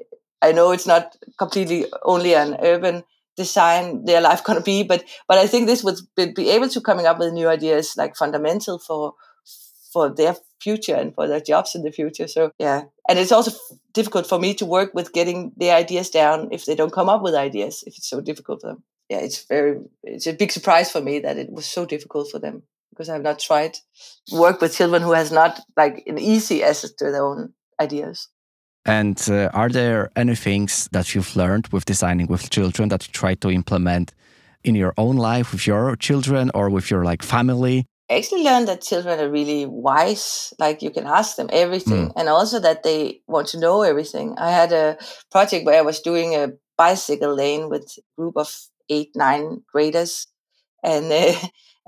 i 0.42 0.52
know 0.52 0.70
it's 0.70 0.86
not 0.86 1.16
completely 1.38 1.86
only 2.04 2.34
an 2.34 2.56
urban 2.60 3.02
design 3.36 4.04
their 4.04 4.20
life 4.20 4.44
going 4.44 4.58
to 4.58 4.64
be 4.64 4.82
but 4.82 5.02
but 5.28 5.38
i 5.38 5.46
think 5.46 5.66
this 5.66 5.82
would 5.82 5.98
be 6.14 6.50
able 6.50 6.68
to 6.68 6.80
coming 6.80 7.06
up 7.06 7.18
with 7.18 7.32
new 7.32 7.48
ideas 7.48 7.94
like 7.96 8.16
fundamental 8.16 8.78
for 8.78 9.14
for 9.96 10.10
their 10.14 10.36
future 10.60 10.94
and 10.94 11.14
for 11.14 11.26
their 11.26 11.40
jobs 11.40 11.74
in 11.74 11.82
the 11.82 11.90
future. 11.90 12.28
So 12.28 12.52
yeah. 12.58 12.82
And 13.08 13.18
it's 13.18 13.32
also 13.32 13.52
difficult 13.94 14.26
for 14.26 14.38
me 14.38 14.52
to 14.54 14.66
work 14.66 14.92
with 14.92 15.14
getting 15.14 15.52
the 15.56 15.70
ideas 15.70 16.10
down 16.10 16.48
if 16.52 16.66
they 16.66 16.74
don't 16.74 16.92
come 16.92 17.08
up 17.08 17.22
with 17.22 17.34
ideas 17.34 17.82
if 17.86 17.96
it's 17.96 18.10
so 18.10 18.20
difficult 18.20 18.60
for 18.60 18.68
them. 18.68 18.82
Yeah 19.08 19.20
it's 19.20 19.44
very 19.44 19.78
it's 20.02 20.26
a 20.26 20.32
big 20.32 20.52
surprise 20.52 20.90
for 20.90 21.00
me 21.00 21.20
that 21.20 21.38
it 21.38 21.50
was 21.50 21.66
so 21.66 21.86
difficult 21.86 22.30
for 22.30 22.40
them 22.40 22.64
because 22.96 23.10
I've 23.10 23.22
not 23.22 23.38
tried 23.38 23.76
work 24.32 24.60
with 24.60 24.74
children 24.74 25.02
who 25.02 25.12
has 25.12 25.30
not 25.30 25.60
like 25.76 26.02
an 26.06 26.18
easy 26.18 26.62
access 26.62 26.92
to 26.94 27.10
their 27.10 27.24
own 27.24 27.52
ideas. 27.80 28.28
And 28.86 29.20
uh, 29.28 29.50
are 29.52 29.68
there 29.68 30.10
any 30.16 30.36
things 30.36 30.88
that 30.92 31.14
you've 31.14 31.34
learned 31.36 31.66
with 31.68 31.84
designing 31.84 32.28
with 32.28 32.50
children 32.50 32.88
that 32.88 33.06
you 33.06 33.12
try 33.12 33.34
to 33.34 33.50
implement 33.50 34.12
in 34.62 34.74
your 34.74 34.94
own 34.96 35.16
life 35.16 35.52
with 35.52 35.66
your 35.66 35.96
children 35.96 36.50
or 36.54 36.70
with 36.70 36.90
your 36.90 37.04
like 37.04 37.22
family? 37.22 37.86
I 38.08 38.18
actually 38.18 38.44
learned 38.44 38.68
that 38.68 38.82
children 38.82 39.18
are 39.18 39.28
really 39.28 39.66
wise. 39.66 40.54
Like 40.60 40.82
you 40.82 40.90
can 40.90 41.06
ask 41.06 41.36
them 41.36 41.50
everything, 41.52 42.08
mm. 42.08 42.12
and 42.16 42.28
also 42.28 42.60
that 42.60 42.84
they 42.84 43.22
want 43.26 43.48
to 43.48 43.58
know 43.58 43.82
everything. 43.82 44.36
I 44.38 44.50
had 44.52 44.72
a 44.72 44.96
project 45.32 45.66
where 45.66 45.78
I 45.78 45.82
was 45.82 46.00
doing 46.00 46.34
a 46.34 46.52
bicycle 46.78 47.34
lane 47.34 47.68
with 47.68 47.82
a 47.98 48.02
group 48.16 48.36
of 48.36 48.54
eight, 48.88 49.10
nine 49.16 49.62
graders, 49.72 50.28
and 50.84 51.10
uh, 51.10 51.34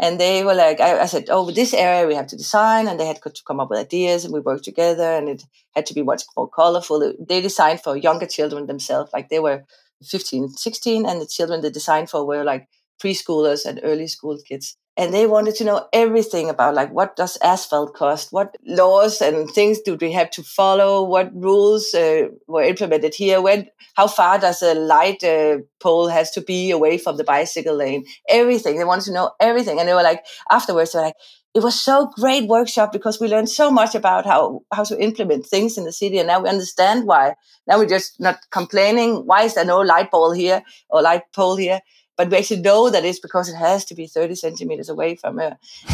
and 0.00 0.20
they 0.20 0.44
were 0.44 0.54
like, 0.54 0.80
I, 0.80 1.00
I, 1.00 1.06
said, 1.06 1.26
oh, 1.28 1.50
this 1.50 1.74
area 1.74 2.06
we 2.06 2.14
have 2.14 2.28
to 2.28 2.36
design. 2.36 2.86
And 2.86 3.00
they 3.00 3.06
had 3.06 3.20
to 3.20 3.42
come 3.44 3.58
up 3.58 3.68
with 3.68 3.80
ideas 3.80 4.24
and 4.24 4.32
we 4.32 4.38
worked 4.38 4.64
together 4.64 5.02
and 5.02 5.28
it 5.28 5.42
had 5.74 5.86
to 5.86 5.94
be 5.94 6.02
much 6.02 6.22
more 6.36 6.48
colorful. 6.48 7.14
They 7.18 7.40
designed 7.40 7.80
for 7.80 7.96
younger 7.96 8.26
children 8.26 8.66
themselves. 8.66 9.12
Like 9.12 9.28
they 9.28 9.40
were 9.40 9.64
15, 10.04 10.50
16 10.50 11.04
and 11.04 11.20
the 11.20 11.26
children 11.26 11.62
they 11.62 11.70
designed 11.70 12.10
for 12.10 12.24
were 12.24 12.44
like 12.44 12.68
preschoolers 13.02 13.66
and 13.66 13.80
early 13.82 14.06
school 14.06 14.38
kids. 14.46 14.76
And 14.98 15.14
they 15.14 15.28
wanted 15.28 15.54
to 15.54 15.64
know 15.64 15.86
everything 15.92 16.50
about 16.50 16.74
like 16.74 16.90
what 16.90 17.14
does 17.14 17.38
asphalt 17.40 17.94
cost? 17.94 18.32
What 18.32 18.56
laws 18.66 19.22
and 19.22 19.48
things 19.48 19.78
do 19.80 19.96
we 19.98 20.10
have 20.10 20.28
to 20.32 20.42
follow? 20.42 21.04
What 21.04 21.32
rules 21.32 21.94
uh, 21.94 22.26
were 22.48 22.64
implemented 22.64 23.14
here? 23.14 23.40
When 23.40 23.68
how 23.94 24.08
far 24.08 24.40
does 24.40 24.60
a 24.60 24.74
light 24.74 25.22
uh, 25.22 25.58
pole 25.78 26.08
has 26.08 26.32
to 26.32 26.40
be 26.40 26.72
away 26.72 26.98
from 26.98 27.16
the 27.16 27.22
bicycle 27.22 27.76
lane? 27.76 28.06
Everything. 28.28 28.76
They 28.76 28.84
wanted 28.84 29.04
to 29.04 29.12
know 29.12 29.30
everything. 29.38 29.78
And 29.78 29.88
they 29.88 29.94
were 29.94 30.02
like 30.02 30.26
afterwards 30.50 30.92
they're 30.92 31.02
like 31.02 31.14
it 31.54 31.62
was 31.62 31.80
so 31.80 32.10
great 32.16 32.48
workshop 32.48 32.92
because 32.92 33.20
we 33.20 33.28
learned 33.28 33.48
so 33.48 33.70
much 33.70 33.94
about 33.94 34.26
how 34.26 34.62
how 34.72 34.82
to 34.82 35.00
implement 35.00 35.46
things 35.46 35.78
in 35.78 35.84
the 35.84 35.92
city. 35.92 36.18
And 36.18 36.26
now 36.26 36.40
we 36.40 36.48
understand 36.48 37.06
why. 37.06 37.36
Now 37.68 37.78
we're 37.78 37.86
just 37.86 38.18
not 38.18 38.40
complaining. 38.50 39.26
Why 39.26 39.42
is 39.44 39.54
there 39.54 39.64
no 39.64 39.78
light 39.78 40.10
pole 40.10 40.32
here 40.32 40.64
or 40.90 41.02
light 41.02 41.22
pole 41.32 41.54
here 41.54 41.82
but 42.18 42.30
we 42.30 42.36
actually 42.36 42.60
know 42.60 42.90
that 42.90 43.04
it's 43.04 43.20
because 43.20 43.48
it 43.48 43.56
has 43.56 43.84
to 43.86 43.94
be 43.94 44.08
30 44.08 44.34
centimeters 44.34 44.90
away 44.90 45.16
from 45.16 45.38
her. 45.38 45.56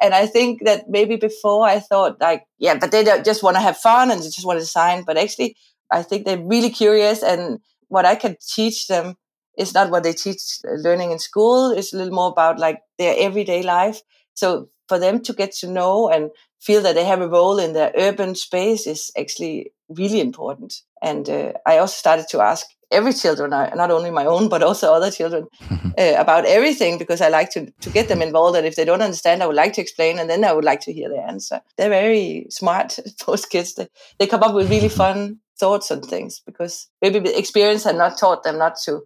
and 0.00 0.14
I 0.14 0.26
think 0.26 0.64
that 0.64 0.88
maybe 0.88 1.16
before 1.16 1.66
I 1.66 1.80
thought 1.80 2.20
like, 2.20 2.44
yeah, 2.58 2.76
but 2.76 2.90
they 2.90 3.04
don't 3.04 3.24
just 3.24 3.42
want 3.44 3.56
to 3.56 3.60
have 3.60 3.76
fun 3.76 4.10
and 4.10 4.20
they 4.20 4.24
just 4.26 4.46
want 4.46 4.58
to 4.58 4.64
design. 4.64 5.04
But 5.06 5.18
actually, 5.18 5.56
I 5.92 6.02
think 6.02 6.24
they're 6.24 6.42
really 6.42 6.70
curious 6.70 7.22
and 7.22 7.60
what 7.88 8.06
I 8.06 8.16
can 8.16 8.36
teach 8.44 8.88
them 8.88 9.16
is 9.58 9.74
not 9.74 9.90
what 9.90 10.02
they 10.02 10.12
teach 10.14 10.40
uh, 10.66 10.72
learning 10.72 11.12
in 11.12 11.18
school. 11.18 11.70
It's 11.70 11.92
a 11.92 11.96
little 11.98 12.14
more 12.14 12.30
about 12.30 12.58
like 12.58 12.80
their 12.98 13.14
everyday 13.18 13.62
life. 13.62 14.00
So 14.34 14.68
for 14.88 14.98
them 14.98 15.22
to 15.22 15.32
get 15.32 15.52
to 15.56 15.68
know 15.70 16.08
and 16.08 16.30
feel 16.60 16.82
that 16.82 16.94
they 16.94 17.04
have 17.04 17.20
a 17.20 17.28
role 17.28 17.58
in 17.58 17.74
their 17.74 17.92
urban 17.96 18.34
space 18.34 18.86
is 18.86 19.10
actually 19.18 19.72
really 19.88 20.20
important. 20.20 20.82
And 21.02 21.28
uh, 21.28 21.52
I 21.66 21.78
also 21.78 21.94
started 21.94 22.26
to 22.30 22.40
ask 22.40 22.66
every 22.90 23.12
children, 23.12 23.52
are 23.52 23.70
not 23.74 23.90
only 23.90 24.10
my 24.10 24.26
own, 24.26 24.48
but 24.48 24.62
also 24.62 24.92
other 24.92 25.10
children, 25.10 25.46
uh, 25.70 26.14
about 26.16 26.44
everything 26.46 26.98
because 26.98 27.20
I 27.20 27.28
like 27.28 27.50
to, 27.50 27.70
to 27.80 27.90
get 27.90 28.08
them 28.08 28.22
involved. 28.22 28.56
And 28.56 28.66
if 28.66 28.76
they 28.76 28.84
don't 28.84 29.02
understand, 29.02 29.42
I 29.42 29.46
would 29.46 29.56
like 29.56 29.72
to 29.74 29.80
explain, 29.80 30.18
and 30.18 30.28
then 30.30 30.44
I 30.44 30.52
would 30.52 30.64
like 30.64 30.80
to 30.80 30.92
hear 30.92 31.08
the 31.08 31.20
answer. 31.20 31.60
They're 31.76 31.90
very 31.90 32.46
smart, 32.50 32.98
those 33.26 33.46
kids. 33.46 33.74
They, 33.74 33.88
they 34.18 34.26
come 34.26 34.42
up 34.42 34.54
with 34.54 34.70
really 34.70 34.88
fun 35.02 35.40
thoughts 35.58 35.90
and 35.90 36.04
things 36.04 36.40
because 36.44 36.88
maybe 37.00 37.18
the 37.18 37.38
experience 37.38 37.84
had 37.84 37.96
not 37.96 38.18
taught 38.18 38.44
them 38.44 38.58
not 38.58 38.76
to 38.84 39.02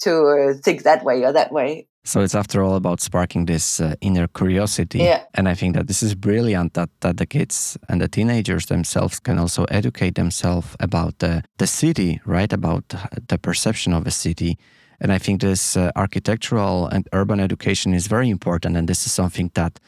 to 0.00 0.26
uh, 0.28 0.54
think 0.62 0.82
that 0.82 1.04
way 1.04 1.22
or 1.24 1.32
that 1.32 1.52
way. 1.52 1.86
So 2.02 2.22
it's 2.22 2.34
after 2.34 2.62
all 2.62 2.76
about 2.76 3.00
sparking 3.00 3.46
this 3.46 3.80
uh, 3.80 3.94
inner 4.00 4.26
curiosity. 4.26 4.98
Yeah. 4.98 5.24
And 5.34 5.48
I 5.48 5.54
think 5.54 5.76
that 5.76 5.86
this 5.86 6.02
is 6.02 6.14
brilliant 6.14 6.72
that, 6.74 6.88
that 7.00 7.18
the 7.18 7.26
kids 7.26 7.76
and 7.88 8.00
the 8.00 8.08
teenagers 8.08 8.66
themselves 8.66 9.20
can 9.20 9.38
also 9.38 9.64
educate 9.64 10.14
themselves 10.14 10.76
about 10.80 11.18
the, 11.18 11.42
the 11.58 11.66
city, 11.66 12.20
right? 12.24 12.52
About 12.52 12.94
the 13.28 13.38
perception 13.38 13.92
of 13.92 14.06
a 14.06 14.10
city. 14.10 14.58
And 15.00 15.12
I 15.12 15.18
think 15.18 15.40
this 15.40 15.76
uh, 15.76 15.90
architectural 15.94 16.86
and 16.86 17.08
urban 17.12 17.40
education 17.40 17.94
is 17.94 18.06
very 18.06 18.28
important. 18.28 18.76
And 18.76 18.88
this 18.88 19.06
is 19.06 19.12
something 19.12 19.50
that 19.54 19.78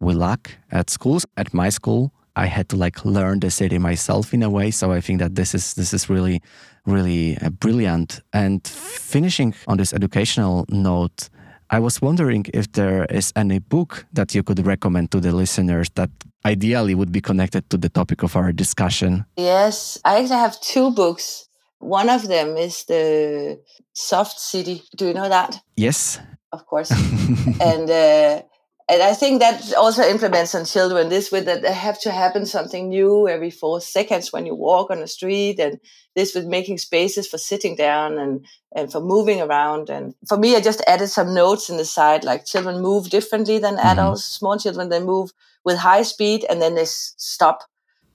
we 0.00 0.14
lack 0.14 0.58
at 0.70 0.90
schools. 0.90 1.26
At 1.36 1.54
my 1.54 1.70
school, 1.70 2.12
I 2.36 2.46
had 2.46 2.68
to 2.70 2.76
like 2.76 3.04
learn 3.04 3.40
the 3.40 3.50
city 3.50 3.78
myself 3.78 4.32
in 4.32 4.42
a 4.42 4.50
way. 4.50 4.70
So 4.70 4.92
I 4.92 5.00
think 5.00 5.20
that 5.20 5.34
this 5.34 5.54
is 5.54 5.74
this 5.74 5.92
is 5.92 6.08
really, 6.08 6.40
really 6.86 7.38
uh, 7.38 7.50
brilliant. 7.50 8.20
And 8.32 8.66
finishing 8.66 9.54
on 9.66 9.76
this 9.76 9.92
educational 9.92 10.64
note, 10.68 11.28
I 11.72 11.78
was 11.78 12.02
wondering 12.02 12.44
if 12.52 12.70
there 12.72 13.06
is 13.06 13.32
any 13.34 13.58
book 13.58 14.04
that 14.12 14.34
you 14.34 14.42
could 14.42 14.66
recommend 14.66 15.10
to 15.12 15.20
the 15.20 15.32
listeners 15.32 15.88
that 15.94 16.10
ideally 16.44 16.94
would 16.94 17.10
be 17.10 17.22
connected 17.22 17.70
to 17.70 17.78
the 17.78 17.88
topic 17.88 18.22
of 18.22 18.36
our 18.36 18.52
discussion. 18.52 19.24
Yes, 19.38 19.98
I 20.04 20.20
actually 20.20 20.36
have 20.36 20.60
two 20.60 20.90
books. 20.90 21.48
One 21.78 22.10
of 22.10 22.28
them 22.28 22.58
is 22.58 22.84
the 22.84 23.58
Soft 23.94 24.38
City. 24.38 24.82
Do 24.98 25.06
you 25.06 25.14
know 25.14 25.30
that? 25.30 25.60
Yes. 25.74 26.20
Of 26.52 26.66
course. 26.66 26.90
and 27.60 27.90
uh, 27.90 28.42
and 28.88 29.02
I 29.02 29.14
think 29.14 29.40
that 29.40 29.74
also 29.74 30.02
implements 30.02 30.54
on 30.54 30.64
children 30.64 31.08
this 31.08 31.30
with 31.30 31.44
that 31.46 31.62
they 31.62 31.72
have 31.72 32.00
to 32.00 32.10
happen 32.10 32.46
something 32.46 32.88
new 32.88 33.28
every 33.28 33.50
four 33.50 33.80
seconds 33.80 34.32
when 34.32 34.46
you 34.46 34.54
walk 34.54 34.90
on 34.90 35.00
the 35.00 35.08
street, 35.08 35.58
and 35.58 35.78
this 36.14 36.34
with 36.34 36.46
making 36.46 36.78
spaces 36.78 37.28
for 37.28 37.38
sitting 37.38 37.76
down 37.76 38.18
and 38.18 38.46
and 38.74 38.90
for 38.90 39.00
moving 39.00 39.40
around. 39.40 39.90
And 39.90 40.14
for 40.28 40.36
me, 40.36 40.56
I 40.56 40.60
just 40.60 40.82
added 40.86 41.08
some 41.08 41.34
notes 41.34 41.70
in 41.70 41.76
the 41.76 41.84
side 41.84 42.24
like 42.24 42.44
children 42.44 42.82
move 42.82 43.10
differently 43.10 43.58
than 43.58 43.76
mm-hmm. 43.76 43.86
adults. 43.86 44.24
Small 44.24 44.58
children 44.58 44.88
they 44.88 45.00
move 45.00 45.30
with 45.64 45.78
high 45.78 46.02
speed 46.02 46.44
and 46.48 46.60
then 46.60 46.74
they 46.74 46.86
stop. 46.86 47.64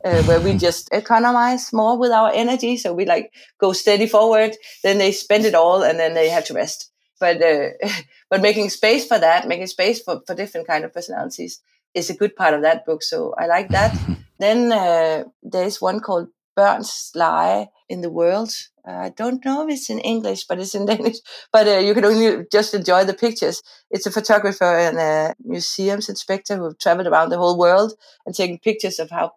Uh, 0.05 0.21
where 0.23 0.39
we 0.39 0.55
just 0.55 0.87
economize 0.91 1.73
more 1.73 1.97
with 1.97 2.11
our 2.11 2.31
energy, 2.31 2.77
so 2.77 2.93
we 2.93 3.03
like 3.03 3.33
go 3.59 3.73
steady 3.73 4.05
forward. 4.05 4.55
Then 4.83 4.99
they 4.99 5.11
spend 5.11 5.43
it 5.43 5.55
all, 5.55 5.81
and 5.81 5.99
then 5.99 6.13
they 6.13 6.29
have 6.29 6.45
to 6.45 6.53
rest 6.53 6.91
but 7.19 7.41
uh, 7.41 7.69
but 8.29 8.41
making 8.41 8.69
space 8.69 9.07
for 9.07 9.17
that, 9.19 9.47
making 9.47 9.67
space 9.67 10.01
for, 10.01 10.21
for 10.25 10.35
different 10.35 10.67
kind 10.67 10.83
of 10.83 10.93
personalities 10.93 11.61
is 11.93 12.09
a 12.09 12.15
good 12.15 12.35
part 12.35 12.53
of 12.53 12.61
that 12.61 12.85
book. 12.85 13.03
So 13.03 13.33
I 13.37 13.47
like 13.47 13.69
that. 13.69 13.97
then 14.39 14.71
uh, 14.71 15.23
there's 15.41 15.81
one 15.81 15.99
called 15.99 16.27
Burns 16.55 17.11
Lege 17.15 17.67
in 17.87 18.01
the 18.01 18.09
World. 18.09 18.51
Uh, 18.85 18.91
I 18.91 19.09
don't 19.09 19.43
know 19.45 19.63
if 19.67 19.73
it's 19.73 19.89
in 19.89 19.99
English, 19.99 20.45
but 20.45 20.59
it's 20.59 20.75
in 20.75 20.85
Danish. 20.91 21.17
But 21.51 21.67
uh, 21.67 21.77
you 21.77 21.93
can 21.93 22.03
only 22.03 22.45
just 22.51 22.73
enjoy 22.73 23.05
the 23.05 23.13
pictures. 23.13 23.61
It's 23.91 24.05
a 24.05 24.11
photographer 24.11 24.77
and 24.77 24.97
a 24.97 25.35
museums 25.43 26.09
inspector 26.09 26.55
who 26.57 26.65
have 26.65 26.79
traveled 26.79 27.07
around 27.07 27.29
the 27.29 27.37
whole 27.37 27.57
world 27.57 27.93
and 28.25 28.33
taken 28.33 28.57
pictures 28.57 28.99
of 28.99 29.11
how 29.11 29.33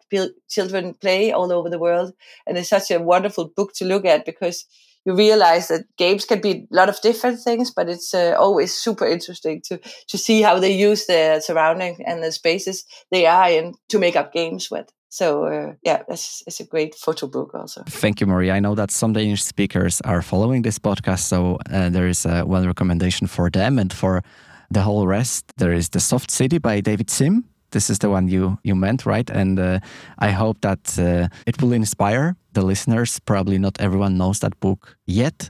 children 0.49 0.93
play 0.95 1.31
all 1.31 1.51
over 1.51 1.69
the 1.69 1.79
world. 1.79 2.13
And 2.47 2.57
it's 2.57 2.69
such 2.69 2.91
a 2.91 2.99
wonderful 2.99 3.49
book 3.55 3.73
to 3.75 3.85
look 3.85 4.05
at 4.05 4.25
because 4.25 4.65
you 5.05 5.15
realize 5.15 5.67
that 5.67 5.85
games 5.97 6.25
can 6.25 6.41
be 6.41 6.51
a 6.51 6.75
lot 6.75 6.89
of 6.89 7.01
different 7.01 7.39
things, 7.39 7.71
but 7.71 7.89
it's 7.89 8.13
uh, 8.13 8.35
always 8.37 8.73
super 8.73 9.07
interesting 9.07 9.61
to 9.65 9.79
to 10.07 10.17
see 10.17 10.41
how 10.41 10.59
they 10.59 10.71
use 10.71 11.05
the 11.05 11.41
surrounding 11.41 12.03
and 12.05 12.23
the 12.23 12.31
spaces 12.31 12.85
they 13.09 13.25
are 13.25 13.49
in 13.49 13.73
to 13.89 13.99
make 13.99 14.15
up 14.15 14.33
games 14.33 14.69
with. 14.71 14.91
So 15.09 15.45
uh, 15.45 15.73
yeah, 15.83 16.03
it's, 16.07 16.59
a 16.59 16.63
great 16.63 16.95
photo 16.95 17.27
book 17.27 17.53
also. 17.53 17.83
Thank 17.85 18.21
you, 18.21 18.27
Maria. 18.27 18.53
I 18.53 18.61
know 18.61 18.75
that 18.75 18.91
some 18.91 19.11
Danish 19.11 19.43
speakers 19.43 19.99
are 20.01 20.21
following 20.21 20.61
this 20.61 20.79
podcast, 20.79 21.27
so 21.27 21.57
uh, 21.69 21.89
there 21.89 22.07
is 22.07 22.25
a 22.25 22.43
one 22.45 22.65
recommendation 22.65 23.27
for 23.27 23.49
them 23.49 23.77
and 23.77 23.91
for 23.91 24.23
the 24.69 24.81
whole 24.81 25.05
rest. 25.05 25.51
There 25.57 25.73
is 25.73 25.89
The 25.89 25.99
Soft 25.99 26.31
City 26.31 26.59
by 26.59 26.79
David 26.79 27.09
Sim. 27.09 27.43
This 27.71 27.89
is 27.89 27.99
the 27.99 28.09
one 28.09 28.27
you 28.27 28.57
you 28.63 28.75
meant, 28.75 29.05
right? 29.05 29.29
And 29.29 29.59
uh, 29.59 29.79
I 30.19 30.31
hope 30.31 30.59
that 30.61 30.99
uh, 30.99 31.27
it 31.45 31.61
will 31.61 31.73
inspire 31.73 32.35
the 32.53 32.61
listeners. 32.61 33.19
Probably 33.19 33.57
not 33.57 33.79
everyone 33.79 34.17
knows 34.17 34.39
that 34.39 34.59
book 34.59 34.97
yet. 35.05 35.49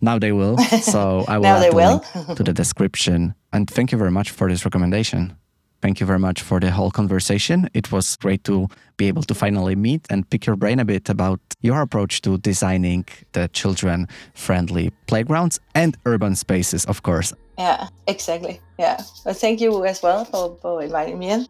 Now 0.00 0.18
they 0.18 0.32
will. 0.32 0.56
So 0.82 1.24
I 1.28 1.38
will 1.38 1.42
now 1.44 1.56
add 1.56 1.70
the 1.70 1.76
will. 1.76 2.02
link 2.14 2.36
to 2.36 2.42
the 2.42 2.52
description. 2.52 3.34
And 3.52 3.68
thank 3.70 3.92
you 3.92 3.98
very 3.98 4.10
much 4.10 4.30
for 4.30 4.48
this 4.48 4.64
recommendation. 4.64 5.36
Thank 5.84 6.00
you 6.00 6.06
very 6.06 6.18
much 6.18 6.40
for 6.40 6.60
the 6.60 6.70
whole 6.70 6.90
conversation. 6.90 7.68
It 7.74 7.92
was 7.92 8.16
great 8.16 8.42
to 8.44 8.68
be 8.96 9.06
able 9.06 9.22
to 9.24 9.34
finally 9.34 9.76
meet 9.76 10.06
and 10.08 10.24
pick 10.30 10.46
your 10.46 10.56
brain 10.56 10.80
a 10.80 10.84
bit 10.86 11.10
about 11.10 11.40
your 11.60 11.82
approach 11.82 12.22
to 12.22 12.38
designing 12.38 13.04
the 13.32 13.48
children 13.48 14.08
friendly 14.32 14.92
playgrounds 15.06 15.60
and 15.74 15.94
urban 16.06 16.36
spaces, 16.36 16.86
of 16.86 17.02
course. 17.02 17.34
Yeah, 17.58 17.88
exactly. 18.06 18.60
Yeah. 18.78 19.02
But 19.26 19.36
thank 19.36 19.60
you 19.60 19.84
as 19.84 20.02
well 20.02 20.24
for, 20.24 20.56
for 20.62 20.82
inviting 20.82 21.18
me 21.18 21.28
in. 21.28 21.46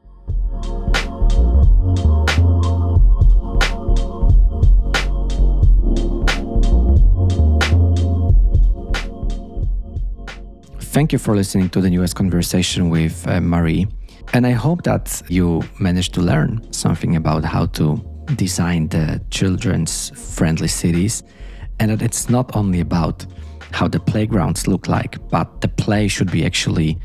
Thank 10.81 11.13
you 11.13 11.21
for 11.21 11.37
listening 11.37 11.69
to 11.71 11.81
the 11.81 11.91
newest 11.91 12.17
conversation 12.17 12.91
with 12.91 13.29
uh, 13.29 13.41
Marie. 13.41 13.87
And 14.33 14.47
I 14.47 14.53
hope 14.53 14.83
that 14.83 15.23
you 15.29 15.63
managed 15.79 16.15
to 16.15 16.21
learn 16.21 16.73
something 16.73 17.17
about 17.17 17.45
how 17.45 17.67
to 17.67 18.03
design 18.35 18.89
the 18.89 19.21
children's 19.31 20.11
friendly 20.35 20.69
cities 20.69 21.23
and 21.79 21.91
that 21.91 22.03
it's 22.03 22.29
not 22.29 22.57
only 22.57 22.81
about 22.81 23.27
how 23.71 23.89
the 23.89 24.01
playgrounds 24.01 24.67
look 24.67 24.89
like, 24.89 25.19
but 25.29 25.61
the 25.61 25.69
play 25.69 26.09
should 26.09 26.31
be 26.31 26.45
actually 26.45 26.99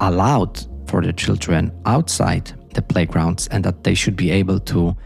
allowed 0.00 0.66
for 0.88 1.00
the 1.02 1.12
children 1.12 1.72
outside 1.86 2.52
the 2.74 2.82
playgrounds 2.82 3.46
and 3.48 3.64
that 3.64 3.84
they 3.84 3.94
should 3.94 4.16
be 4.16 4.30
able 4.30 4.58
to 4.58 4.96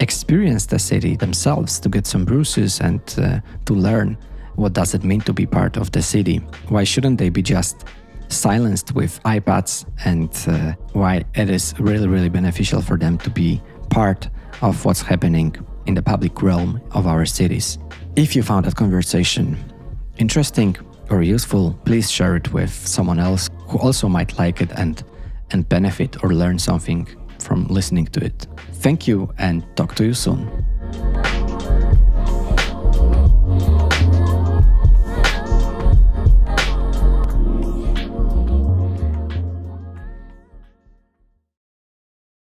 experience 0.00 0.66
the 0.66 0.78
city 0.78 1.16
themselves 1.16 1.80
to 1.80 1.88
get 1.88 2.06
some 2.06 2.24
bruises 2.24 2.80
and 2.80 3.00
uh, 3.18 3.40
to 3.64 3.74
learn 3.74 4.18
what 4.56 4.72
does 4.72 4.94
it 4.94 5.04
mean 5.04 5.20
to 5.20 5.32
be 5.32 5.46
part 5.46 5.76
of 5.76 5.92
the 5.92 6.02
city? 6.02 6.38
Why 6.68 6.84
shouldn't 6.84 7.18
they 7.18 7.28
be 7.28 7.42
just 7.42 7.84
silenced 8.28 8.94
with 8.94 9.22
iPads? 9.24 9.86
And 10.04 10.30
uh, 10.46 10.74
why 10.92 11.24
it 11.34 11.50
is 11.50 11.74
really, 11.78 12.08
really 12.08 12.28
beneficial 12.28 12.82
for 12.82 12.96
them 12.96 13.18
to 13.18 13.30
be 13.30 13.62
part 13.90 14.28
of 14.62 14.84
what's 14.84 15.02
happening 15.02 15.56
in 15.86 15.94
the 15.94 16.02
public 16.02 16.42
realm 16.42 16.80
of 16.92 17.06
our 17.06 17.24
cities. 17.26 17.78
If 18.16 18.34
you 18.34 18.42
found 18.42 18.66
that 18.66 18.76
conversation 18.76 19.56
interesting 20.18 20.76
or 21.10 21.22
useful, 21.22 21.78
please 21.84 22.10
share 22.10 22.36
it 22.36 22.52
with 22.52 22.70
someone 22.70 23.20
else 23.20 23.48
who 23.68 23.78
also 23.78 24.08
might 24.08 24.38
like 24.38 24.60
it 24.60 24.70
and 24.72 25.02
and 25.52 25.68
benefit 25.68 26.24
or 26.24 26.34
learn 26.34 26.58
something 26.58 27.06
from 27.38 27.66
listening 27.68 28.06
to 28.06 28.24
it. 28.24 28.46
Thank 28.72 29.06
you 29.06 29.32
and 29.38 29.64
talk 29.76 29.94
to 29.94 30.04
you 30.04 30.14
soon. 30.14 30.50